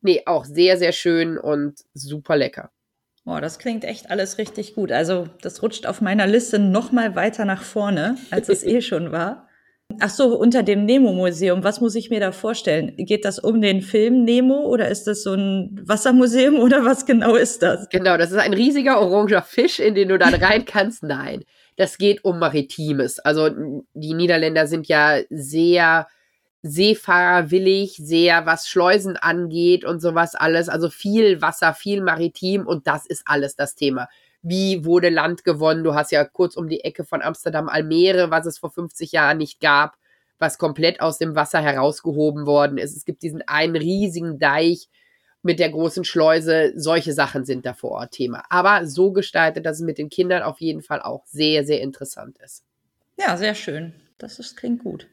Nee, 0.02 0.22
auch 0.26 0.44
sehr, 0.44 0.76
sehr 0.76 0.92
schön 0.92 1.38
und 1.38 1.80
super 1.94 2.36
lecker. 2.36 2.70
Boah, 3.24 3.40
das 3.40 3.60
klingt 3.60 3.84
echt 3.84 4.10
alles 4.10 4.36
richtig 4.38 4.74
gut. 4.74 4.90
Also, 4.90 5.28
das 5.42 5.62
rutscht 5.62 5.86
auf 5.86 6.00
meiner 6.00 6.26
Liste 6.26 6.58
noch 6.58 6.90
mal 6.90 7.14
weiter 7.14 7.44
nach 7.44 7.62
vorne, 7.62 8.16
als 8.30 8.48
es 8.48 8.62
eh 8.64 8.82
schon 8.82 9.12
war. 9.12 9.48
Ach 10.00 10.10
so, 10.10 10.36
unter 10.36 10.62
dem 10.62 10.84
Nemo-Museum, 10.86 11.62
was 11.62 11.80
muss 11.80 11.94
ich 11.94 12.10
mir 12.10 12.18
da 12.18 12.32
vorstellen? 12.32 12.94
Geht 12.96 13.24
das 13.24 13.38
um 13.38 13.60
den 13.60 13.82
Film 13.82 14.24
Nemo 14.24 14.60
oder 14.66 14.88
ist 14.88 15.04
das 15.04 15.22
so 15.22 15.34
ein 15.34 15.80
Wassermuseum 15.84 16.58
oder 16.58 16.84
was 16.84 17.06
genau 17.06 17.34
ist 17.34 17.62
das? 17.62 17.88
Genau, 17.90 18.16
das 18.16 18.32
ist 18.32 18.38
ein 18.38 18.54
riesiger 18.54 19.00
oranger 19.00 19.42
Fisch, 19.42 19.80
in 19.80 19.94
den 19.94 20.08
du 20.08 20.18
dann 20.18 20.34
rein 20.34 20.64
kannst. 20.64 21.02
Nein, 21.02 21.44
das 21.76 21.98
geht 21.98 22.24
um 22.24 22.38
Maritimes. 22.38 23.18
Also 23.18 23.50
die 23.94 24.14
Niederländer 24.14 24.66
sind 24.66 24.88
ja 24.88 25.18
sehr 25.30 26.08
seefahrerwillig, 26.62 27.96
sehr 27.96 28.46
was 28.46 28.68
Schleusen 28.68 29.16
angeht 29.16 29.84
und 29.84 30.00
sowas 30.00 30.34
alles. 30.34 30.68
Also 30.68 30.90
viel 30.90 31.42
Wasser, 31.42 31.74
viel 31.74 32.00
Maritim 32.00 32.66
und 32.66 32.86
das 32.86 33.06
ist 33.06 33.22
alles 33.26 33.56
das 33.56 33.74
Thema. 33.74 34.08
Wie 34.42 34.84
wurde 34.84 35.08
Land 35.08 35.44
gewonnen? 35.44 35.84
Du 35.84 35.94
hast 35.94 36.12
ja 36.12 36.24
kurz 36.24 36.56
um 36.56 36.68
die 36.68 36.84
Ecke 36.84 37.04
von 37.04 37.22
Amsterdam 37.22 37.68
Almere, 37.68 38.30
was 38.30 38.46
es 38.46 38.58
vor 38.58 38.70
50 38.70 39.12
Jahren 39.12 39.38
nicht 39.38 39.60
gab, 39.60 39.96
was 40.38 40.58
komplett 40.58 41.00
aus 41.00 41.18
dem 41.18 41.34
Wasser 41.34 41.60
herausgehoben 41.60 42.46
worden 42.46 42.78
ist. 42.78 42.96
Es 42.96 43.04
gibt 43.04 43.22
diesen 43.22 43.42
einen 43.42 43.76
riesigen 43.76 44.38
Deich, 44.38 44.88
mit 45.42 45.58
der 45.58 45.70
großen 45.70 46.04
Schleuse, 46.04 46.72
solche 46.76 47.12
Sachen 47.12 47.44
sind 47.44 47.66
da 47.66 47.74
vor 47.74 47.90
Ort 47.90 48.12
Thema. 48.12 48.44
Aber 48.48 48.86
so 48.86 49.12
gestaltet, 49.12 49.66
dass 49.66 49.76
es 49.78 49.82
mit 49.82 49.98
den 49.98 50.08
Kindern 50.08 50.42
auf 50.42 50.60
jeden 50.60 50.82
Fall 50.82 51.02
auch 51.02 51.26
sehr, 51.26 51.64
sehr 51.64 51.80
interessant 51.80 52.38
ist. 52.38 52.64
Ja, 53.18 53.36
sehr 53.36 53.54
schön. 53.54 53.92
Das 54.18 54.38
ist, 54.38 54.56
klingt 54.56 54.84
gut. 54.84 55.08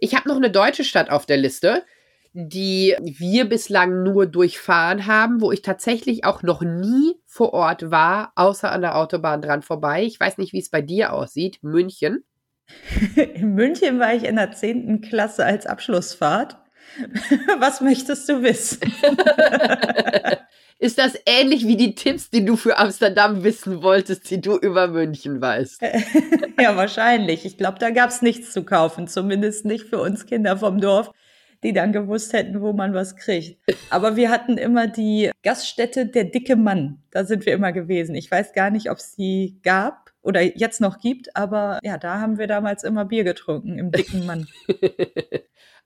Ich 0.00 0.14
habe 0.14 0.28
noch 0.28 0.36
eine 0.36 0.50
deutsche 0.50 0.84
Stadt 0.84 1.10
auf 1.10 1.26
der 1.26 1.36
Liste, 1.36 1.84
die 2.32 2.96
wir 3.00 3.48
bislang 3.48 4.02
nur 4.02 4.26
durchfahren 4.26 5.06
haben, 5.06 5.40
wo 5.40 5.52
ich 5.52 5.62
tatsächlich 5.62 6.24
auch 6.24 6.42
noch 6.42 6.62
nie 6.62 7.16
vor 7.26 7.52
Ort 7.52 7.90
war, 7.90 8.32
außer 8.36 8.70
an 8.70 8.82
der 8.82 8.96
Autobahn 8.96 9.42
dran 9.42 9.62
vorbei. 9.62 10.04
Ich 10.04 10.18
weiß 10.18 10.38
nicht, 10.38 10.52
wie 10.52 10.60
es 10.60 10.70
bei 10.70 10.80
dir 10.80 11.12
aussieht. 11.12 11.58
München. 11.62 12.24
In 13.16 13.54
München 13.54 13.98
war 13.98 14.14
ich 14.14 14.24
in 14.24 14.36
der 14.36 14.52
10. 14.52 15.00
Klasse 15.00 15.44
als 15.44 15.66
Abschlussfahrt. 15.66 16.56
Was 17.58 17.80
möchtest 17.80 18.28
du 18.28 18.42
wissen? 18.42 18.80
Ist 20.80 20.96
das 20.96 21.12
ähnlich 21.26 21.66
wie 21.66 21.76
die 21.76 21.94
Tipps, 21.94 22.30
die 22.30 22.42
du 22.42 22.56
für 22.56 22.78
Amsterdam 22.78 23.44
wissen 23.44 23.82
wolltest, 23.82 24.30
die 24.30 24.40
du 24.40 24.56
über 24.56 24.88
München 24.88 25.38
weißt? 25.38 25.82
ja, 26.58 26.74
wahrscheinlich. 26.74 27.44
Ich 27.44 27.58
glaube, 27.58 27.78
da 27.78 27.90
gab 27.90 28.08
es 28.08 28.22
nichts 28.22 28.50
zu 28.52 28.64
kaufen, 28.64 29.06
zumindest 29.06 29.66
nicht 29.66 29.88
für 29.88 30.00
uns 30.00 30.24
Kinder 30.24 30.56
vom 30.56 30.80
Dorf, 30.80 31.10
die 31.62 31.74
dann 31.74 31.92
gewusst 31.92 32.32
hätten, 32.32 32.62
wo 32.62 32.72
man 32.72 32.94
was 32.94 33.16
kriegt. 33.16 33.60
Aber 33.90 34.16
wir 34.16 34.30
hatten 34.30 34.56
immer 34.56 34.86
die 34.86 35.30
Gaststätte 35.42 36.06
Der 36.06 36.24
dicke 36.24 36.56
Mann. 36.56 37.02
Da 37.10 37.26
sind 37.26 37.44
wir 37.44 37.52
immer 37.52 37.72
gewesen. 37.72 38.14
Ich 38.14 38.30
weiß 38.30 38.54
gar 38.54 38.70
nicht, 38.70 38.90
ob 38.90 38.96
es 38.96 39.14
die 39.16 39.60
gab 39.62 40.12
oder 40.22 40.40
jetzt 40.40 40.80
noch 40.80 40.98
gibt, 40.98 41.36
aber 41.36 41.78
ja, 41.82 41.98
da 41.98 42.20
haben 42.20 42.38
wir 42.38 42.46
damals 42.46 42.84
immer 42.84 43.04
Bier 43.04 43.24
getrunken 43.24 43.78
im 43.78 43.92
dicken 43.92 44.24
Mann. 44.24 44.48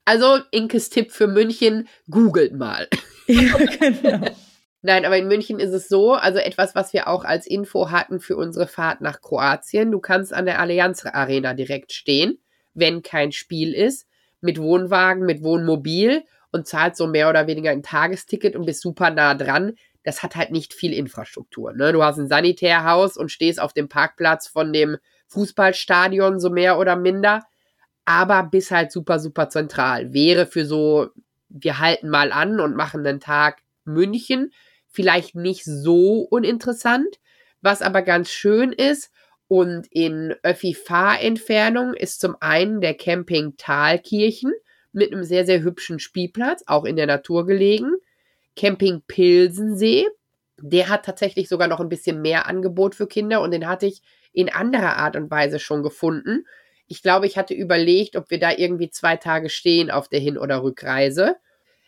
Also, 0.07 0.37
Inkes 0.51 0.91
Tipp 0.91 1.11
für 1.11 1.25
München, 1.25 1.87
googelt 2.11 2.53
mal. 2.53 2.87
Ja, 3.25 3.57
genau. 3.79 4.27
Nein, 4.85 5.03
aber 5.03 5.17
in 5.17 5.27
München 5.27 5.59
ist 5.59 5.73
es 5.73 5.87
so, 5.87 6.13
also 6.13 6.37
etwas, 6.37 6.75
was 6.75 6.93
wir 6.93 7.07
auch 7.07 7.25
als 7.25 7.47
Info 7.47 7.89
hatten 7.89 8.19
für 8.19 8.37
unsere 8.37 8.67
Fahrt 8.67 9.01
nach 9.01 9.19
Kroatien. 9.19 9.91
Du 9.91 9.99
kannst 9.99 10.31
an 10.31 10.45
der 10.45 10.59
Allianz 10.59 11.03
Arena 11.05 11.55
direkt 11.55 11.91
stehen, 11.91 12.37
wenn 12.75 13.01
kein 13.01 13.31
Spiel 13.31 13.73
ist, 13.73 14.07
mit 14.41 14.59
Wohnwagen, 14.61 15.25
mit 15.25 15.41
Wohnmobil 15.41 16.23
und 16.51 16.67
zahlst 16.67 16.97
so 16.97 17.07
mehr 17.07 17.29
oder 17.29 17.47
weniger 17.47 17.71
ein 17.71 17.81
Tagesticket 17.81 18.55
und 18.55 18.67
bist 18.67 18.81
super 18.81 19.09
nah 19.09 19.33
dran. 19.33 19.73
Das 20.03 20.21
hat 20.21 20.35
halt 20.35 20.51
nicht 20.51 20.71
viel 20.75 20.93
Infrastruktur. 20.93 21.73
Ne? 21.73 21.91
Du 21.91 22.03
hast 22.03 22.19
ein 22.19 22.27
Sanitärhaus 22.27 23.17
und 23.17 23.31
stehst 23.31 23.59
auf 23.59 23.73
dem 23.73 23.89
Parkplatz 23.89 24.47
von 24.47 24.71
dem 24.71 24.97
Fußballstadion 25.29 26.39
so 26.39 26.51
mehr 26.51 26.77
oder 26.77 26.95
minder 26.95 27.41
aber 28.05 28.43
bis 28.43 28.69
halt 28.69 28.91
super, 28.91 29.19
super 29.19 29.49
zentral. 29.49 30.13
Wäre 30.13 30.45
für 30.45 30.63
so, 30.63 31.09
wir 31.49 31.79
halten 31.79 32.09
mal 32.09 32.31
an 32.31 32.59
und 32.59 32.75
machen 32.75 33.05
einen 33.05 33.19
Tag 33.19 33.63
München 33.83 34.51
vielleicht 34.95 35.35
nicht 35.35 35.63
so 35.65 36.21
uninteressant. 36.21 37.19
Was 37.61 37.81
aber 37.81 38.01
ganz 38.01 38.29
schön 38.29 38.71
ist 38.71 39.11
und 39.47 39.87
in 39.91 40.35
Öffi-Fahrentfernung 40.43 41.93
ist 41.93 42.19
zum 42.19 42.35
einen 42.39 42.81
der 42.81 42.95
Camping 42.95 43.55
Thalkirchen 43.57 44.53
mit 44.91 45.11
einem 45.11 45.23
sehr, 45.23 45.45
sehr 45.45 45.61
hübschen 45.61 45.99
Spielplatz, 45.99 46.63
auch 46.67 46.85
in 46.85 46.95
der 46.95 47.05
Natur 47.05 47.45
gelegen. 47.45 47.93
Camping 48.55 49.01
Pilsensee, 49.07 50.07
der 50.61 50.89
hat 50.89 51.05
tatsächlich 51.05 51.49
sogar 51.49 51.67
noch 51.67 51.79
ein 51.79 51.89
bisschen 51.89 52.21
mehr 52.21 52.47
Angebot 52.47 52.95
für 52.95 53.07
Kinder 53.07 53.41
und 53.41 53.51
den 53.51 53.67
hatte 53.67 53.85
ich 53.85 54.01
in 54.31 54.49
anderer 54.49 54.97
Art 54.97 55.15
und 55.15 55.29
Weise 55.29 55.59
schon 55.59 55.83
gefunden. 55.83 56.45
Ich 56.87 57.01
glaube, 57.01 57.25
ich 57.25 57.37
hatte 57.37 57.53
überlegt, 57.53 58.15
ob 58.15 58.29
wir 58.29 58.39
da 58.39 58.51
irgendwie 58.51 58.89
zwei 58.89 59.17
Tage 59.17 59.49
stehen 59.49 59.91
auf 59.91 60.07
der 60.07 60.19
Hin- 60.19 60.37
oder 60.37 60.63
Rückreise. 60.63 61.35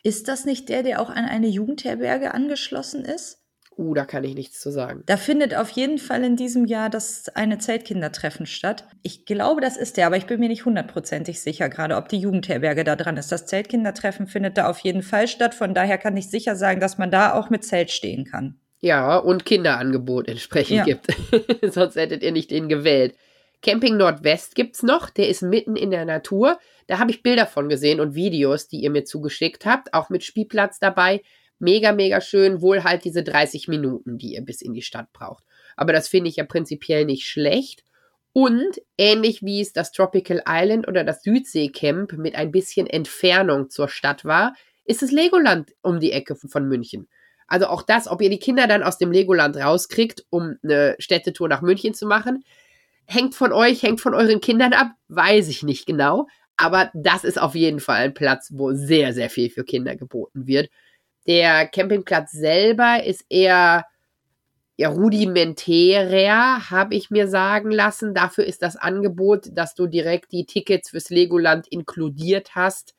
Ist 0.03 0.27
das 0.27 0.45
nicht 0.45 0.69
der, 0.69 0.83
der 0.83 1.01
auch 1.01 1.09
an 1.09 1.25
eine 1.25 1.47
Jugendherberge 1.47 2.33
angeschlossen 2.33 3.03
ist? 3.03 3.39
Uh, 3.77 3.93
da 3.93 4.05
kann 4.05 4.23
ich 4.23 4.33
nichts 4.33 4.59
zu 4.59 4.71
sagen. 4.71 5.03
Da 5.05 5.17
findet 5.17 5.55
auf 5.55 5.69
jeden 5.69 5.99
Fall 5.99 6.23
in 6.23 6.35
diesem 6.35 6.65
Jahr 6.65 6.89
das 6.89 7.29
eine 7.29 7.59
Zeltkindertreffen 7.59 8.47
statt. 8.47 8.85
Ich 9.03 9.25
glaube, 9.25 9.61
das 9.61 9.77
ist 9.77 9.97
der, 9.97 10.07
aber 10.07 10.17
ich 10.17 10.25
bin 10.25 10.39
mir 10.39 10.49
nicht 10.49 10.65
hundertprozentig 10.65 11.41
sicher, 11.41 11.69
gerade 11.69 11.95
ob 11.95 12.09
die 12.09 12.17
Jugendherberge 12.17 12.83
da 12.83 12.95
dran 12.95 13.17
ist. 13.17 13.31
Das 13.31 13.45
Zeltkindertreffen 13.45 14.25
findet 14.25 14.57
da 14.57 14.67
auf 14.67 14.79
jeden 14.79 15.03
Fall 15.03 15.27
statt. 15.27 15.53
Von 15.53 15.75
daher 15.75 15.99
kann 15.99 16.17
ich 16.17 16.29
sicher 16.29 16.55
sagen, 16.55 16.79
dass 16.79 16.97
man 16.97 17.11
da 17.11 17.33
auch 17.33 17.51
mit 17.51 17.63
Zelt 17.63 17.91
stehen 17.91 18.25
kann. 18.25 18.59
Ja, 18.79 19.17
und 19.17 19.45
Kinderangebot 19.45 20.27
entsprechend 20.27 20.77
ja. 20.77 20.83
gibt. 20.83 21.07
Sonst 21.73 21.95
hättet 21.95 22.23
ihr 22.23 22.31
nicht 22.31 22.49
den 22.49 22.69
gewählt. 22.69 23.15
Camping 23.61 23.97
Nordwest 23.97 24.55
gibt's 24.55 24.81
noch, 24.83 25.09
der 25.09 25.29
ist 25.29 25.41
mitten 25.41 25.75
in 25.75 25.91
der 25.91 26.05
Natur. 26.05 26.59
Da 26.87 26.99
habe 26.99 27.11
ich 27.11 27.23
Bilder 27.23 27.45
von 27.45 27.69
gesehen 27.69 27.99
und 27.99 28.15
Videos, 28.15 28.67
die 28.67 28.79
ihr 28.81 28.89
mir 28.89 29.03
zugeschickt 29.03 29.65
habt, 29.65 29.93
auch 29.93 30.09
mit 30.09 30.23
Spielplatz 30.23 30.79
dabei. 30.79 31.21
Mega, 31.59 31.91
mega 31.91 32.21
schön, 32.21 32.61
wohl 32.61 32.83
halt 32.83 33.03
diese 33.03 33.23
30 33.23 33.67
Minuten, 33.67 34.17
die 34.17 34.33
ihr 34.33 34.41
bis 34.41 34.61
in 34.61 34.73
die 34.73 34.81
Stadt 34.81 35.11
braucht. 35.11 35.43
Aber 35.75 35.91
das 35.91 36.07
finde 36.07 36.29
ich 36.29 36.37
ja 36.37 36.45
prinzipiell 36.45 37.05
nicht 37.05 37.27
schlecht. 37.27 37.83
Und 38.33 38.81
ähnlich 38.97 39.43
wie 39.43 39.61
es 39.61 39.73
das 39.73 39.91
Tropical 39.91 40.43
Island 40.47 40.87
oder 40.87 41.03
das 41.03 41.23
Südseecamp 41.23 42.13
mit 42.13 42.35
ein 42.35 42.51
bisschen 42.51 42.87
Entfernung 42.87 43.69
zur 43.69 43.89
Stadt 43.89 44.25
war, 44.25 44.53
ist 44.85 45.03
es 45.03 45.11
Legoland 45.11 45.73
um 45.81 45.99
die 45.99 46.11
Ecke 46.11 46.35
von 46.35 46.67
München. 46.67 47.07
Also 47.47 47.67
auch 47.67 47.81
das, 47.81 48.07
ob 48.07 48.21
ihr 48.21 48.29
die 48.29 48.39
Kinder 48.39 48.67
dann 48.67 48.83
aus 48.83 48.97
dem 48.97 49.11
Legoland 49.11 49.57
rauskriegt, 49.57 50.25
um 50.29 50.57
eine 50.63 50.95
Städtetour 50.99 51.47
nach 51.47 51.61
München 51.61 51.93
zu 51.93 52.05
machen, 52.05 52.43
hängt 53.05 53.35
von 53.35 53.53
euch, 53.53 53.83
hängt 53.83 54.01
von 54.01 54.13
euren 54.13 54.41
Kindern 54.41 54.73
ab, 54.73 54.91
weiß 55.07 55.47
ich 55.47 55.63
nicht 55.63 55.85
genau. 55.85 56.27
Aber 56.57 56.91
das 56.93 57.23
ist 57.23 57.39
auf 57.39 57.55
jeden 57.55 57.79
Fall 57.79 58.01
ein 58.01 58.13
Platz, 58.13 58.49
wo 58.53 58.73
sehr, 58.73 59.13
sehr 59.13 59.29
viel 59.29 59.49
für 59.49 59.63
Kinder 59.63 59.95
geboten 59.95 60.47
wird. 60.47 60.69
Der 61.27 61.67
Campingplatz 61.67 62.31
selber 62.31 63.03
ist 63.03 63.25
eher 63.29 63.85
ja, 64.77 64.89
rudimentärer, 64.89 66.69
habe 66.69 66.95
ich 66.95 67.09
mir 67.09 67.27
sagen 67.27 67.71
lassen. 67.71 68.13
Dafür 68.13 68.45
ist 68.45 68.61
das 68.61 68.75
Angebot, 68.75 69.49
dass 69.51 69.73
du 69.73 69.87
direkt 69.87 70.31
die 70.31 70.45
Tickets 70.45 70.91
fürs 70.91 71.09
Legoland 71.09 71.67
inkludiert 71.67 72.55
hast, 72.55 72.95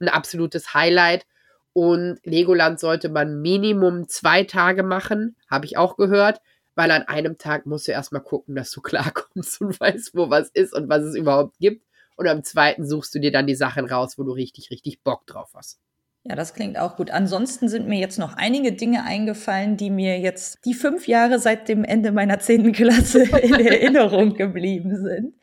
ein 0.00 0.08
absolutes 0.08 0.74
Highlight. 0.74 1.26
Und 1.72 2.18
Legoland 2.24 2.78
sollte 2.80 3.08
man 3.08 3.40
Minimum 3.40 4.08
zwei 4.08 4.44
Tage 4.44 4.82
machen, 4.82 5.36
habe 5.50 5.64
ich 5.66 5.76
auch 5.78 5.96
gehört. 5.96 6.40
weil 6.74 6.90
an 6.90 7.02
einem 7.02 7.36
Tag 7.38 7.66
musst 7.66 7.88
du 7.88 7.92
erstmal 7.92 8.22
gucken, 8.22 8.54
dass 8.54 8.70
du 8.70 8.80
klarkommst 8.80 9.60
und 9.62 9.78
weißt, 9.80 10.12
wo 10.14 10.30
was 10.30 10.48
ist 10.50 10.74
und 10.74 10.88
was 10.88 11.02
es 11.02 11.14
überhaupt 11.16 11.58
gibt. 11.58 11.84
Und 12.16 12.28
am 12.28 12.44
zweiten 12.44 12.86
suchst 12.86 13.14
du 13.14 13.18
dir 13.18 13.32
dann 13.32 13.46
die 13.46 13.54
Sachen 13.54 13.86
raus, 13.86 14.18
wo 14.18 14.22
du 14.22 14.32
richtig, 14.32 14.70
richtig 14.70 15.02
Bock 15.02 15.26
drauf 15.26 15.50
hast. 15.54 15.80
Ja, 16.24 16.36
das 16.36 16.54
klingt 16.54 16.78
auch 16.78 16.96
gut. 16.96 17.10
Ansonsten 17.10 17.68
sind 17.68 17.88
mir 17.88 17.98
jetzt 17.98 18.18
noch 18.18 18.36
einige 18.36 18.72
Dinge 18.72 19.02
eingefallen, 19.02 19.76
die 19.76 19.90
mir 19.90 20.20
jetzt 20.20 20.64
die 20.64 20.74
fünf 20.74 21.08
Jahre 21.08 21.40
seit 21.40 21.68
dem 21.68 21.82
Ende 21.82 22.12
meiner 22.12 22.38
zehnten 22.38 22.72
Klasse 22.72 23.22
in 23.42 23.54
Erinnerung 23.54 24.34
geblieben 24.34 24.96
sind. 24.96 25.34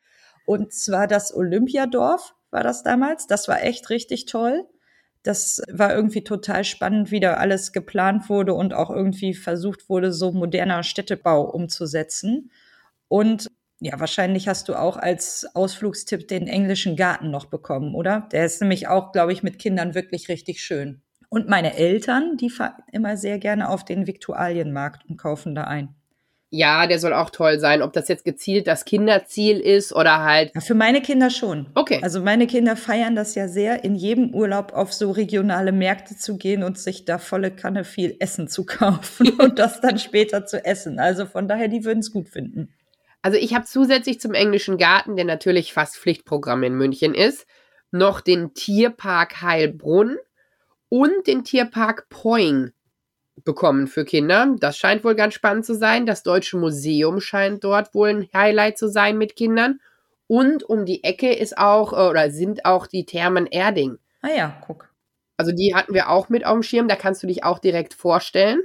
Und 0.45 0.73
zwar 0.73 1.07
das 1.07 1.35
Olympiadorf 1.35 2.33
war 2.49 2.63
das 2.63 2.83
damals. 2.83 3.27
Das 3.27 3.47
war 3.49 3.61
echt 3.61 3.89
richtig 3.89 4.25
toll. 4.25 4.65
Das 5.23 5.61
war 5.69 5.93
irgendwie 5.93 6.23
total 6.23 6.63
spannend, 6.63 7.11
wie 7.11 7.19
da 7.19 7.33
alles 7.33 7.73
geplant 7.73 8.29
wurde 8.29 8.53
und 8.53 8.73
auch 8.73 8.89
irgendwie 8.89 9.33
versucht 9.33 9.89
wurde, 9.89 10.13
so 10.13 10.31
moderner 10.31 10.83
Städtebau 10.83 11.41
umzusetzen. 11.41 12.51
Und 13.09 13.51
ja, 13.79 13.99
wahrscheinlich 13.99 14.47
hast 14.47 14.67
du 14.67 14.75
auch 14.75 14.97
als 14.97 15.47
Ausflugstipp 15.53 16.27
den 16.27 16.47
englischen 16.47 16.95
Garten 16.95 17.31
noch 17.31 17.45
bekommen, 17.45 17.95
oder? 17.95 18.27
Der 18.31 18.45
ist 18.45 18.61
nämlich 18.61 18.87
auch, 18.87 19.11
glaube 19.11 19.31
ich, 19.31 19.41
mit 19.41 19.57
Kindern 19.57 19.95
wirklich 19.95 20.27
richtig 20.27 20.61
schön. 20.61 21.01
Und 21.29 21.47
meine 21.47 21.75
Eltern, 21.75 22.37
die 22.37 22.49
fahren 22.49 22.83
immer 22.91 23.15
sehr 23.15 23.37
gerne 23.37 23.69
auf 23.69 23.85
den 23.85 24.07
Viktualienmarkt 24.07 25.05
und 25.07 25.17
kaufen 25.17 25.55
da 25.55 25.65
ein. 25.65 25.95
Ja, 26.51 26.87
der 26.87 26.97
soll 26.97 27.13
auch 27.13 27.29
toll 27.29 27.59
sein. 27.59 27.83
Ob 27.83 27.93
das 27.93 28.07
jetzt 28.07 28.25
gezielt 28.25 28.65
das 28.65 28.83
Kinderziel 28.83 29.59
ist 29.59 29.93
oder 29.93 30.23
halt. 30.23 30.51
Ja, 30.55 30.61
für 30.61 30.73
meine 30.73 31.01
Kinder 31.01 31.29
schon. 31.29 31.67
Okay. 31.75 31.99
Also 32.01 32.23
meine 32.23 32.47
Kinder 32.47 32.75
feiern 32.75 33.15
das 33.15 33.35
ja 33.35 33.47
sehr, 33.47 33.83
in 33.83 33.95
jedem 33.95 34.33
Urlaub 34.33 34.73
auf 34.73 34.91
so 34.91 35.11
regionale 35.11 35.71
Märkte 35.71 36.17
zu 36.17 36.37
gehen 36.37 36.63
und 36.63 36.79
sich 36.79 37.05
da 37.05 37.19
volle 37.19 37.51
Kanne 37.51 37.83
viel 37.83 38.15
Essen 38.19 38.47
zu 38.47 38.65
kaufen 38.65 39.29
und 39.39 39.59
das 39.59 39.79
dann 39.79 39.99
später 39.99 40.47
zu 40.47 40.65
essen. 40.65 40.99
Also 40.99 41.27
von 41.27 41.47
daher, 41.47 41.67
die 41.67 41.85
würden 41.85 41.99
es 41.99 42.11
gut 42.11 42.29
finden. 42.29 42.73
Also 43.21 43.37
ich 43.37 43.53
habe 43.53 43.65
zusätzlich 43.65 44.19
zum 44.19 44.33
englischen 44.33 44.77
Garten, 44.77 45.15
der 45.15 45.25
natürlich 45.25 45.73
fast 45.73 45.97
Pflichtprogramm 45.97 46.63
in 46.63 46.75
München 46.75 47.13
ist, 47.13 47.45
noch 47.91 48.21
den 48.21 48.53
Tierpark 48.53 49.41
Heilbrunn 49.41 50.17
und 50.89 51.27
den 51.27 51.43
Tierpark 51.43 52.07
Poing 52.09 52.71
bekommen 53.43 53.87
für 53.87 54.05
Kinder. 54.05 54.55
Das 54.59 54.77
scheint 54.77 55.03
wohl 55.03 55.15
ganz 55.15 55.33
spannend 55.33 55.65
zu 55.65 55.73
sein. 55.75 56.05
Das 56.05 56.23
Deutsche 56.23 56.57
Museum 56.57 57.19
scheint 57.19 57.63
dort 57.63 57.93
wohl 57.93 58.09
ein 58.09 58.29
Highlight 58.33 58.77
zu 58.77 58.87
sein 58.87 59.17
mit 59.17 59.35
Kindern. 59.35 59.79
Und 60.27 60.63
um 60.63 60.85
die 60.85 61.03
Ecke 61.03 61.33
ist 61.33 61.57
auch 61.57 61.93
äh, 61.93 62.09
oder 62.09 62.29
sind 62.31 62.65
auch 62.65 62.85
die 62.87 63.05
Thermen 63.05 63.47
Erding. 63.47 63.97
Ah 64.21 64.29
ja, 64.29 64.61
guck. 64.65 64.89
Also 65.37 65.51
die 65.51 65.73
hatten 65.73 65.93
wir 65.93 66.09
auch 66.09 66.29
mit 66.29 66.45
auf 66.45 66.53
dem 66.53 66.63
Schirm. 66.63 66.87
Da 66.87 66.95
kannst 66.95 67.23
du 67.23 67.27
dich 67.27 67.43
auch 67.43 67.59
direkt 67.59 67.93
vorstellen. 67.93 68.61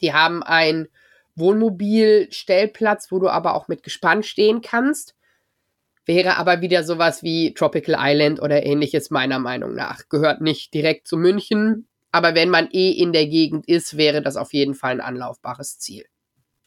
Die 0.00 0.12
haben 0.12 0.42
ein 0.42 0.88
Wohnmobilstellplatz, 1.34 3.10
wo 3.10 3.18
du 3.18 3.28
aber 3.28 3.54
auch 3.54 3.68
mit 3.68 3.82
Gespann 3.82 4.22
stehen 4.22 4.60
kannst. 4.60 5.14
Wäre 6.04 6.36
aber 6.36 6.60
wieder 6.60 6.82
sowas 6.82 7.22
wie 7.22 7.54
Tropical 7.54 7.96
Island 7.98 8.42
oder 8.42 8.64
ähnliches 8.66 9.10
meiner 9.10 9.38
Meinung 9.38 9.74
nach. 9.74 10.08
Gehört 10.08 10.40
nicht 10.40 10.74
direkt 10.74 11.06
zu 11.06 11.16
München, 11.16 11.86
aber 12.10 12.34
wenn 12.34 12.50
man 12.50 12.68
eh 12.72 12.90
in 12.90 13.12
der 13.12 13.26
Gegend 13.26 13.66
ist, 13.66 13.96
wäre 13.96 14.20
das 14.20 14.36
auf 14.36 14.52
jeden 14.52 14.74
Fall 14.74 14.92
ein 14.92 15.00
anlaufbares 15.00 15.78
Ziel. 15.78 16.04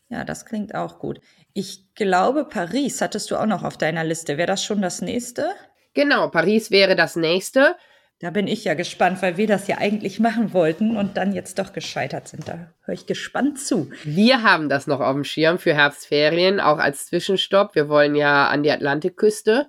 Ja, 0.09 0.23
das 0.23 0.45
klingt 0.45 0.73
auch 0.75 0.99
gut. 0.99 1.19
Ich 1.53 1.93
glaube, 1.95 2.45
Paris 2.45 3.01
hattest 3.01 3.31
du 3.31 3.37
auch 3.37 3.45
noch 3.45 3.63
auf 3.63 3.77
deiner 3.77 4.03
Liste. 4.03 4.37
Wäre 4.37 4.47
das 4.47 4.63
schon 4.63 4.81
das 4.81 5.01
nächste? 5.01 5.53
Genau, 5.93 6.29
Paris 6.29 6.71
wäre 6.71 6.95
das 6.95 7.15
nächste. 7.15 7.75
Da 8.19 8.29
bin 8.29 8.47
ich 8.47 8.63
ja 8.63 8.75
gespannt, 8.75 9.21
weil 9.21 9.37
wir 9.37 9.45
das 9.45 9.67
ja 9.67 9.77
eigentlich 9.77 10.19
machen 10.19 10.53
wollten 10.53 10.95
und 10.95 11.17
dann 11.17 11.33
jetzt 11.33 11.59
doch 11.59 11.73
gescheitert 11.73 12.27
sind. 12.27 12.47
Da 12.47 12.73
höre 12.83 12.95
ich 12.95 13.05
gespannt 13.05 13.59
zu. 13.59 13.91
Wir 14.03 14.41
haben 14.41 14.69
das 14.69 14.87
noch 14.87 15.01
auf 15.01 15.13
dem 15.13 15.25
Schirm 15.25 15.59
für 15.59 15.73
Herbstferien, 15.73 16.59
auch 16.59 16.77
als 16.77 17.07
Zwischenstopp. 17.07 17.75
Wir 17.75 17.89
wollen 17.89 18.15
ja 18.15 18.47
an 18.47 18.63
die 18.63 18.71
Atlantikküste. 18.71 19.67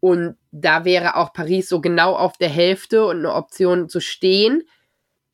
Und 0.00 0.36
da 0.50 0.84
wäre 0.84 1.16
auch 1.16 1.32
Paris 1.32 1.68
so 1.68 1.80
genau 1.80 2.14
auf 2.14 2.36
der 2.38 2.48
Hälfte 2.48 3.06
und 3.06 3.18
eine 3.18 3.32
Option 3.32 3.88
zu 3.88 4.00
stehen 4.00 4.62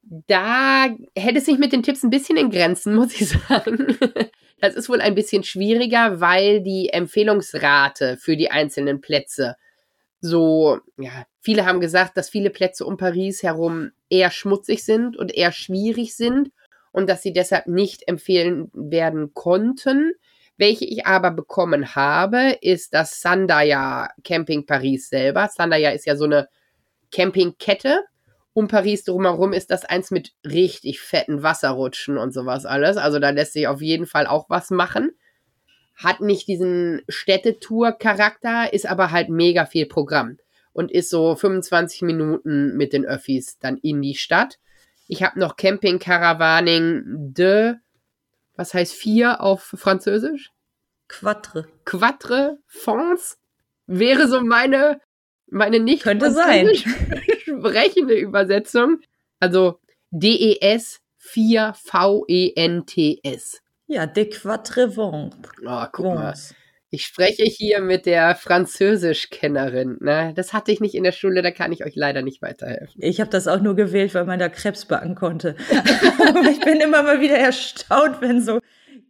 da 0.02 0.88
hätte 1.16 1.38
es 1.38 1.46
sich 1.46 1.58
mit 1.58 1.72
den 1.72 1.82
Tipps 1.82 2.02
ein 2.02 2.10
bisschen 2.10 2.36
in 2.36 2.50
Grenzen, 2.50 2.94
muss 2.96 3.18
ich 3.20 3.28
sagen. 3.28 3.98
Das 4.60 4.74
ist 4.74 4.88
wohl 4.88 5.00
ein 5.00 5.14
bisschen 5.14 5.42
schwieriger, 5.42 6.20
weil 6.20 6.62
die 6.62 6.90
Empfehlungsrate 6.90 8.16
für 8.16 8.36
die 8.36 8.50
einzelnen 8.50 9.00
Plätze 9.00 9.56
so, 10.22 10.78
ja, 10.96 11.26
viele 11.40 11.66
haben 11.66 11.80
gesagt, 11.80 12.16
dass 12.16 12.30
viele 12.30 12.48
Plätze 12.48 12.86
um 12.86 12.96
Paris 12.96 13.42
herum 13.42 13.90
eher 14.08 14.30
schmutzig 14.30 14.84
sind 14.84 15.16
und 15.16 15.34
eher 15.34 15.52
schwierig 15.52 16.16
sind 16.16 16.50
und 16.92 17.10
dass 17.10 17.22
sie 17.22 17.34
deshalb 17.34 17.66
nicht 17.66 18.08
empfehlen 18.08 18.70
werden 18.72 19.34
konnten. 19.34 20.12
Welche 20.56 20.86
ich 20.86 21.06
aber 21.06 21.32
bekommen 21.32 21.94
habe, 21.94 22.56
ist 22.60 22.94
das 22.94 23.20
Sandaya 23.20 24.08
Camping 24.24 24.64
Paris 24.64 25.08
selber. 25.10 25.50
Sandaya 25.54 25.90
ist 25.90 26.06
ja 26.06 26.16
so 26.16 26.24
eine 26.24 26.48
Campingkette 27.10 28.00
um 28.54 28.68
Paris 28.68 29.04
drumherum 29.04 29.52
ist 29.52 29.70
das 29.70 29.84
eins 29.84 30.10
mit 30.10 30.32
richtig 30.44 31.00
fetten 31.00 31.42
Wasserrutschen 31.42 32.18
und 32.18 32.32
sowas 32.34 32.66
alles. 32.66 32.96
Also 32.96 33.18
da 33.18 33.30
lässt 33.30 33.54
sich 33.54 33.66
auf 33.66 33.80
jeden 33.80 34.06
Fall 34.06 34.26
auch 34.26 34.50
was 34.50 34.70
machen. 34.70 35.12
Hat 35.94 36.20
nicht 36.20 36.48
diesen 36.48 37.02
Städtetour-Charakter, 37.08 38.72
ist 38.72 38.86
aber 38.86 39.10
halt 39.10 39.28
mega 39.28 39.66
viel 39.66 39.86
Programm 39.86 40.38
und 40.72 40.90
ist 40.90 41.10
so 41.10 41.34
25 41.34 42.02
Minuten 42.02 42.76
mit 42.76 42.92
den 42.92 43.04
Öffis 43.04 43.58
dann 43.58 43.76
in 43.76 44.02
die 44.02 44.14
Stadt. 44.14 44.58
Ich 45.08 45.22
habe 45.22 45.38
noch 45.38 45.56
Camping 45.56 45.98
Caravaning 45.98 47.02
de, 47.06 47.74
was 48.56 48.74
heißt 48.74 48.94
vier 48.94 49.40
auf 49.40 49.74
Französisch? 49.76 50.50
Quatre. 51.08 51.68
Quatre 51.84 52.58
France 52.66 53.36
wäre 53.86 54.28
so 54.28 54.40
meine 54.40 55.00
meine 55.50 55.80
nicht 55.80 56.02
Könnte 56.04 56.30
sein. 56.32 56.70
sprechende 57.62 58.14
Übersetzung. 58.14 59.00
Also 59.40 59.78
D-E-S 60.10 61.00
4-V-E-N-T-S. 61.20 61.92
Ja, 63.92 64.06
de 64.06 64.24
Quatrevent. 64.24 65.34
Oh, 65.66 65.84
guck 65.92 66.06
mal. 66.06 66.34
Ich 66.88 67.04
spreche 67.04 67.42
hier 67.42 67.80
mit 67.82 68.06
der 68.06 68.34
Französischkennerin. 68.34 69.98
Ne? 70.00 70.32
Das 70.34 70.54
hatte 70.54 70.72
ich 70.72 70.80
nicht 70.80 70.94
in 70.94 71.04
der 71.04 71.12
Schule, 71.12 71.42
da 71.42 71.50
kann 71.50 71.72
ich 71.72 71.84
euch 71.84 71.94
leider 71.94 72.22
nicht 72.22 72.40
weiterhelfen. 72.40 73.02
Ich 73.02 73.20
habe 73.20 73.28
das 73.28 73.48
auch 73.48 73.60
nur 73.60 73.76
gewählt, 73.76 74.14
weil 74.14 74.24
man 74.24 74.38
da 74.38 74.48
Krebs 74.48 74.86
backen 74.86 75.14
konnte. 75.14 75.56
Ich 76.50 76.60
bin 76.60 76.80
immer 76.80 77.02
mal 77.02 77.20
wieder 77.20 77.36
erstaunt, 77.36 78.20
wenn 78.20 78.40
so 78.40 78.60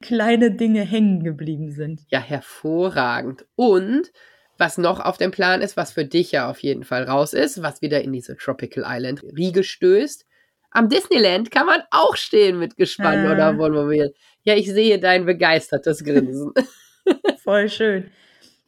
kleine 0.01 0.51
Dinge 0.51 0.83
hängen 0.83 1.23
geblieben 1.23 1.71
sind. 1.71 2.01
Ja, 2.09 2.19
hervorragend. 2.19 3.45
Und 3.55 4.11
was 4.59 4.79
noch 4.79 4.99
auf 4.99 5.17
dem 5.17 5.31
Plan 5.31 5.61
ist, 5.61 5.77
was 5.77 5.93
für 5.93 6.05
dich 6.05 6.33
ja 6.33 6.51
auf 6.51 6.59
jeden 6.61 6.85
Fall 6.85 7.05
raus 7.05 7.35
ist, 7.35 7.63
was 7.63 7.83
wieder 7.83 8.03
in 8.03 8.13
diese 8.13 8.37
Tropical 8.37 8.85
Island 8.87 9.23
Riege 9.23 9.63
stößt. 9.63 10.27
Am 10.73 10.89
Disneyland 10.89 11.51
kann 11.51 11.67
man 11.67 11.83
auch 11.91 12.17
stehen 12.17 12.59
mit 12.59 12.77
Gespann 12.77 13.27
äh. 13.27 13.31
oder 13.31 13.59
Wohnmobil. 13.59 14.15
Ja, 14.43 14.55
ich 14.55 14.71
sehe 14.71 14.99
dein 14.99 15.27
begeistertes 15.27 16.03
Grinsen. 16.03 16.53
Voll 17.43 17.69
schön. 17.69 18.11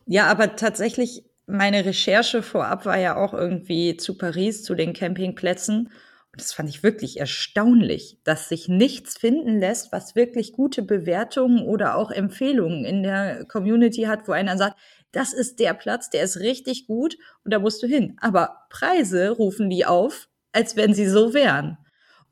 Ja, 0.06 0.26
aber 0.26 0.56
tatsächlich, 0.56 1.24
meine 1.46 1.84
Recherche 1.84 2.42
vorab 2.42 2.86
war 2.86 2.98
ja 2.98 3.16
auch 3.16 3.32
irgendwie 3.32 3.96
zu 3.96 4.16
Paris, 4.16 4.62
zu 4.62 4.74
den 4.74 4.92
Campingplätzen. 4.92 5.90
Und 6.32 6.40
das 6.40 6.52
fand 6.52 6.68
ich 6.68 6.82
wirklich 6.82 7.20
erstaunlich, 7.20 8.18
dass 8.24 8.48
sich 8.48 8.68
nichts 8.68 9.16
finden 9.16 9.60
lässt, 9.60 9.92
was 9.92 10.16
wirklich 10.16 10.52
gute 10.52 10.82
Bewertungen 10.82 11.64
oder 11.64 11.96
auch 11.96 12.10
Empfehlungen 12.10 12.84
in 12.84 13.02
der 13.02 13.44
Community 13.46 14.02
hat, 14.02 14.26
wo 14.26 14.32
einer 14.32 14.56
sagt, 14.56 14.76
das 15.12 15.32
ist 15.32 15.60
der 15.60 15.74
Platz, 15.74 16.10
der 16.10 16.24
ist 16.24 16.40
richtig 16.40 16.86
gut 16.86 17.16
und 17.44 17.52
da 17.52 17.60
musst 17.60 17.82
du 17.82 17.86
hin. 17.86 18.16
Aber 18.20 18.66
Preise 18.68 19.30
rufen 19.30 19.70
die 19.70 19.86
auf, 19.86 20.28
als 20.52 20.76
wenn 20.76 20.92
sie 20.92 21.06
so 21.06 21.34
wären. 21.34 21.78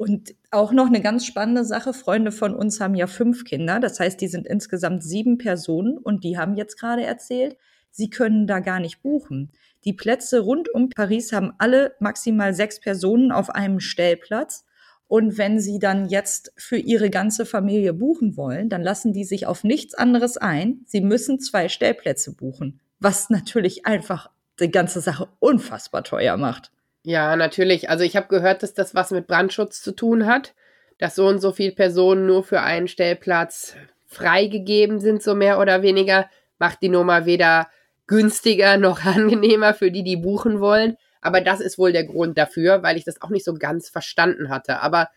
Und 0.02 0.34
auch 0.50 0.72
noch 0.72 0.88
eine 0.88 1.00
ganz 1.00 1.24
spannende 1.24 1.64
Sache. 1.64 1.92
Freunde 1.92 2.32
von 2.32 2.56
uns 2.56 2.80
haben 2.80 2.96
ja 2.96 3.06
fünf 3.06 3.44
Kinder. 3.44 3.78
Das 3.78 4.00
heißt, 4.00 4.20
die 4.20 4.26
sind 4.26 4.48
insgesamt 4.48 5.04
sieben 5.04 5.38
Personen 5.38 5.96
und 5.96 6.24
die 6.24 6.36
haben 6.36 6.56
jetzt 6.56 6.76
gerade 6.76 7.04
erzählt, 7.04 7.56
sie 7.92 8.10
können 8.10 8.48
da 8.48 8.58
gar 8.58 8.80
nicht 8.80 9.00
buchen. 9.00 9.52
Die 9.84 9.92
Plätze 9.92 10.40
rund 10.40 10.68
um 10.74 10.88
Paris 10.88 11.32
haben 11.32 11.52
alle 11.58 11.94
maximal 12.00 12.52
sechs 12.52 12.80
Personen 12.80 13.30
auf 13.30 13.50
einem 13.50 13.78
Stellplatz. 13.78 14.64
Und 15.06 15.38
wenn 15.38 15.60
sie 15.60 15.78
dann 15.78 16.08
jetzt 16.08 16.52
für 16.56 16.78
ihre 16.78 17.08
ganze 17.08 17.46
Familie 17.46 17.92
buchen 17.94 18.36
wollen, 18.36 18.68
dann 18.68 18.82
lassen 18.82 19.12
die 19.12 19.24
sich 19.24 19.46
auf 19.46 19.62
nichts 19.62 19.94
anderes 19.94 20.36
ein. 20.36 20.80
Sie 20.84 21.00
müssen 21.00 21.38
zwei 21.38 21.68
Stellplätze 21.68 22.34
buchen, 22.34 22.80
was 22.98 23.30
natürlich 23.30 23.86
einfach 23.86 24.30
die 24.58 24.72
ganze 24.72 25.00
Sache 25.00 25.28
unfassbar 25.38 26.02
teuer 26.02 26.36
macht. 26.38 26.72
Ja, 27.04 27.34
natürlich. 27.36 27.90
Also 27.90 28.04
ich 28.04 28.16
habe 28.16 28.28
gehört, 28.28 28.62
dass 28.62 28.74
das 28.74 28.94
was 28.94 29.10
mit 29.10 29.26
Brandschutz 29.26 29.82
zu 29.82 29.92
tun 29.92 30.26
hat, 30.26 30.54
dass 30.98 31.16
so 31.16 31.26
und 31.26 31.40
so 31.40 31.52
viele 31.52 31.72
Personen 31.72 32.26
nur 32.26 32.44
für 32.44 32.60
einen 32.60 32.86
Stellplatz 32.86 33.76
freigegeben 34.06 35.00
sind, 35.00 35.22
so 35.22 35.34
mehr 35.34 35.58
oder 35.58 35.82
weniger, 35.82 36.28
macht 36.58 36.80
die 36.82 36.88
Nummer 36.88 37.26
weder 37.26 37.68
günstiger 38.06 38.76
noch 38.78 39.04
angenehmer 39.04 39.74
für 39.74 39.90
die, 39.90 40.04
die 40.04 40.16
buchen 40.16 40.60
wollen. 40.60 40.96
Aber 41.20 41.40
das 41.40 41.60
ist 41.60 41.78
wohl 41.78 41.92
der 41.92 42.04
Grund 42.04 42.38
dafür, 42.38 42.82
weil 42.82 42.96
ich 42.96 43.04
das 43.04 43.20
auch 43.22 43.30
nicht 43.30 43.44
so 43.44 43.54
ganz 43.54 43.88
verstanden 43.88 44.48
hatte. 44.48 44.80
Aber 44.80 45.08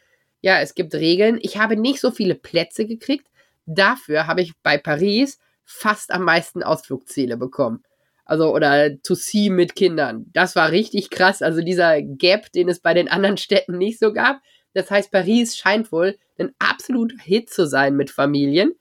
ja, 0.41 0.59
es 0.59 0.75
gibt 0.75 0.93
Regeln. 0.93 1.39
Ich 1.41 1.57
habe 1.57 1.75
nicht 1.75 1.99
so 1.99 2.11
viele 2.11 2.35
Plätze 2.35 2.85
gekriegt. 2.85 3.27
Dafür 3.65 4.27
habe 4.27 4.41
ich 4.41 4.53
bei 4.61 4.77
Paris 4.77 5.39
fast 5.63 6.11
am 6.11 6.23
meisten 6.23 6.63
Ausflugsziele 6.63 7.37
bekommen. 7.37 7.83
Also, 8.25 8.53
oder 8.53 8.99
to 9.01 9.15
see 9.15 9.49
mit 9.49 9.75
Kindern. 9.75 10.25
Das 10.33 10.55
war 10.55 10.71
richtig 10.71 11.09
krass. 11.09 11.41
Also 11.41 11.61
dieser 11.61 12.01
Gap, 12.01 12.51
den 12.51 12.69
es 12.69 12.79
bei 12.79 12.93
den 12.93 13.07
anderen 13.07 13.37
Städten 13.37 13.77
nicht 13.77 13.99
so 13.99 14.11
gab. 14.11 14.41
Das 14.73 14.91
heißt, 14.91 15.11
Paris 15.11 15.55
scheint 15.55 15.91
wohl 15.91 16.17
ein 16.37 16.51
absoluter 16.59 17.15
Hit 17.23 17.49
zu 17.49 17.65
sein 17.65 17.95
mit 17.95 18.11
Familien. 18.11 18.73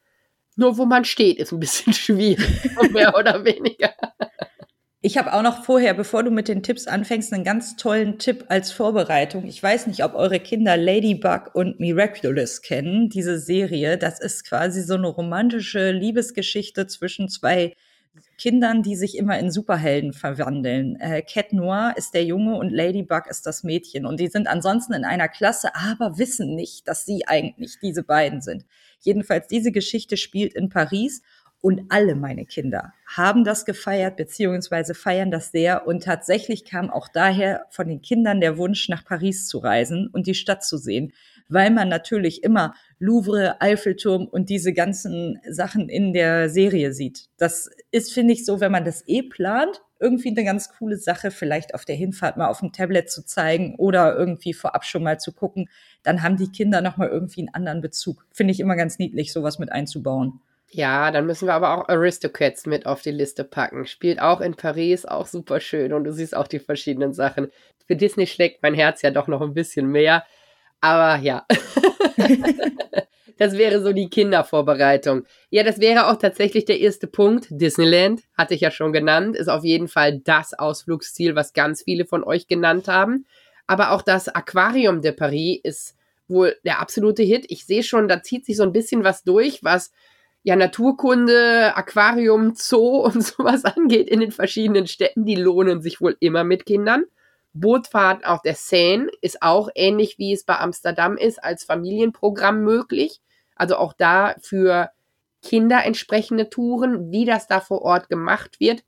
Nur 0.56 0.78
wo 0.78 0.86
man 0.86 1.04
steht, 1.04 1.38
ist 1.38 1.52
ein 1.52 1.60
bisschen 1.60 1.92
schwierig, 1.92 2.46
mehr 2.90 3.16
oder 3.16 3.44
weniger. 3.44 3.92
Ich 5.06 5.18
habe 5.18 5.34
auch 5.34 5.42
noch 5.42 5.64
vorher, 5.64 5.92
bevor 5.92 6.22
du 6.22 6.30
mit 6.30 6.48
den 6.48 6.62
Tipps 6.62 6.86
anfängst, 6.86 7.32
einen 7.34 7.44
ganz 7.44 7.76
tollen 7.76 8.18
Tipp 8.18 8.46
als 8.48 8.72
Vorbereitung. 8.72 9.44
Ich 9.44 9.62
weiß 9.62 9.86
nicht, 9.86 10.02
ob 10.02 10.14
eure 10.14 10.40
Kinder 10.40 10.78
Ladybug 10.78 11.54
und 11.54 11.78
Miraculous 11.78 12.62
kennen, 12.62 13.10
diese 13.10 13.38
Serie. 13.38 13.98
Das 13.98 14.18
ist 14.18 14.48
quasi 14.48 14.80
so 14.80 14.94
eine 14.94 15.08
romantische 15.08 15.90
Liebesgeschichte 15.90 16.86
zwischen 16.86 17.28
zwei 17.28 17.76
Kindern, 18.36 18.82
die 18.82 18.96
sich 18.96 19.16
immer 19.16 19.38
in 19.38 19.50
Superhelden 19.50 20.12
verwandeln. 20.12 20.96
Äh, 20.96 21.22
Cat 21.22 21.52
Noir 21.52 21.94
ist 21.96 22.14
der 22.14 22.24
Junge 22.24 22.56
und 22.56 22.70
Ladybug 22.70 23.26
ist 23.28 23.46
das 23.46 23.64
Mädchen. 23.64 24.06
Und 24.06 24.20
die 24.20 24.28
sind 24.28 24.46
ansonsten 24.46 24.92
in 24.92 25.04
einer 25.04 25.28
Klasse, 25.28 25.74
aber 25.74 26.18
wissen 26.18 26.54
nicht, 26.54 26.88
dass 26.88 27.04
sie 27.04 27.26
eigentlich 27.26 27.78
diese 27.80 28.02
beiden 28.02 28.40
sind. 28.40 28.64
Jedenfalls, 29.00 29.46
diese 29.46 29.72
Geschichte 29.72 30.16
spielt 30.16 30.54
in 30.54 30.68
Paris 30.68 31.22
und 31.64 31.86
alle 31.88 32.14
meine 32.14 32.44
Kinder 32.44 32.92
haben 33.06 33.42
das 33.42 33.64
gefeiert, 33.64 34.16
beziehungsweise 34.16 34.92
feiern 34.92 35.30
das 35.30 35.50
sehr. 35.50 35.86
Und 35.86 36.02
tatsächlich 36.02 36.66
kam 36.66 36.90
auch 36.90 37.08
daher 37.08 37.64
von 37.70 37.88
den 37.88 38.02
Kindern 38.02 38.42
der 38.42 38.58
Wunsch, 38.58 38.90
nach 38.90 39.02
Paris 39.02 39.46
zu 39.46 39.56
reisen 39.58 40.08
und 40.12 40.26
die 40.26 40.34
Stadt 40.34 40.62
zu 40.62 40.76
sehen, 40.76 41.14
weil 41.48 41.70
man 41.70 41.88
natürlich 41.88 42.42
immer 42.42 42.74
Louvre, 42.98 43.60
Eiffelturm 43.60 44.26
und 44.26 44.48
diese 44.48 44.72
ganzen 44.72 45.40
Sachen 45.48 45.88
in 45.88 46.12
der 46.12 46.48
Serie 46.48 46.92
sieht. 46.92 47.28
Das 47.36 47.70
ist, 47.90 48.12
finde 48.12 48.34
ich, 48.34 48.44
so, 48.44 48.60
wenn 48.60 48.72
man 48.72 48.84
das 48.84 49.06
eh 49.06 49.22
plant, 49.22 49.82
irgendwie 50.00 50.30
eine 50.30 50.44
ganz 50.44 50.68
coole 50.68 50.96
Sache, 50.96 51.30
vielleicht 51.30 51.74
auf 51.74 51.84
der 51.84 51.96
Hinfahrt 51.96 52.36
mal 52.36 52.48
auf 52.48 52.60
dem 52.60 52.72
Tablet 52.72 53.10
zu 53.10 53.24
zeigen 53.24 53.74
oder 53.76 54.14
irgendwie 54.16 54.52
vorab 54.52 54.84
schon 54.84 55.02
mal 55.02 55.18
zu 55.18 55.32
gucken. 55.32 55.68
Dann 56.02 56.22
haben 56.22 56.36
die 56.36 56.50
Kinder 56.50 56.80
nochmal 56.80 57.08
irgendwie 57.08 57.40
einen 57.40 57.54
anderen 57.54 57.80
Bezug. 57.80 58.26
Finde 58.32 58.52
ich 58.52 58.60
immer 58.60 58.76
ganz 58.76 58.98
niedlich, 58.98 59.32
sowas 59.32 59.58
mit 59.58 59.72
einzubauen. 59.72 60.40
Ja, 60.70 61.12
dann 61.12 61.26
müssen 61.26 61.46
wir 61.46 61.54
aber 61.54 61.78
auch 61.78 61.88
Aristocats 61.88 62.66
mit 62.66 62.84
auf 62.84 63.00
die 63.00 63.12
Liste 63.12 63.44
packen. 63.44 63.86
Spielt 63.86 64.20
auch 64.20 64.40
in 64.40 64.56
Paris, 64.56 65.06
auch 65.06 65.26
super 65.26 65.60
schön 65.60 65.92
und 65.92 66.04
du 66.04 66.12
siehst 66.12 66.36
auch 66.36 66.48
die 66.48 66.58
verschiedenen 66.58 67.12
Sachen. 67.12 67.48
Für 67.86 67.94
Disney 67.94 68.26
schlägt 68.26 68.62
mein 68.62 68.74
Herz 68.74 69.00
ja 69.02 69.10
doch 69.10 69.28
noch 69.28 69.40
ein 69.40 69.54
bisschen 69.54 69.86
mehr. 69.86 70.24
Aber 70.80 71.22
ja. 71.22 71.46
das 73.38 73.56
wäre 73.56 73.82
so 73.82 73.92
die 73.92 74.08
Kindervorbereitung. 74.08 75.24
Ja, 75.50 75.62
das 75.62 75.80
wäre 75.80 76.08
auch 76.08 76.16
tatsächlich 76.16 76.64
der 76.64 76.80
erste 76.80 77.06
Punkt. 77.06 77.46
Disneyland, 77.50 78.22
hatte 78.36 78.54
ich 78.54 78.60
ja 78.60 78.70
schon 78.70 78.92
genannt, 78.92 79.36
ist 79.36 79.48
auf 79.48 79.64
jeden 79.64 79.88
Fall 79.88 80.20
das 80.20 80.54
Ausflugsziel, 80.54 81.34
was 81.34 81.52
ganz 81.52 81.82
viele 81.82 82.04
von 82.04 82.24
euch 82.24 82.46
genannt 82.46 82.88
haben. 82.88 83.26
Aber 83.66 83.92
auch 83.92 84.02
das 84.02 84.28
Aquarium 84.28 85.00
de 85.00 85.12
Paris 85.12 85.60
ist 85.62 85.96
wohl 86.28 86.56
der 86.64 86.80
absolute 86.80 87.22
Hit. 87.22 87.46
Ich 87.48 87.66
sehe 87.66 87.82
schon, 87.82 88.08
da 88.08 88.22
zieht 88.22 88.46
sich 88.46 88.56
so 88.56 88.62
ein 88.62 88.72
bisschen 88.72 89.04
was 89.04 89.24
durch, 89.24 89.62
was 89.62 89.90
ja, 90.42 90.56
Naturkunde, 90.56 91.74
Aquarium, 91.74 92.54
Zoo 92.54 92.98
und 92.98 93.22
sowas 93.24 93.64
angeht 93.64 94.08
in 94.08 94.20
den 94.20 94.30
verschiedenen 94.30 94.86
Städten, 94.86 95.24
die 95.24 95.36
lohnen 95.36 95.80
sich 95.80 96.00
wohl 96.00 96.16
immer 96.20 96.44
mit 96.44 96.66
Kindern. 96.66 97.04
Bootfahrt 97.54 98.26
auf 98.26 98.42
der 98.42 98.54
Seine 98.54 99.08
ist 99.20 99.42
auch 99.42 99.68
ähnlich 99.74 100.18
wie 100.18 100.32
es 100.32 100.44
bei 100.44 100.58
Amsterdam 100.58 101.16
ist, 101.16 101.42
als 101.42 101.64
Familienprogramm 101.64 102.62
möglich. 102.62 103.20
Also 103.54 103.76
auch 103.76 103.92
da 103.92 104.34
für 104.42 104.90
Kinder 105.40 105.84
entsprechende 105.84 106.50
Touren, 106.50 107.12
wie 107.12 107.24
das 107.24 107.46
da 107.46 107.60
vor 107.60 107.82
Ort 107.82 108.08
gemacht 108.08 108.58
wird, 108.60 108.82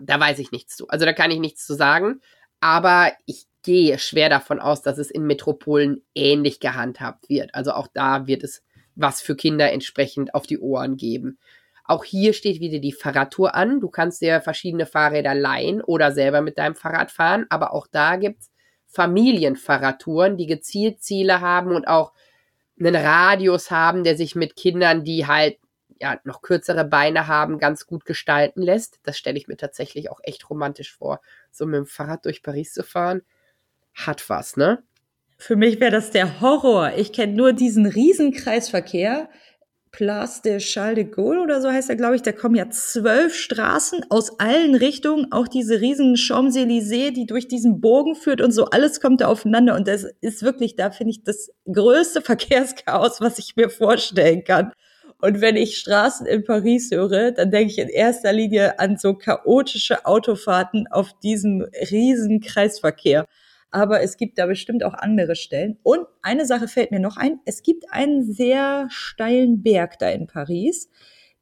da 0.00 0.18
weiß 0.18 0.38
ich 0.38 0.52
nichts 0.52 0.76
zu. 0.76 0.88
Also 0.88 1.04
da 1.04 1.12
kann 1.12 1.30
ich 1.30 1.40
nichts 1.40 1.66
zu 1.66 1.74
sagen. 1.74 2.20
Aber 2.60 3.12
ich 3.26 3.46
gehe 3.62 3.98
schwer 3.98 4.28
davon 4.28 4.60
aus, 4.60 4.82
dass 4.82 4.98
es 4.98 5.10
in 5.10 5.24
Metropolen 5.24 6.02
ähnlich 6.14 6.60
gehandhabt 6.60 7.28
wird. 7.28 7.54
Also 7.54 7.72
auch 7.72 7.88
da 7.92 8.26
wird 8.26 8.44
es 8.44 8.62
was 8.94 9.20
für 9.20 9.34
Kinder 9.34 9.72
entsprechend 9.72 10.34
auf 10.34 10.46
die 10.46 10.58
Ohren 10.58 10.96
geben. 10.96 11.38
Auch 11.84 12.04
hier 12.04 12.32
steht 12.32 12.60
wieder 12.60 12.78
die 12.78 12.92
Fahrradtour 12.92 13.54
an. 13.54 13.80
Du 13.80 13.88
kannst 13.88 14.20
dir 14.20 14.40
verschiedene 14.40 14.86
Fahrräder 14.86 15.34
leihen 15.34 15.80
oder 15.80 16.12
selber 16.12 16.40
mit 16.40 16.58
deinem 16.58 16.74
Fahrrad 16.74 17.10
fahren, 17.10 17.46
aber 17.48 17.72
auch 17.72 17.86
da 17.86 18.16
gibt's 18.16 18.50
Familienfahrradtouren, 18.86 20.36
die 20.36 20.46
gezielt 20.46 21.02
Ziele 21.02 21.40
haben 21.40 21.74
und 21.74 21.88
auch 21.88 22.12
einen 22.78 22.94
Radius 22.94 23.70
haben, 23.70 24.04
der 24.04 24.16
sich 24.16 24.34
mit 24.34 24.54
Kindern, 24.54 25.04
die 25.04 25.26
halt 25.26 25.58
ja 26.00 26.18
noch 26.24 26.42
kürzere 26.42 26.84
Beine 26.84 27.26
haben, 27.26 27.58
ganz 27.58 27.86
gut 27.86 28.04
gestalten 28.04 28.60
lässt. 28.60 29.00
Das 29.04 29.16
stelle 29.16 29.38
ich 29.38 29.48
mir 29.48 29.56
tatsächlich 29.56 30.10
auch 30.10 30.20
echt 30.22 30.50
romantisch 30.50 30.92
vor, 30.94 31.20
so 31.50 31.64
mit 31.64 31.76
dem 31.76 31.86
Fahrrad 31.86 32.24
durch 32.24 32.42
Paris 32.42 32.74
zu 32.74 32.82
fahren. 32.82 33.22
Hat 33.94 34.28
was, 34.28 34.56
ne? 34.56 34.82
Für 35.38 35.56
mich 35.56 35.80
wäre 35.80 35.90
das 35.90 36.10
der 36.10 36.40
Horror. 36.40 36.92
Ich 36.96 37.12
kenne 37.12 37.32
nur 37.32 37.52
diesen 37.52 37.86
Riesenkreisverkehr. 37.86 39.28
Place 39.92 40.40
de 40.40 40.58
Charles 40.58 40.94
de 40.94 41.04
Gaulle 41.04 41.42
oder 41.42 41.60
so 41.60 41.70
heißt 41.70 41.90
er, 41.90 41.96
glaube 41.96 42.16
ich. 42.16 42.22
Da 42.22 42.32
kommen 42.32 42.54
ja 42.54 42.70
zwölf 42.70 43.34
Straßen 43.34 44.06
aus 44.08 44.40
allen 44.40 44.74
Richtungen. 44.74 45.30
Auch 45.30 45.46
diese 45.46 45.82
riesen 45.82 46.16
Champs-Élysées, 46.16 47.12
die 47.12 47.26
durch 47.26 47.46
diesen 47.46 47.82
Bogen 47.82 48.14
führt 48.14 48.40
und 48.40 48.52
so. 48.52 48.64
Alles 48.64 49.02
kommt 49.02 49.20
da 49.20 49.28
aufeinander. 49.28 49.76
Und 49.76 49.86
das 49.86 50.06
ist 50.22 50.42
wirklich, 50.42 50.76
da 50.76 50.90
finde 50.90 51.10
ich, 51.10 51.22
das 51.22 51.50
größte 51.70 52.20
Verkehrschaos, 52.22 53.20
was 53.20 53.38
ich 53.38 53.54
mir 53.54 53.68
vorstellen 53.68 54.44
kann. 54.44 54.72
Und 55.20 55.40
wenn 55.42 55.56
ich 55.56 55.78
Straßen 55.78 56.26
in 56.26 56.42
Paris 56.42 56.90
höre, 56.90 57.30
dann 57.30 57.50
denke 57.50 57.70
ich 57.70 57.78
in 57.78 57.88
erster 57.88 58.32
Linie 58.32 58.80
an 58.80 58.96
so 58.96 59.14
chaotische 59.14 60.06
Autofahrten 60.06 60.88
auf 60.90 61.12
diesem 61.22 61.66
riesen 61.90 62.40
Kreisverkehr 62.40 63.26
aber 63.72 64.02
es 64.02 64.16
gibt 64.16 64.38
da 64.38 64.46
bestimmt 64.46 64.84
auch 64.84 64.94
andere 64.94 65.34
Stellen. 65.34 65.78
Und 65.82 66.06
eine 66.20 66.46
Sache 66.46 66.68
fällt 66.68 66.90
mir 66.90 67.00
noch 67.00 67.16
ein. 67.16 67.40
Es 67.46 67.62
gibt 67.62 67.86
einen 67.90 68.22
sehr 68.22 68.86
steilen 68.90 69.62
Berg 69.62 69.98
da 69.98 70.08
in 70.10 70.26
Paris. 70.26 70.88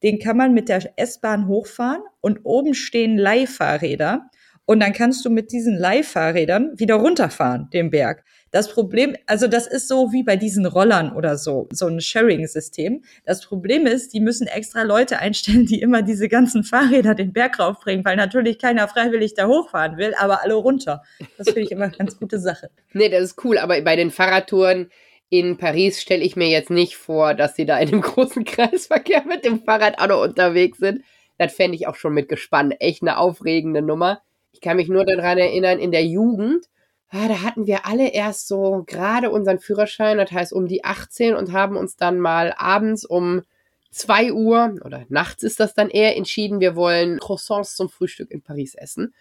Den 0.02 0.18
kann 0.18 0.36
man 0.36 0.54
mit 0.54 0.68
der 0.68 0.98
S-Bahn 0.98 1.48
hochfahren 1.48 2.02
und 2.20 2.40
oben 2.44 2.74
stehen 2.74 3.18
Leihfahrräder. 3.18 4.30
Und 4.64 4.80
dann 4.80 4.92
kannst 4.92 5.24
du 5.24 5.30
mit 5.30 5.50
diesen 5.52 5.76
Leihfahrrädern 5.76 6.78
wieder 6.78 6.94
runterfahren, 6.94 7.68
den 7.72 7.90
Berg. 7.90 8.24
Das 8.50 8.72
Problem, 8.72 9.16
also 9.26 9.46
das 9.46 9.68
ist 9.68 9.86
so 9.86 10.12
wie 10.12 10.24
bei 10.24 10.36
diesen 10.36 10.66
Rollern 10.66 11.12
oder 11.14 11.38
so, 11.38 11.68
so 11.70 11.86
ein 11.86 12.00
Sharing-System. 12.00 13.04
Das 13.24 13.44
Problem 13.44 13.86
ist, 13.86 14.12
die 14.12 14.20
müssen 14.20 14.48
extra 14.48 14.82
Leute 14.82 15.20
einstellen, 15.20 15.66
die 15.66 15.80
immer 15.80 16.02
diese 16.02 16.28
ganzen 16.28 16.64
Fahrräder 16.64 17.14
den 17.14 17.32
Berg 17.32 17.60
raufbringen, 17.60 18.04
weil 18.04 18.16
natürlich 18.16 18.58
keiner 18.58 18.88
freiwillig 18.88 19.34
da 19.34 19.46
hochfahren 19.46 19.98
will, 19.98 20.14
aber 20.18 20.42
alle 20.42 20.54
runter. 20.54 21.02
Das 21.38 21.46
finde 21.46 21.60
ich 21.60 21.70
immer 21.70 21.84
eine 21.84 21.96
ganz 21.96 22.18
gute 22.18 22.40
Sache. 22.40 22.70
Nee, 22.92 23.08
das 23.08 23.22
ist 23.22 23.44
cool, 23.44 23.56
aber 23.56 23.80
bei 23.82 23.94
den 23.94 24.10
Fahrradtouren 24.10 24.90
in 25.28 25.56
Paris 25.56 26.00
stelle 26.00 26.24
ich 26.24 26.34
mir 26.34 26.48
jetzt 26.48 26.70
nicht 26.70 26.96
vor, 26.96 27.34
dass 27.34 27.54
sie 27.54 27.66
da 27.66 27.78
in 27.78 27.88
einem 27.88 28.00
großen 28.00 28.44
Kreisverkehr 28.44 29.24
mit 29.26 29.44
dem 29.44 29.62
Fahrrad 29.62 30.00
auch 30.00 30.08
noch 30.08 30.22
unterwegs 30.22 30.78
sind. 30.78 31.04
Das 31.38 31.54
fände 31.54 31.76
ich 31.76 31.86
auch 31.86 31.94
schon 31.94 32.14
mit 32.14 32.28
gespannt. 32.28 32.74
Echt 32.80 33.00
eine 33.02 33.16
aufregende 33.16 33.80
Nummer. 33.80 34.22
Ich 34.52 34.60
kann 34.60 34.76
mich 34.76 34.88
nur 34.88 35.04
daran 35.04 35.38
erinnern, 35.38 35.78
in 35.78 35.92
der 35.92 36.04
Jugend 36.04 36.66
ah, 37.10 37.28
da 37.28 37.42
hatten 37.42 37.66
wir 37.66 37.86
alle 37.86 38.08
erst 38.08 38.48
so 38.48 38.84
gerade 38.86 39.30
unseren 39.30 39.58
Führerschein, 39.58 40.18
das 40.18 40.30
heißt 40.32 40.52
um 40.52 40.66
die 40.66 40.84
18 40.84 41.34
und 41.34 41.52
haben 41.52 41.76
uns 41.76 41.96
dann 41.96 42.18
mal 42.20 42.54
abends 42.56 43.04
um 43.04 43.42
2 43.90 44.32
Uhr 44.32 44.76
oder 44.84 45.04
nachts 45.08 45.42
ist 45.42 45.58
das 45.58 45.74
dann 45.74 45.90
eher 45.90 46.16
entschieden, 46.16 46.60
wir 46.60 46.76
wollen 46.76 47.18
Croissants 47.18 47.74
zum 47.74 47.88
Frühstück 47.88 48.30
in 48.30 48.42
Paris 48.42 48.74
essen. 48.74 49.14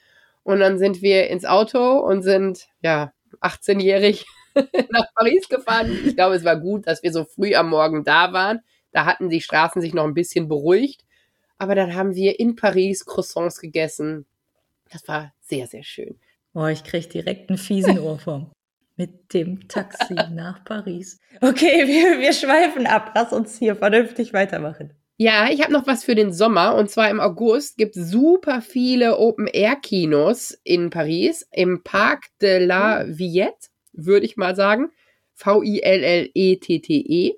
Und 0.43 0.59
dann 0.59 0.77
sind 0.77 1.01
wir 1.01 1.27
ins 1.29 1.45
Auto 1.45 1.99
und 1.99 2.21
sind, 2.21 2.67
ja, 2.81 3.11
18-jährig 3.41 4.25
nach 4.89 5.05
Paris 5.15 5.49
gefahren. 5.49 5.91
Ich 6.05 6.15
glaube, 6.15 6.35
es 6.35 6.45
war 6.45 6.55
gut, 6.57 6.87
dass 6.87 7.03
wir 7.03 7.11
so 7.11 7.25
früh 7.25 7.55
am 7.55 7.69
Morgen 7.69 8.03
da 8.03 8.31
waren. 8.31 8.61
Da 8.91 9.05
hatten 9.05 9.29
die 9.29 9.41
Straßen 9.41 9.81
sich 9.81 9.93
noch 9.93 10.05
ein 10.05 10.13
bisschen 10.13 10.47
beruhigt. 10.47 11.05
Aber 11.57 11.75
dann 11.75 11.93
haben 11.93 12.15
wir 12.15 12.39
in 12.39 12.55
Paris 12.55 13.05
Croissants 13.05 13.59
gegessen. 13.59 14.25
Das 14.91 15.07
war 15.07 15.33
sehr, 15.41 15.67
sehr 15.67 15.83
schön. 15.83 16.19
Oh, 16.53 16.65
ich 16.65 16.83
kriege 16.83 17.07
direkt 17.07 17.49
einen 17.49 17.57
fiesen 17.57 17.99
Ohrform. 17.99 18.51
Mit 18.95 19.33
dem 19.33 19.67
Taxi 19.69 20.13
nach 20.13 20.63
Paris. 20.65 21.19
Okay, 21.41 21.87
wir, 21.87 22.19
wir 22.19 22.33
schweifen 22.33 22.85
ab. 22.85 23.11
Lass 23.15 23.31
uns 23.31 23.57
hier 23.57 23.75
vernünftig 23.75 24.33
weitermachen. 24.33 24.93
Ja, 25.15 25.49
ich 25.49 25.61
habe 25.61 25.73
noch 25.73 25.85
was 25.85 26.03
für 26.03 26.15
den 26.15 26.33
Sommer. 26.33 26.75
Und 26.75 26.89
zwar 26.89 27.09
im 27.09 27.19
August 27.19 27.77
gibt 27.77 27.97
es 27.97 28.09
super 28.09 28.61
viele 28.61 29.17
Open-Air-Kinos 29.17 30.57
in 30.63 30.89
Paris. 30.89 31.47
Im 31.51 31.83
Parc 31.83 32.25
de 32.41 32.65
la 32.65 33.01
hm. 33.01 33.17
Villette, 33.17 33.67
würde 33.93 34.25
ich 34.25 34.37
mal 34.37 34.55
sagen. 34.55 34.91
V-I-L-L-E-T-T-E. 35.35 37.29
-E. 37.31 37.35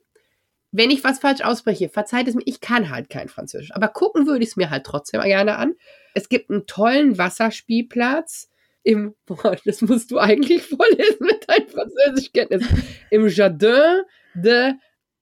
Wenn 0.71 0.89
ich 0.89 1.03
was 1.03 1.19
falsch 1.19 1.41
ausspreche, 1.41 1.89
verzeiht 1.89 2.27
es 2.27 2.35
mir, 2.35 2.43
ich 2.45 2.61
kann 2.61 2.89
halt 2.89 3.09
kein 3.09 3.27
Französisch. 3.29 3.71
Aber 3.73 3.89
gucken 3.89 4.25
würde 4.25 4.43
ich 4.43 4.51
es 4.51 4.55
mir 4.55 4.69
halt 4.69 4.85
trotzdem 4.85 5.21
gerne 5.21 5.57
an. 5.57 5.73
Es 6.13 6.29
gibt 6.29 6.49
einen 6.49 6.65
tollen 6.65 7.17
Wasserspielplatz 7.17 8.50
im, 8.83 9.15
boah, 9.25 9.55
das 9.65 9.81
musst 9.81 10.11
du 10.11 10.17
eigentlich 10.19 10.63
vorlesen 10.63 11.25
mit 11.25 11.47
deinem 11.49 11.67
Französischkenntnis, 11.67 12.65
im 13.09 13.27
Jardin 13.27 14.01
de 14.33 14.73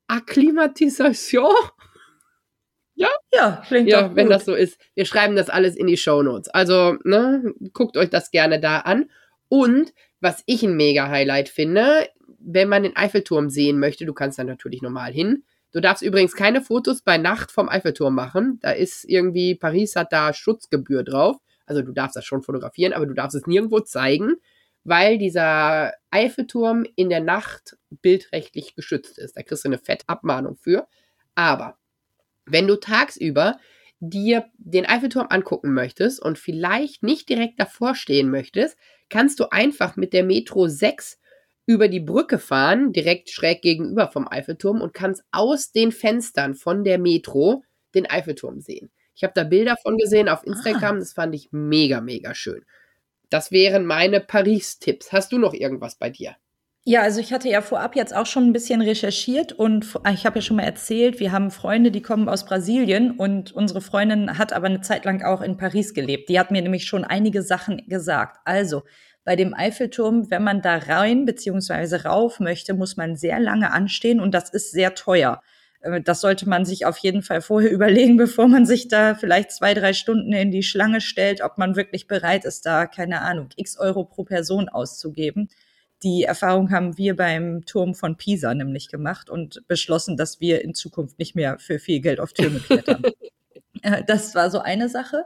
Acclimatisation. 0.08 1.54
Ja? 2.96 3.10
Ja, 3.34 3.64
klingt 3.66 3.90
Ja, 3.90 4.16
wenn 4.16 4.26
gut. 4.28 4.36
das 4.36 4.46
so 4.46 4.54
ist. 4.54 4.80
Wir 4.94 5.06
schreiben 5.06 5.36
das 5.36 5.50
alles 5.50 5.76
in 5.76 5.88
die 5.88 5.98
Shownotes. 5.98 6.50
Also, 6.50 6.98
ne, 7.06 7.54
guckt 7.74 7.96
euch 7.96 8.10
das 8.10 8.32
gerne 8.32 8.60
da 8.60 8.80
an. 8.80 9.10
Und 9.48 9.94
was 10.20 10.44
ich 10.48 10.64
ein 10.64 10.76
mega 10.76 11.08
Highlight 11.08 11.50
finde, 11.50 12.08
wenn 12.40 12.68
man 12.70 12.84
den 12.84 12.96
Eiffelturm 12.96 13.50
sehen 13.50 13.80
möchte, 13.80 14.06
du 14.06 14.14
kannst 14.14 14.38
da 14.38 14.44
natürlich 14.44 14.82
normal 14.82 15.12
hin. 15.14 15.44
Du 15.72 15.80
darfst 15.82 16.04
übrigens 16.04 16.34
keine 16.36 16.62
Fotos 16.62 17.02
bei 17.02 17.18
Nacht 17.18 17.52
vom 17.52 17.70
Eiffelturm 17.70 18.16
machen. 18.16 18.60
Da 18.62 18.72
ist 18.72 19.06
irgendwie, 19.08 19.56
Paris 19.56 19.96
hat 19.96 20.12
da 20.12 20.34
Schutzgebühr 20.34 21.04
drauf. 21.04 21.38
Also 21.70 21.82
du 21.82 21.92
darfst 21.92 22.16
das 22.16 22.26
schon 22.26 22.42
fotografieren, 22.42 22.94
aber 22.94 23.06
du 23.06 23.14
darfst 23.14 23.36
es 23.36 23.48
nirgendwo 23.48 23.80
zeigen, 23.80 24.36
weil 24.84 25.18
dieser 25.18 25.94
Eiffelturm 26.10 26.86
in 26.96 27.10
der 27.10 27.22
Nacht 27.22 27.78
bildrechtlich 27.90 28.76
geschützt 28.76 29.18
ist. 29.18 29.38
Da 29.38 29.44
kriegst 29.44 29.64
du 29.64 29.70
eine 29.70 29.78
Fettabmahnung 29.78 30.58
für. 30.58 30.88
Aber 31.36 31.78
wenn 32.46 32.68
du 32.68 32.76
tagsüber 32.76 33.60
dir 34.00 34.46
den 34.58 34.86
Eiffelturm 34.86 35.28
angucken 35.30 35.74
möchtest 35.74 36.22
und 36.22 36.40
vielleicht 36.40 37.04
nicht 37.04 37.30
direkt 37.30 37.60
davor 37.60 37.96
stehen 37.96 38.30
möchtest, 38.30 38.78
kannst 39.10 39.40
du 39.40 39.52
einfach 39.52 39.96
mit 39.96 40.14
der 40.14 40.24
Metro 40.24 40.68
6 40.68 41.20
über 41.66 41.88
die 41.88 42.00
Brücke 42.00 42.40
fahren, 42.40 42.94
direkt 42.94 43.30
schräg 43.30 43.62
gegenüber 43.62 44.08
vom 44.08 44.28
Eiffelturm 44.28 44.82
und 44.82 44.94
kannst 44.94 45.24
aus 45.32 45.72
den 45.72 45.92
Fenstern 45.92 46.56
von 46.56 46.84
der 46.84 46.98
Metro 46.98 47.64
den 47.94 48.10
Eiffelturm 48.10 48.60
sehen. 48.60 48.90
Ich 49.20 49.24
habe 49.26 49.34
da 49.36 49.44
Bilder 49.44 49.76
von 49.84 49.98
gesehen 49.98 50.30
auf 50.30 50.46
Instagram, 50.46 51.00
das 51.00 51.12
fand 51.12 51.36
ich 51.36 51.50
mega, 51.52 52.00
mega 52.00 52.34
schön. 52.34 52.64
Das 53.30 53.52
wären 53.52 53.86
meine 53.86 54.22
Paris-Tipps. 54.22 55.12
Hast 55.12 55.34
du 55.34 55.38
noch 55.38 55.54
irgendwas 55.54 55.96
bei 55.96 56.10
dir? 56.10 56.38
Ja, 56.86 57.02
also 57.02 57.20
ich 57.20 57.34
hatte 57.34 57.50
ja 57.50 57.62
vorab 57.62 57.98
jetzt 57.98 58.16
auch 58.16 58.26
schon 58.26 58.46
ein 58.46 58.54
bisschen 58.54 58.80
recherchiert 58.82 59.52
und 59.52 59.84
f- 59.84 60.00
ich 60.14 60.26
habe 60.26 60.38
ja 60.38 60.42
schon 60.42 60.56
mal 60.56 60.64
erzählt, 60.64 61.20
wir 61.20 61.34
haben 61.34 61.52
Freunde, 61.52 61.92
die 61.92 62.02
kommen 62.02 62.30
aus 62.30 62.46
Brasilien 62.46 63.12
und 63.12 63.52
unsere 63.52 63.82
Freundin 63.82 64.38
hat 64.38 64.54
aber 64.54 64.68
eine 64.68 64.80
Zeit 64.80 65.04
lang 65.04 65.22
auch 65.22 65.42
in 65.42 65.58
Paris 65.58 65.94
gelebt. 65.94 66.30
Die 66.30 66.40
hat 66.40 66.50
mir 66.50 66.62
nämlich 66.62 66.86
schon 66.86 67.04
einige 67.04 67.42
Sachen 67.42 67.86
gesagt. 67.90 68.38
Also 68.46 68.84
bei 69.26 69.36
dem 69.36 69.54
Eiffelturm, 69.54 70.32
wenn 70.32 70.46
man 70.46 70.62
da 70.62 70.78
rein 70.78 71.26
beziehungsweise 71.26 72.06
rauf 72.06 72.40
möchte, 72.40 72.74
muss 72.74 72.96
man 72.96 73.18
sehr 73.18 73.42
lange 73.42 73.74
anstehen 73.74 74.22
und 74.22 74.34
das 74.34 74.50
ist 74.50 74.72
sehr 74.72 74.96
teuer. 74.96 75.42
Äh, 75.82 76.02
Das 76.02 76.22
sollte 76.22 76.48
man 76.48 76.66
sich 76.66 76.86
auf 76.86 76.98
jeden 76.98 77.22
Fall 77.22 77.42
vorher 77.42 77.72
überlegen, 77.72 78.18
bevor 78.18 78.48
man 78.48 78.66
sich 78.66 78.88
da 78.88 79.16
vielleicht 79.16 79.52
zwei, 79.52 79.74
drei 79.74 79.94
Stunden 79.94 80.34
in 80.34 80.52
die 80.52 80.64
Schlange 80.64 81.02
stellt, 81.02 81.42
ob 81.42 81.58
man 81.58 81.76
wirklich 81.76 82.08
bereit 82.08 82.46
ist, 82.46 82.66
da, 82.66 82.86
keine 82.86 83.22
Ahnung, 83.22 83.50
x 83.56 83.78
Euro 83.78 84.04
pro 84.06 84.24
Person 84.24 84.70
auszugeben. 84.70 85.50
Die 86.04 86.24
Erfahrung 86.24 86.72
haben 86.72 86.98
wir 86.98 87.16
beim 87.16 87.66
Turm 87.66 87.94
von 87.94 88.16
Pisa 88.16 88.54
nämlich 88.54 88.88
gemacht 88.88 89.30
und 89.30 89.68
beschlossen, 89.68 90.16
dass 90.16 90.40
wir 90.40 90.64
in 90.64 90.74
Zukunft 90.74 91.20
nicht 91.20 91.36
mehr 91.36 91.60
für 91.60 91.78
viel 91.78 92.00
Geld 92.00 92.20
auf 92.20 92.34
Türme 92.34 92.60
klettern. 92.60 93.04
Äh, 93.82 94.04
das 94.04 94.36
war 94.36 94.52
so 94.52 94.60
eine 94.60 94.90
Sache. 94.90 95.24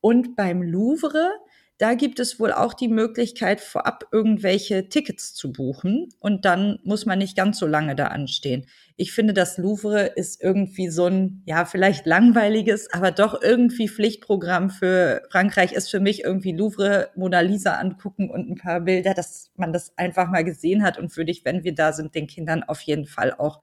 Und 0.00 0.34
beim 0.34 0.62
Louvre, 0.62 1.30
da 1.78 1.94
gibt 1.94 2.20
es 2.20 2.38
wohl 2.38 2.52
auch 2.52 2.74
die 2.74 2.88
Möglichkeit, 2.88 3.60
vorab 3.60 4.04
irgendwelche 4.12 4.88
Tickets 4.88 5.34
zu 5.34 5.52
buchen. 5.52 6.08
Und 6.20 6.44
dann 6.44 6.78
muss 6.84 7.06
man 7.06 7.18
nicht 7.18 7.36
ganz 7.36 7.58
so 7.58 7.66
lange 7.66 7.96
da 7.96 8.06
anstehen. 8.06 8.66
Ich 8.96 9.12
finde, 9.12 9.32
das 9.32 9.58
Louvre 9.58 10.06
ist 10.06 10.40
irgendwie 10.42 10.88
so 10.88 11.06
ein, 11.06 11.42
ja, 11.44 11.64
vielleicht 11.64 12.06
langweiliges, 12.06 12.92
aber 12.92 13.10
doch 13.10 13.42
irgendwie 13.42 13.88
Pflichtprogramm 13.88 14.70
für 14.70 15.22
Frankreich 15.30 15.72
ist 15.72 15.90
für 15.90 15.98
mich 15.98 16.22
irgendwie 16.22 16.52
Louvre, 16.52 17.10
Mona 17.16 17.40
Lisa 17.40 17.74
angucken 17.74 18.30
und 18.30 18.48
ein 18.48 18.56
paar 18.56 18.80
Bilder, 18.80 19.14
dass 19.14 19.50
man 19.56 19.72
das 19.72 19.96
einfach 19.98 20.30
mal 20.30 20.44
gesehen 20.44 20.84
hat 20.84 20.98
und 20.98 21.16
würde 21.16 21.32
ich, 21.32 21.44
wenn 21.44 21.64
wir 21.64 21.74
da 21.74 21.92
sind, 21.92 22.14
den 22.14 22.28
Kindern 22.28 22.62
auf 22.62 22.80
jeden 22.82 23.06
Fall 23.06 23.32
auch 23.32 23.60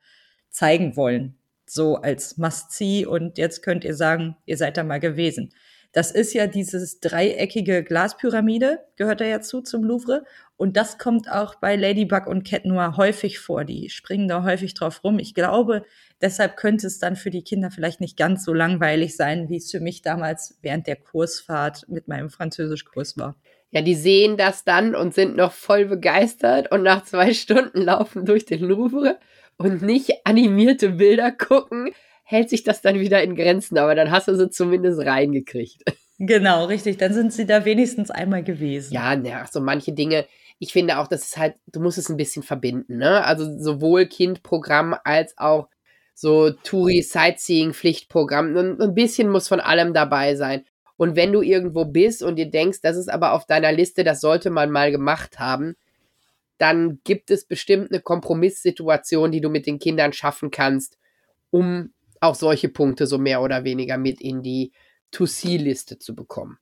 zeigen 0.50 0.98
wollen. 0.98 1.38
So 1.66 1.98
als 1.98 2.38
Must-See 2.38 3.06
und 3.06 3.38
jetzt 3.38 3.62
könnt 3.62 3.86
ihr 3.86 3.96
sagen, 3.96 4.36
ihr 4.46 4.58
seid 4.58 4.76
da 4.76 4.84
mal 4.84 5.00
gewesen. 5.00 5.54
Das 5.92 6.12
ist 6.12 6.34
ja 6.34 6.46
dieses 6.46 7.00
dreieckige 7.00 7.84
Glaspyramide, 7.84 8.80
gehört 8.96 9.22
da 9.22 9.26
ja 9.26 9.42
zu 9.42 9.62
zum 9.62 9.84
Louvre. 9.84 10.24
Und 10.56 10.78
das 10.78 10.98
kommt 10.98 11.32
auch 11.32 11.56
bei 11.56 11.76
Ladybug 11.76 12.28
und 12.28 12.44
Cat 12.46 12.66
Noir 12.66 12.96
häufig 12.98 13.40
vor. 13.40 13.64
Die 13.64 13.90
springen 13.90 14.28
da 14.28 14.44
häufig 14.44 14.74
drauf 14.74 15.04
rum. 15.04 15.18
Ich 15.18 15.34
glaube, 15.34 15.84
deshalb 16.22 16.58
könnte 16.58 16.86
es 16.86 17.00
dann 17.00 17.16
für 17.16 17.32
die 17.32 17.44
Kinder 17.44 17.72
vielleicht 17.72 18.02
nicht 18.02 18.18
ganz 18.18 18.44
so 18.44 18.54
langweilig 18.54 19.16
sein, 19.16 19.50
wie 19.50 19.58
es 19.58 19.72
für 19.72 19.80
mich 19.80 20.02
damals 20.02 20.60
während 20.62 20.86
der 20.86 20.98
Kursfahrt 20.98 21.88
mit 21.88 22.08
meinem 22.08 22.30
Französischkurs 22.30 23.18
war. 23.18 23.36
Ja, 23.72 23.82
die 23.82 23.96
sehen 23.96 24.36
das 24.38 24.64
dann 24.64 24.96
und 24.96 25.14
sind 25.14 25.36
noch 25.36 25.54
voll 25.54 25.86
begeistert 25.86 26.72
und 26.72 26.84
nach 26.84 27.04
zwei 27.04 27.34
Stunden 27.34 27.82
laufen 27.82 28.26
durch 28.26 28.46
den 28.46 28.62
Louvre 28.62 29.18
und 29.58 29.82
nicht 29.82 30.26
animierte 30.26 30.90
Bilder 30.90 31.32
gucken, 31.32 31.92
hält 32.30 32.50
sich 32.52 32.64
das 32.64 32.82
dann 32.82 33.00
wieder 33.00 33.24
in 33.24 33.36
Grenzen, 33.36 33.80
aber 33.80 33.96
dann 33.96 34.12
hast 34.12 34.28
du 34.28 34.36
sie 34.36 34.52
zumindest 34.52 35.04
reingekriegt. 35.04 35.84
Genau, 36.22 36.66
richtig. 36.66 36.98
Dann 36.98 37.14
sind 37.14 37.32
sie 37.32 37.46
da 37.46 37.64
wenigstens 37.64 38.12
einmal 38.12 38.44
gewesen. 38.44 38.94
Ja, 38.94 39.16
na, 39.16 39.48
so 39.50 39.62
manche 39.62 39.94
Dinge, 39.94 40.26
ich 40.58 40.74
finde 40.74 40.98
auch, 40.98 41.08
das 41.08 41.24
ist 41.24 41.38
halt, 41.38 41.56
du 41.68 41.80
musst 41.80 41.98
es 41.98 42.10
ein 42.10 42.18
bisschen 42.18 42.44
verbinden, 42.44 42.98
ne? 42.98 43.24
Also 43.24 43.58
sowohl 43.58 44.06
Kindprogramm 44.06 44.98
als 45.06 45.38
auch 45.38 45.70
so 46.14 46.52
Touri-Sightseeing-Pflichtprogramm. 46.52 48.58
Ein, 48.58 48.82
ein 48.82 48.94
bisschen 48.94 49.30
muss 49.30 49.48
von 49.48 49.62
allem 49.62 49.94
dabei 49.94 50.36
sein. 50.36 50.66
Und 50.98 51.16
wenn 51.16 51.32
du 51.32 51.42
irgendwo 51.42 51.86
bist 51.86 52.22
und 52.22 52.36
dir 52.36 52.52
denkst, 52.52 52.82
das 52.82 52.98
ist 52.98 53.10
aber 53.10 53.32
auf 53.32 53.46
deiner 53.46 53.72
Liste, 53.72 54.04
das 54.04 54.20
sollte 54.20 54.50
man 54.50 54.72
mal 54.72 54.92
gemacht 54.92 55.40
haben, 55.40 55.78
dann 56.58 57.00
gibt 57.06 57.32
es 57.32 57.46
bestimmt 57.46 57.94
eine 57.94 58.02
Kompromisssituation, 58.02 59.32
die 59.32 59.40
du 59.40 59.50
mit 59.50 59.68
den 59.68 59.80
Kindern 59.80 60.12
schaffen 60.12 60.52
kannst, 60.52 60.98
um 61.50 61.94
auch 62.22 62.36
solche 62.36 62.70
Punkte 62.70 63.08
so 63.08 63.18
mehr 63.18 63.42
oder 63.42 63.64
weniger 63.64 63.98
mit 63.98 64.22
in 64.22 64.42
die 64.44 64.72
To-See-Liste 65.12 66.00
zu 66.00 66.16
bekommen. 66.16 66.58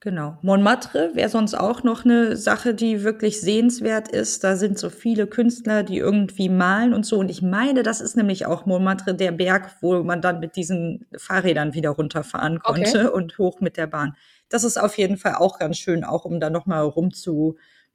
Genau. 0.00 0.38
Montmartre 0.42 1.10
wäre 1.14 1.28
sonst 1.28 1.54
auch 1.54 1.82
noch 1.82 2.04
eine 2.04 2.36
Sache, 2.36 2.72
die 2.72 3.02
wirklich 3.02 3.40
sehenswert 3.40 4.06
ist. 4.06 4.44
Da 4.44 4.54
sind 4.54 4.78
so 4.78 4.90
viele 4.90 5.26
Künstler, 5.26 5.82
die 5.82 5.96
irgendwie 5.98 6.48
malen 6.48 6.94
und 6.94 7.04
so. 7.04 7.18
Und 7.18 7.28
ich 7.32 7.42
meine, 7.42 7.82
das 7.82 8.00
ist 8.00 8.16
nämlich 8.16 8.46
auch 8.46 8.64
Montmartre, 8.64 9.16
der 9.16 9.32
Berg, 9.32 9.74
wo 9.80 10.04
man 10.04 10.22
dann 10.22 10.38
mit 10.38 10.54
diesen 10.54 11.04
Fahrrädern 11.16 11.74
wieder 11.74 11.90
runterfahren 11.90 12.60
Okay. 12.64 12.92
konnte 12.92 13.10
und 13.10 13.38
hoch 13.38 13.60
mit 13.60 13.76
der 13.76 13.88
Bahn. 13.88 14.14
Das 14.48 14.62
ist 14.62 14.78
auf 14.80 14.96
jeden 14.98 15.16
Fall 15.16 15.34
auch 15.34 15.58
ganz 15.58 15.78
schön, 15.78 16.04
auch 16.04 16.24
um 16.24 16.38
da 16.38 16.48
nochmal 16.48 16.84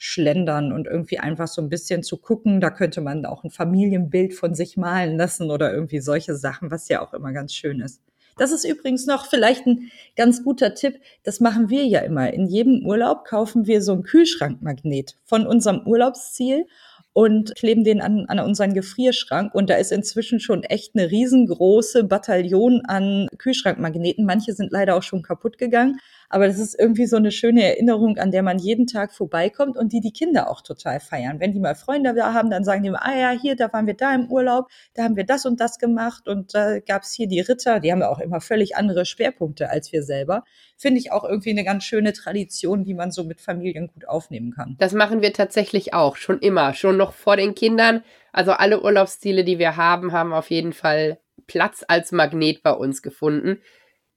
rumzuschlendern 0.03 0.71
und 0.71 0.87
irgendwie 0.87 1.19
einfach 1.19 1.47
so 1.47 1.61
ein 1.61 1.69
bisschen 1.69 2.03
zu 2.03 2.17
gucken. 2.17 2.61
Da 2.61 2.69
könnte 2.69 3.01
man 3.01 3.25
auch 3.25 3.43
ein 3.43 3.51
Familienbild 3.51 4.33
von 4.33 4.53
sich 4.55 4.77
malen 4.77 5.17
lassen 5.17 5.51
oder 5.51 5.73
irgendwie 5.73 5.99
solche 5.99 6.35
Sachen, 6.35 6.71
was 6.71 6.89
ja 6.89 7.01
auch 7.01 7.13
immer 7.13 7.33
ganz 7.33 7.53
schön 7.53 7.79
ist. 7.79 8.01
Das 8.37 8.51
ist 8.51 8.65
übrigens 8.65 9.05
noch 9.05 9.27
vielleicht 9.27 9.67
ein 9.67 9.91
ganz 10.15 10.43
guter 10.43 10.73
Tipp. 10.73 10.99
Das 11.23 11.39
machen 11.39 11.69
wir 11.69 11.85
ja 11.85 11.99
immer. 11.99 12.33
In 12.33 12.47
jedem 12.47 12.83
Urlaub 12.83 13.25
kaufen 13.25 13.67
wir 13.67 13.81
so 13.81 13.93
einen 13.93 14.03
Kühlschrankmagnet 14.03 15.17
von 15.23 15.45
unserem 15.45 15.85
Urlaubsziel 15.85 16.65
und 17.13 17.53
kleben 17.55 17.83
den 17.83 18.01
an, 18.01 18.25
an 18.27 18.39
unseren 18.39 18.73
Gefrierschrank. 18.73 19.53
Und 19.53 19.69
da 19.69 19.75
ist 19.75 19.91
inzwischen 19.91 20.39
schon 20.39 20.63
echt 20.63 20.95
eine 20.95 21.11
riesengroße 21.11 22.05
Bataillon 22.05 22.81
an 22.85 23.27
Kühlschrankmagneten. 23.37 24.25
Manche 24.25 24.53
sind 24.53 24.71
leider 24.71 24.95
auch 24.95 25.03
schon 25.03 25.21
kaputt 25.21 25.59
gegangen. 25.59 25.99
Aber 26.34 26.47
das 26.47 26.57
ist 26.57 26.73
irgendwie 26.79 27.05
so 27.05 27.15
eine 27.15 27.31
schöne 27.31 27.63
Erinnerung, 27.63 28.17
an 28.17 28.31
der 28.31 28.41
man 28.41 28.57
jeden 28.57 28.88
Tag 28.88 29.13
vorbeikommt 29.13 29.77
und 29.77 29.93
die 29.93 29.99
die 29.99 30.11
Kinder 30.11 30.49
auch 30.49 30.61
total 30.61 30.99
feiern. 30.99 31.39
Wenn 31.39 31.51
die 31.51 31.59
mal 31.59 31.75
Freunde 31.75 32.15
da 32.15 32.34
haben, 32.34 32.49
dann 32.49 32.63
sagen 32.63 32.81
die 32.81 32.89
immer, 32.89 33.05
ah 33.05 33.15
ja, 33.15 33.29
hier, 33.29 33.55
da 33.55 33.71
waren 33.71 33.86
wir 33.86 33.93
da 33.93 34.15
im 34.15 34.31
Urlaub, 34.31 34.67
da 34.95 35.03
haben 35.03 35.15
wir 35.15 35.25
das 35.25 35.45
und 35.45 35.59
das 35.59 35.77
gemacht 35.77 36.27
und 36.27 36.55
da 36.55 36.79
gab's 36.79 37.13
hier 37.13 37.27
die 37.27 37.39
Ritter, 37.39 37.79
die 37.79 37.91
haben 37.91 37.99
ja 37.99 38.09
auch 38.09 38.17
immer 38.17 38.41
völlig 38.41 38.75
andere 38.75 39.05
Schwerpunkte 39.05 39.69
als 39.69 39.91
wir 39.91 40.01
selber. 40.01 40.43
Finde 40.75 40.99
ich 40.99 41.11
auch 41.11 41.23
irgendwie 41.23 41.51
eine 41.51 41.63
ganz 41.63 41.84
schöne 41.84 42.13
Tradition, 42.13 42.84
die 42.84 42.95
man 42.95 43.11
so 43.11 43.23
mit 43.23 43.39
Familien 43.39 43.89
gut 43.93 44.07
aufnehmen 44.07 44.53
kann. 44.53 44.75
Das 44.79 44.93
machen 44.93 45.21
wir 45.21 45.34
tatsächlich 45.34 45.93
auch, 45.93 46.15
schon 46.15 46.39
immer, 46.39 46.73
schon 46.73 46.97
noch 46.97 47.13
vor 47.13 47.38
den 47.38 47.53
Kindern. 47.53 48.03
Also 48.31 48.53
alle 48.53 48.81
Urlaubsziele, 48.81 49.43
die 49.43 49.59
wir 49.59 49.77
haben, 49.77 50.13
haben 50.13 50.34
auf 50.34 50.49
jeden 50.49 50.73
Fall 50.73 51.19
Platz 51.45 51.86
als 51.88 52.11
Magnet 52.11 52.63
bei 52.63 52.71
uns 52.71 53.03
gefunden. 53.03 53.59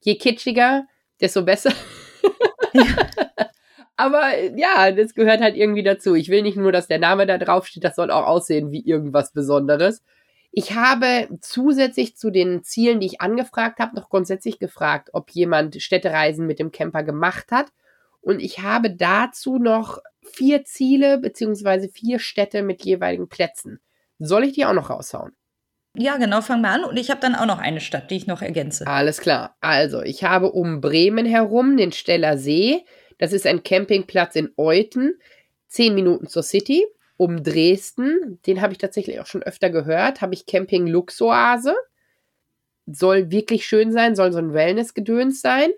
Je 0.01 0.17
kitschiger, 0.17 0.87
desto 1.21 1.45
besser. 1.45 1.73
Aber 3.97 4.39
ja, 4.57 4.93
das 4.93 5.15
gehört 5.15 5.41
halt 5.41 5.57
irgendwie 5.57 5.83
dazu. 5.83 6.15
Ich 6.15 6.29
will 6.29 6.43
nicht 6.43 6.57
nur, 6.57 6.71
dass 6.71 6.87
der 6.87 6.99
Name 6.99 7.27
da 7.27 7.39
drauf 7.39 7.67
steht, 7.67 7.85
das 7.85 7.97
soll 7.97 8.11
auch 8.11 8.27
aussehen 8.27 8.71
wie 8.71 8.85
irgendwas 8.85 9.33
Besonderes. 9.33 10.03
Ich 10.53 10.75
habe 10.75 11.29
zusätzlich 11.41 12.17
zu 12.17 12.31
den 12.31 12.63
Zielen, 12.63 13.01
die 13.01 13.07
ich 13.07 13.21
angefragt 13.21 13.79
habe, 13.79 13.97
noch 13.97 14.09
grundsätzlich 14.09 14.59
gefragt, 14.59 15.11
ob 15.13 15.31
jemand 15.31 15.81
Städtereisen 15.83 16.47
mit 16.47 16.59
dem 16.59 16.73
Camper 16.73 17.03
gemacht 17.03 17.53
hat. 17.53 17.67
Und 18.21 18.41
ich 18.41 18.61
habe 18.61 18.91
dazu 18.91 19.59
noch 19.59 19.99
vier 20.23 20.65
Ziele 20.65 21.19
beziehungsweise 21.19 21.89
vier 21.89 22.19
Städte 22.19 22.63
mit 22.63 22.85
jeweiligen 22.85 23.29
Plätzen. 23.29 23.81
Soll 24.19 24.45
ich 24.45 24.53
die 24.53 24.65
auch 24.65 24.73
noch 24.73 24.91
raushauen? 24.91 25.33
Ja, 25.99 26.17
genau, 26.19 26.41
fang 26.41 26.61
mal 26.61 26.81
an. 26.81 26.85
Und 26.85 26.99
ich 26.99 27.11
habe 27.11 27.21
dann 27.21 27.35
auch 27.35 27.47
noch 27.47 27.59
eine 27.59 27.81
Stadt, 27.81 28.11
die 28.11 28.17
ich 28.17 28.27
noch 28.27 28.43
ergänze. 28.43 28.87
Alles 28.87 29.21
klar. 29.21 29.57
Also, 29.61 30.03
ich 30.03 30.25
habe 30.25 30.53
um 30.53 30.81
Bremen 30.81 31.27
herum 31.27 31.77
den 31.77 31.93
Steller 31.93 32.37
See. 32.37 32.85
Das 33.19 33.33
ist 33.33 33.47
ein 33.47 33.63
Campingplatz 33.63 34.37
in 34.37 34.51
Euthen. 34.57 35.19
Zehn 35.69 35.95
Minuten 35.95 36.27
zur 36.27 36.43
City. 36.43 36.85
Um 37.17 37.43
Dresden, 37.43 38.41
den 38.47 38.61
habe 38.61 38.73
ich 38.73 38.79
tatsächlich 38.79 39.21
auch 39.21 39.27
schon 39.27 39.43
öfter 39.43 39.71
gehört, 39.71 40.21
habe 40.21 40.35
ich 40.35 40.45
Camping 40.45 40.87
Luxoase. 40.87 41.75
soll 42.87 43.31
wirklich 43.31 43.67
schön 43.67 43.91
sein, 43.91 44.15
soll 44.15 44.33
so 44.33 44.39
ein 44.39 44.53
Wellness-Gedöns 44.53 45.41
sein. 45.41 45.71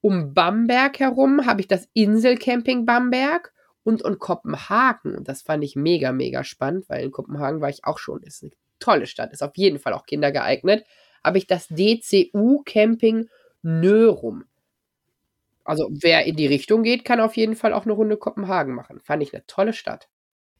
Um 0.00 0.32
Bamberg 0.34 1.00
herum 1.00 1.46
habe 1.46 1.60
ich 1.60 1.66
das 1.66 1.88
Inselcamping 1.94 2.86
Bamberg 2.86 3.52
und 3.82 4.02
in 4.02 4.18
Kopenhagen. 4.20 5.16
Und 5.16 5.28
das 5.28 5.42
fand 5.42 5.64
ich 5.64 5.74
mega, 5.74 6.12
mega 6.12 6.44
spannend, 6.44 6.88
weil 6.88 7.04
in 7.04 7.10
Kopenhagen 7.10 7.60
war 7.60 7.68
ich 7.68 7.84
auch 7.84 7.98
schon. 7.98 8.22
Ist 8.22 8.44
eine 8.44 8.52
tolle 8.78 9.06
Stadt, 9.06 9.32
ist 9.32 9.42
auf 9.42 9.56
jeden 9.56 9.78
Fall 9.78 9.92
auch 9.92 10.06
Kinder 10.06 10.32
geeignet. 10.32 10.84
Habe 11.24 11.38
ich 11.38 11.46
das 11.46 11.68
DCU 11.68 12.62
Camping 12.64 13.28
Nörum. 13.62 14.44
Also 15.64 15.90
wer 15.90 16.24
in 16.24 16.36
die 16.36 16.46
Richtung 16.46 16.82
geht, 16.82 17.04
kann 17.04 17.20
auf 17.20 17.36
jeden 17.36 17.54
Fall 17.54 17.74
auch 17.74 17.84
eine 17.84 17.92
Runde 17.92 18.16
Kopenhagen 18.16 18.74
machen. 18.74 19.00
Fand 19.00 19.22
ich 19.22 19.34
eine 19.34 19.44
tolle 19.46 19.74
Stadt. 19.74 20.08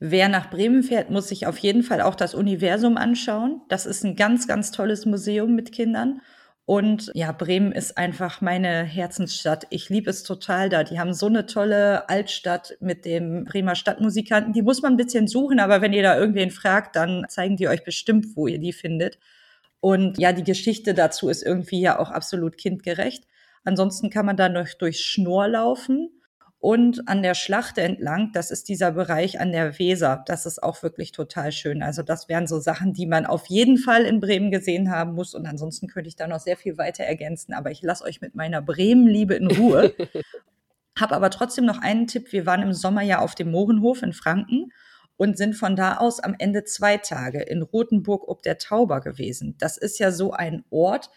Wer 0.01 0.29
nach 0.29 0.51
Bremen 0.51 0.83
fährt, 0.83 1.11
muss 1.11 1.29
sich 1.29 1.47
auf 1.47 1.59
jeden 1.59 1.83
Fall 1.83 2.03
auch 2.03 2.15
das 2.15 2.35
Universum 2.35 2.97
anschauen. 2.97 3.63
Das 3.69 3.87
ist 3.87 4.05
ein 4.05 4.17
ganz, 4.17 4.47
ganz 4.47 4.71
tolles 4.71 5.07
Museum 5.07 5.55
mit 5.55 5.73
Kindern. 5.73 6.21
Und 6.69 7.11
ja, 7.15 7.33
Bremen 7.33 7.73
ist 7.73 7.97
einfach 7.97 8.43
meine 8.43 8.85
Herzensstadt. 8.85 9.67
Ich 9.71 9.89
liebe 9.89 10.11
es 10.11 10.23
total 10.23 10.69
da. 10.69 10.85
Die 10.85 11.01
haben 11.01 11.15
so 11.15 11.25
eine 11.25 11.47
tolle 11.47 12.11
Altstadt 12.11 12.77
mit 12.81 13.07
dem 13.07 13.45
Bremer 13.45 13.75
Stadtmusikanten. 13.75 14.53
Die 14.53 14.61
muss 14.61 14.83
man 14.83 14.93
ein 14.93 14.99
bisschen 14.99 15.29
suchen, 15.29 15.61
aber 15.61 15.81
wenn 15.81 15.95
ihr 15.95 16.03
da 16.03 16.19
irgendwen 16.19 16.51
fragt, 16.51 16.95
dann 16.95 17.25
zeigen 17.31 17.57
die 17.57 17.69
euch 17.69 17.85
bestimmt, 17.85 18.37
wo 18.37 18.49
ihr 18.49 18.59
die 18.59 18.75
findet. 18.75 19.19
Und 19.81 20.19
ja, 20.19 20.35
die 20.35 20.45
Geschichte 20.45 20.93
dazu 20.93 21.31
ist 21.31 21.43
irgendwie 21.43 21.81
ja 21.81 21.99
auch 21.99 22.11
absolut 22.11 22.59
kindgerecht. 22.59 23.25
Ansonsten 23.65 24.11
kann 24.11 24.27
man 24.27 24.37
da 24.37 24.51
noch 24.51 24.69
durch 24.75 25.01
Schnur 25.01 25.49
laufen 25.49 26.11
und 26.61 27.09
an 27.09 27.23
der 27.23 27.35
Schlachte 27.35 27.83
entlang, 27.83 28.33
das 28.33 28.51
ist 28.51 28.69
dieser 28.69 28.91
Bereich 28.91 29.39
an 29.41 29.53
der 29.53 29.79
Weser. 29.79 30.25
Das 30.27 30.45
ist 30.45 30.61
auch 30.61 30.83
wirklich 30.83 31.13
total 31.13 31.53
schön. 31.53 31.85
Also 31.85 32.03
das 32.03 32.29
wären 32.29 32.49
so 32.49 32.59
Sachen, 32.59 32.93
die 32.93 33.07
man 33.07 33.27
auf 33.27 33.47
jeden 33.47 33.79
Fall 33.79 34.05
in 34.05 34.19
Bremen 34.19 34.51
gesehen 34.51 34.91
haben 34.91 35.15
muss. 35.15 35.35
Und 35.35 35.47
ansonsten 35.47 35.87
könnte 35.87 36.09
ich 36.09 36.17
da 36.17 36.27
noch 36.27 36.41
sehr 36.41 36.57
viel 36.57 36.77
weiter 36.77 37.05
ergänzen. 37.05 37.55
Aber 37.55 37.71
ich 37.71 37.83
lasse 37.83 38.03
euch 38.03 38.21
mit 38.21 38.35
meiner 38.35 38.61
Bremen-Liebe 38.61 39.35
in 39.35 39.47
Ruhe. 39.47 39.95
Hab 40.99 41.13
aber 41.13 41.31
trotzdem 41.31 41.65
noch 41.65 41.81
einen 41.81 42.09
Tipp. 42.09 42.33
Wir 42.33 42.45
waren 42.45 42.63
im 42.63 42.73
Sommer 42.73 43.03
ja 43.03 43.21
auf 43.21 43.37
dem 43.37 43.53
Mohrenhof 43.53 44.03
in 44.03 44.13
Franken 44.13 44.73
und 45.17 45.39
sind 45.39 45.55
von 45.55 45.77
da 45.77 45.99
aus 45.99 46.19
am 46.19 46.35
Ende 46.37 46.65
zwei 46.65 46.97
Tage 46.97 47.41
in 47.41 47.63
Rothenburg 47.63 48.27
ob 48.27 48.43
der 48.43 48.59
Tauber 48.59 49.01
gewesen. 49.01 49.55
Das 49.59 49.77
ist 49.77 50.01
ja 50.01 50.11
so 50.11 50.33
ein 50.33 50.65
Ort, 50.71 51.11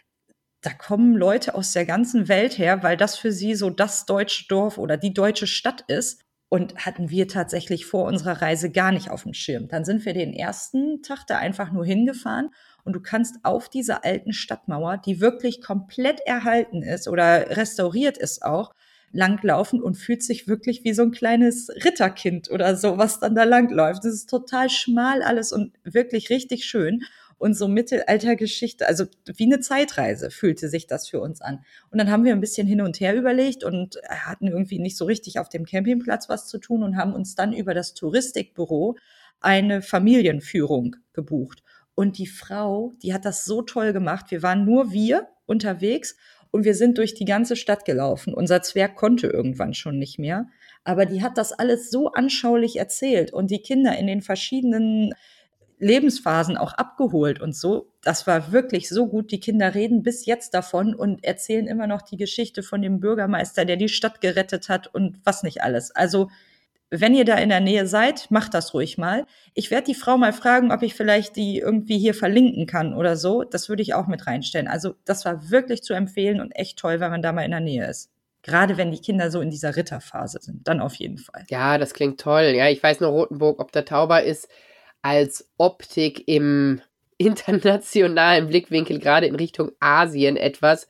da 0.61 0.71
kommen 0.71 1.15
Leute 1.15 1.55
aus 1.55 1.71
der 1.71 1.85
ganzen 1.85 2.27
Welt 2.27 2.57
her, 2.57 2.83
weil 2.83 2.97
das 2.97 3.17
für 3.17 3.31
sie 3.31 3.55
so 3.55 3.69
das 3.69 4.05
deutsche 4.05 4.47
Dorf 4.47 4.77
oder 4.77 4.95
die 4.97 5.13
deutsche 5.13 5.47
Stadt 5.47 5.83
ist. 5.87 6.21
Und 6.53 6.85
hatten 6.85 7.09
wir 7.09 7.29
tatsächlich 7.29 7.85
vor 7.85 8.03
unserer 8.03 8.41
Reise 8.41 8.71
gar 8.71 8.91
nicht 8.91 9.09
auf 9.09 9.23
dem 9.23 9.33
Schirm. 9.33 9.69
Dann 9.69 9.85
sind 9.85 10.03
wir 10.03 10.13
den 10.13 10.33
ersten 10.33 11.01
Tag 11.01 11.25
da 11.25 11.37
einfach 11.37 11.71
nur 11.71 11.85
hingefahren 11.85 12.49
und 12.83 12.91
du 12.91 12.99
kannst 12.99 13.37
auf 13.43 13.69
dieser 13.69 14.03
alten 14.03 14.33
Stadtmauer, 14.33 14.97
die 14.97 15.21
wirklich 15.21 15.61
komplett 15.61 16.19
erhalten 16.25 16.83
ist 16.83 17.07
oder 17.07 17.55
restauriert 17.55 18.17
ist 18.17 18.43
auch, 18.43 18.73
langlaufen 19.13 19.81
und 19.81 19.95
fühlt 19.95 20.23
sich 20.23 20.47
wirklich 20.47 20.83
wie 20.83 20.93
so 20.93 21.03
ein 21.03 21.11
kleines 21.11 21.69
Ritterkind 21.69 22.49
oder 22.51 22.75
so, 22.75 22.97
was 22.97 23.21
dann 23.21 23.35
da 23.35 23.45
langläuft. 23.45 24.03
Das 24.03 24.13
ist 24.13 24.29
total 24.29 24.69
schmal 24.69 25.21
alles 25.21 25.51
und 25.53 25.73
wirklich 25.83 26.29
richtig 26.29 26.65
schön 26.65 27.03
und 27.41 27.55
so 27.55 27.67
Mittelaltergeschichte, 27.67 28.87
also 28.87 29.05
wie 29.25 29.45
eine 29.45 29.59
Zeitreise 29.59 30.29
fühlte 30.29 30.69
sich 30.69 30.85
das 30.85 31.09
für 31.09 31.19
uns 31.19 31.41
an. 31.41 31.65
Und 31.89 31.97
dann 31.97 32.11
haben 32.11 32.23
wir 32.23 32.33
ein 32.33 32.39
bisschen 32.39 32.67
hin 32.67 32.81
und 32.81 32.99
her 32.99 33.15
überlegt 33.15 33.63
und 33.63 33.97
hatten 34.07 34.45
irgendwie 34.45 34.77
nicht 34.77 34.95
so 34.95 35.05
richtig 35.05 35.39
auf 35.39 35.49
dem 35.49 35.65
Campingplatz 35.65 36.29
was 36.29 36.47
zu 36.47 36.59
tun 36.59 36.83
und 36.83 36.97
haben 36.97 37.13
uns 37.13 37.33
dann 37.33 37.51
über 37.51 37.73
das 37.73 37.95
Touristikbüro 37.95 38.95
eine 39.39 39.81
Familienführung 39.81 40.97
gebucht. 41.13 41.63
Und 41.95 42.19
die 42.19 42.27
Frau, 42.27 42.93
die 43.01 43.11
hat 43.11 43.25
das 43.25 43.43
so 43.43 43.63
toll 43.63 43.91
gemacht. 43.91 44.29
Wir 44.29 44.43
waren 44.43 44.63
nur 44.63 44.91
wir 44.91 45.27
unterwegs 45.47 46.17
und 46.51 46.63
wir 46.63 46.75
sind 46.75 46.99
durch 46.99 47.15
die 47.15 47.25
ganze 47.25 47.55
Stadt 47.55 47.85
gelaufen. 47.85 48.35
Unser 48.35 48.61
Zwerg 48.61 48.95
konnte 48.95 49.25
irgendwann 49.25 49.73
schon 49.73 49.97
nicht 49.97 50.19
mehr. 50.19 50.45
Aber 50.83 51.07
die 51.07 51.23
hat 51.23 51.39
das 51.39 51.53
alles 51.53 51.89
so 51.89 52.11
anschaulich 52.11 52.75
erzählt 52.75 53.33
und 53.33 53.49
die 53.49 53.63
Kinder 53.63 53.97
in 53.97 54.05
den 54.05 54.21
verschiedenen 54.21 55.15
Lebensphasen 55.81 56.57
auch 56.57 56.73
abgeholt 56.73 57.41
und 57.41 57.55
so. 57.55 57.91
Das 58.03 58.27
war 58.27 58.51
wirklich 58.51 58.87
so 58.87 59.07
gut. 59.07 59.31
Die 59.31 59.39
Kinder 59.39 59.73
reden 59.73 60.03
bis 60.03 60.27
jetzt 60.27 60.53
davon 60.53 60.93
und 60.93 61.23
erzählen 61.23 61.65
immer 61.65 61.87
noch 61.87 62.03
die 62.03 62.17
Geschichte 62.17 62.61
von 62.61 62.83
dem 62.83 62.99
Bürgermeister, 62.99 63.65
der 63.65 63.77
die 63.77 63.89
Stadt 63.89 64.21
gerettet 64.21 64.69
hat 64.69 64.93
und 64.93 65.19
was 65.23 65.41
nicht 65.41 65.63
alles. 65.63 65.89
Also, 65.95 66.29
wenn 66.91 67.15
ihr 67.15 67.25
da 67.25 67.35
in 67.35 67.49
der 67.49 67.61
Nähe 67.61 67.87
seid, 67.87 68.29
macht 68.29 68.53
das 68.53 68.75
ruhig 68.75 68.99
mal. 68.99 69.25
Ich 69.55 69.71
werde 69.71 69.85
die 69.85 69.95
Frau 69.95 70.17
mal 70.17 70.33
fragen, 70.33 70.71
ob 70.71 70.83
ich 70.83 70.93
vielleicht 70.93 71.35
die 71.35 71.57
irgendwie 71.57 71.97
hier 71.97 72.13
verlinken 72.13 72.67
kann 72.67 72.93
oder 72.93 73.15
so. 73.15 73.43
Das 73.43 73.67
würde 73.67 73.81
ich 73.81 73.95
auch 73.95 74.05
mit 74.05 74.27
reinstellen. 74.27 74.67
Also, 74.67 74.93
das 75.03 75.25
war 75.25 75.49
wirklich 75.49 75.81
zu 75.81 75.93
empfehlen 75.95 76.41
und 76.41 76.51
echt 76.51 76.77
toll, 76.77 76.99
wenn 76.99 77.09
man 77.09 77.23
da 77.23 77.31
mal 77.31 77.45
in 77.45 77.51
der 77.51 77.59
Nähe 77.59 77.89
ist. 77.89 78.11
Gerade 78.43 78.77
wenn 78.77 78.91
die 78.91 79.01
Kinder 79.01 79.31
so 79.31 79.41
in 79.41 79.49
dieser 79.49 79.75
Ritterphase 79.75 80.39
sind, 80.41 80.67
dann 80.67 80.79
auf 80.79 80.93
jeden 80.95 81.17
Fall. 81.17 81.45
Ja, 81.49 81.79
das 81.79 81.95
klingt 81.95 82.19
toll. 82.19 82.53
Ja, 82.55 82.69
ich 82.69 82.83
weiß 82.83 82.99
nur 82.99 83.09
Rotenburg, 83.09 83.59
ob 83.59 83.71
der 83.71 83.85
Tauber 83.85 84.21
ist 84.21 84.47
als 85.01 85.49
Optik 85.57 86.27
im 86.27 86.81
internationalen 87.17 88.47
Blickwinkel, 88.47 88.99
gerade 88.99 89.27
in 89.27 89.35
Richtung 89.35 89.71
Asien, 89.79 90.37
etwas, 90.37 90.87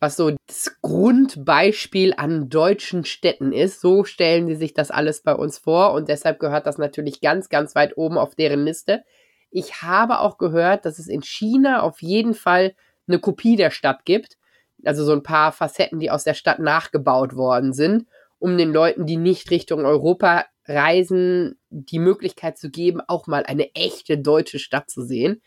was 0.00 0.16
so 0.16 0.32
das 0.46 0.76
Grundbeispiel 0.82 2.14
an 2.16 2.48
deutschen 2.48 3.04
Städten 3.04 3.52
ist. 3.52 3.80
So 3.80 4.04
stellen 4.04 4.46
sie 4.48 4.56
sich 4.56 4.74
das 4.74 4.90
alles 4.90 5.22
bei 5.22 5.34
uns 5.34 5.58
vor 5.58 5.92
und 5.92 6.08
deshalb 6.08 6.38
gehört 6.40 6.66
das 6.66 6.78
natürlich 6.78 7.20
ganz, 7.20 7.48
ganz 7.48 7.74
weit 7.74 7.96
oben 7.96 8.18
auf 8.18 8.34
deren 8.34 8.64
Liste. 8.64 9.02
Ich 9.50 9.82
habe 9.82 10.20
auch 10.20 10.36
gehört, 10.36 10.84
dass 10.84 10.98
es 10.98 11.06
in 11.06 11.22
China 11.22 11.82
auf 11.82 12.02
jeden 12.02 12.34
Fall 12.34 12.74
eine 13.06 13.18
Kopie 13.18 13.56
der 13.56 13.70
Stadt 13.70 14.04
gibt. 14.04 14.36
Also 14.84 15.04
so 15.04 15.12
ein 15.12 15.22
paar 15.22 15.52
Facetten, 15.52 16.00
die 16.00 16.10
aus 16.10 16.24
der 16.24 16.34
Stadt 16.34 16.58
nachgebaut 16.58 17.36
worden 17.36 17.72
sind, 17.72 18.06
um 18.38 18.58
den 18.58 18.72
Leuten, 18.72 19.06
die 19.06 19.16
nicht 19.16 19.50
Richtung 19.50 19.86
Europa 19.86 20.44
Reisen 20.66 21.58
die 21.70 21.98
Möglichkeit 21.98 22.58
zu 22.58 22.70
geben, 22.70 23.00
auch 23.06 23.26
mal 23.26 23.44
eine 23.44 23.74
echte 23.74 24.18
deutsche 24.18 24.58
Stadt 24.58 24.90
zu 24.90 25.02
sehen. 25.02 25.42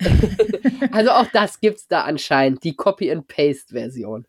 also 0.92 1.10
auch 1.10 1.26
das 1.32 1.60
gibt's 1.60 1.88
da 1.88 2.02
anscheinend, 2.02 2.62
die 2.64 2.76
Copy-and-Paste-Version. 2.76 4.26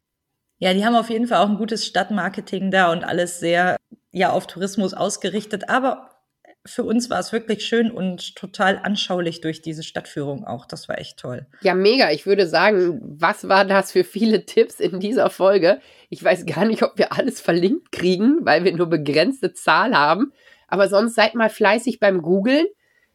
Ja, 0.59 0.73
die 0.73 0.85
haben 0.85 0.95
auf 0.95 1.09
jeden 1.09 1.27
Fall 1.27 1.43
auch 1.43 1.49
ein 1.49 1.57
gutes 1.57 1.85
Stadtmarketing 1.85 2.71
da 2.71 2.91
und 2.91 3.03
alles 3.03 3.39
sehr 3.39 3.77
ja 4.11 4.31
auf 4.31 4.47
Tourismus 4.47 4.93
ausgerichtet. 4.93 5.69
Aber 5.69 6.09
für 6.70 6.84
uns 6.84 7.09
war 7.09 7.20
es 7.20 7.34
wirklich 7.34 7.65
schön 7.65 7.91
und 7.91 8.36
total 8.36 8.80
anschaulich 8.82 9.41
durch 9.41 9.61
diese 9.61 9.84
Stadtführung 9.84 10.45
auch. 10.45 10.65
Das 10.65 10.88
war 10.88 10.99
echt 10.99 11.17
toll. 11.17 11.47
Ja, 11.61 11.74
mega. 11.74 12.11
Ich 12.11 12.26
würde 12.26 12.47
sagen, 12.47 13.01
was 13.03 13.47
war 13.49 13.65
das 13.65 13.91
für 13.91 14.03
viele 14.03 14.45
Tipps 14.45 14.80
in 14.80 14.99
dieser 14.99 15.30
Folge? 15.30 15.82
Ich 16.09 16.24
weiß 16.24 16.45
gar 16.45 16.65
nicht, 16.65 16.84
ob 16.84 16.97
wir 16.97 17.13
alles 17.13 17.41
verlinkt 17.41 17.91
kriegen, 17.91 18.39
weil 18.41 18.63
wir 18.63 18.76
nur 18.76 18.88
begrenzte 18.88 19.53
Zahl 19.53 19.97
haben. 19.97 20.32
Aber 20.67 20.88
sonst 20.88 21.15
seid 21.15 21.36
mal 21.36 21.49
fleißig 21.49 21.99
beim 21.99 22.22
Googlen. 22.22 22.67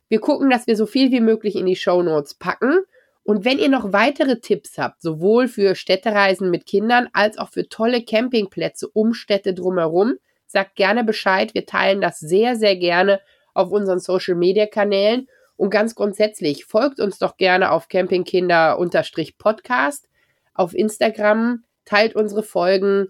Wir 0.09 0.21
gucken, 0.21 0.51
dass 0.51 0.67
wir 0.67 0.77
so 0.77 0.87
viel 0.87 1.13
wie 1.13 1.21
möglich 1.21 1.57
in 1.57 1.67
die 1.67 1.77
Show 1.77 2.03
Notes 2.03 2.35
packen. 2.35 2.81
Und 3.23 3.45
wenn 3.45 3.59
ihr 3.59 3.71
noch 3.71 3.93
weitere 3.93 4.41
Tipps 4.41 4.77
habt, 4.77 5.01
sowohl 5.01 5.49
für 5.49 5.75
Städtereisen 5.75 6.51
mit 6.51 6.67
Kindern 6.67 7.09
als 7.13 7.39
auch 7.39 7.49
für 7.49 7.69
tolle 7.69 8.05
Campingplätze 8.05 8.89
um 8.89 9.15
Städte 9.15 9.55
drumherum, 9.55 10.15
sagt 10.47 10.77
gerne 10.77 11.05
Bescheid. 11.05 11.55
Wir 11.55 11.65
teilen 11.65 12.01
das 12.01 12.19
sehr, 12.19 12.57
sehr 12.57 12.77
gerne 12.77 13.21
auf 13.55 13.71
unseren 13.71 14.01
Social 14.01 14.35
Media 14.35 14.67
Kanälen. 14.67 15.29
Und 15.57 15.71
ganz 15.71 15.95
grundsätzlich 15.95 16.67
folgt 16.67 16.99
uns 17.01 17.19
doch 17.19 17.37
gerne 17.37 17.71
auf 17.71 17.89
Campingkinder-Podcast 17.89 20.09
auf 20.55 20.75
Instagram, 20.75 21.65
teilt 21.85 22.15
unsere 22.15 22.43
Folgen, 22.43 23.09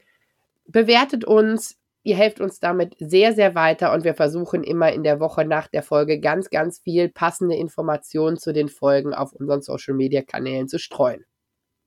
bewertet 0.66 1.24
uns. 1.24 1.78
Ihr 2.02 2.16
helft 2.16 2.40
uns 2.40 2.58
damit 2.60 2.96
sehr, 2.98 3.32
sehr 3.32 3.54
weiter 3.54 3.92
und 3.92 4.04
wir 4.04 4.14
versuchen 4.14 4.62
immer 4.62 4.92
in 4.92 5.04
der 5.04 5.20
Woche 5.20 5.46
nach 5.46 5.68
der 5.68 5.82
Folge 5.82 6.20
ganz, 6.20 6.50
ganz 6.50 6.80
viel 6.80 7.08
passende 7.08 7.56
Informationen 7.56 8.36
zu 8.36 8.52
den 8.52 8.68
Folgen 8.68 9.14
auf 9.14 9.32
unseren 9.32 9.62
Social 9.62 9.94
Media 9.94 10.20
Kanälen 10.20 10.68
zu 10.68 10.78
streuen. 10.78 11.24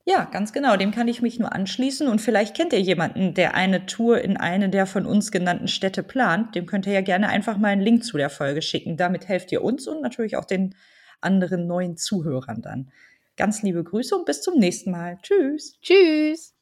Ja, 0.10 0.24
ganz 0.24 0.53
genau. 0.53 0.78
Dem 0.78 0.91
kann 0.91 1.10
ich 1.10 1.22
mich 1.22 1.38
nur 1.38 1.53
anschließen. 1.53 2.08
Und 2.08 2.22
vielleicht 2.22 2.55
kennt 2.55 2.72
ihr 2.72 2.80
jemanden, 2.80 3.34
der 3.34 3.55
eine 3.55 3.86
Tour 3.88 4.22
in 4.22 4.38
eine 4.38 4.70
der 4.70 4.86
von 4.86 5.05
uns 5.05 5.34
genannten 5.34 5.68
Städte 5.68 6.01
plant. 6.01 6.55
Dem 6.55 6.66
könnt 6.66 6.88
ihr 6.88 6.93
ja 6.93 7.01
gerne 7.01 7.28
einfach 7.28 7.58
mal 7.58 7.68
einen 7.68 7.82
Link 7.82 8.05
zu 8.05 8.16
der 8.16 8.30
Folge 8.30 8.62
schicken. 8.62 8.95
Damit 8.95 9.28
helft 9.28 9.51
ihr 9.51 9.62
uns 9.62 9.86
und 9.86 10.01
natürlich 10.01 10.38
auch 10.38 10.45
den 10.45 10.76
anderen 11.20 11.68
neuen 11.68 11.97
Zuhörern 11.97 12.62
dann. 12.62 12.89
Ganz 13.36 13.64
liebe 13.64 13.84
Grüße 13.84 14.16
und 14.16 14.26
bis 14.26 14.41
zum 14.41 14.58
nächsten 14.58 14.91
Mal. 14.91 15.18
Tschüss. 15.22 15.78
Tschüss. 15.82 16.55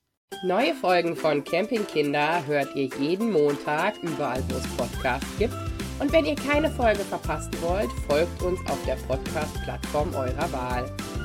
Neue 0.44 0.74
Folgen 0.74 1.16
von 1.16 1.44
Campingkinder 1.44 2.48
hört 2.48 2.76
ihr 2.76 2.90
jeden 3.00 3.32
Montag 3.32 4.02
überall, 4.02 4.44
wo 4.50 4.56
es 4.56 4.68
Podcasts 4.76 5.38
gibt. 5.38 5.54
Und 6.00 6.12
wenn 6.12 6.26
ihr 6.26 6.36
keine 6.36 6.72
Folge 6.72 7.02
verpassen 7.02 7.54
wollt, 7.62 7.92
folgt 8.08 8.42
uns 8.42 8.60
auf 8.68 8.84
der 8.88 8.96
Podcast-Plattform 9.08 10.16
eurer 10.16 10.52
Wahl. 10.52 11.25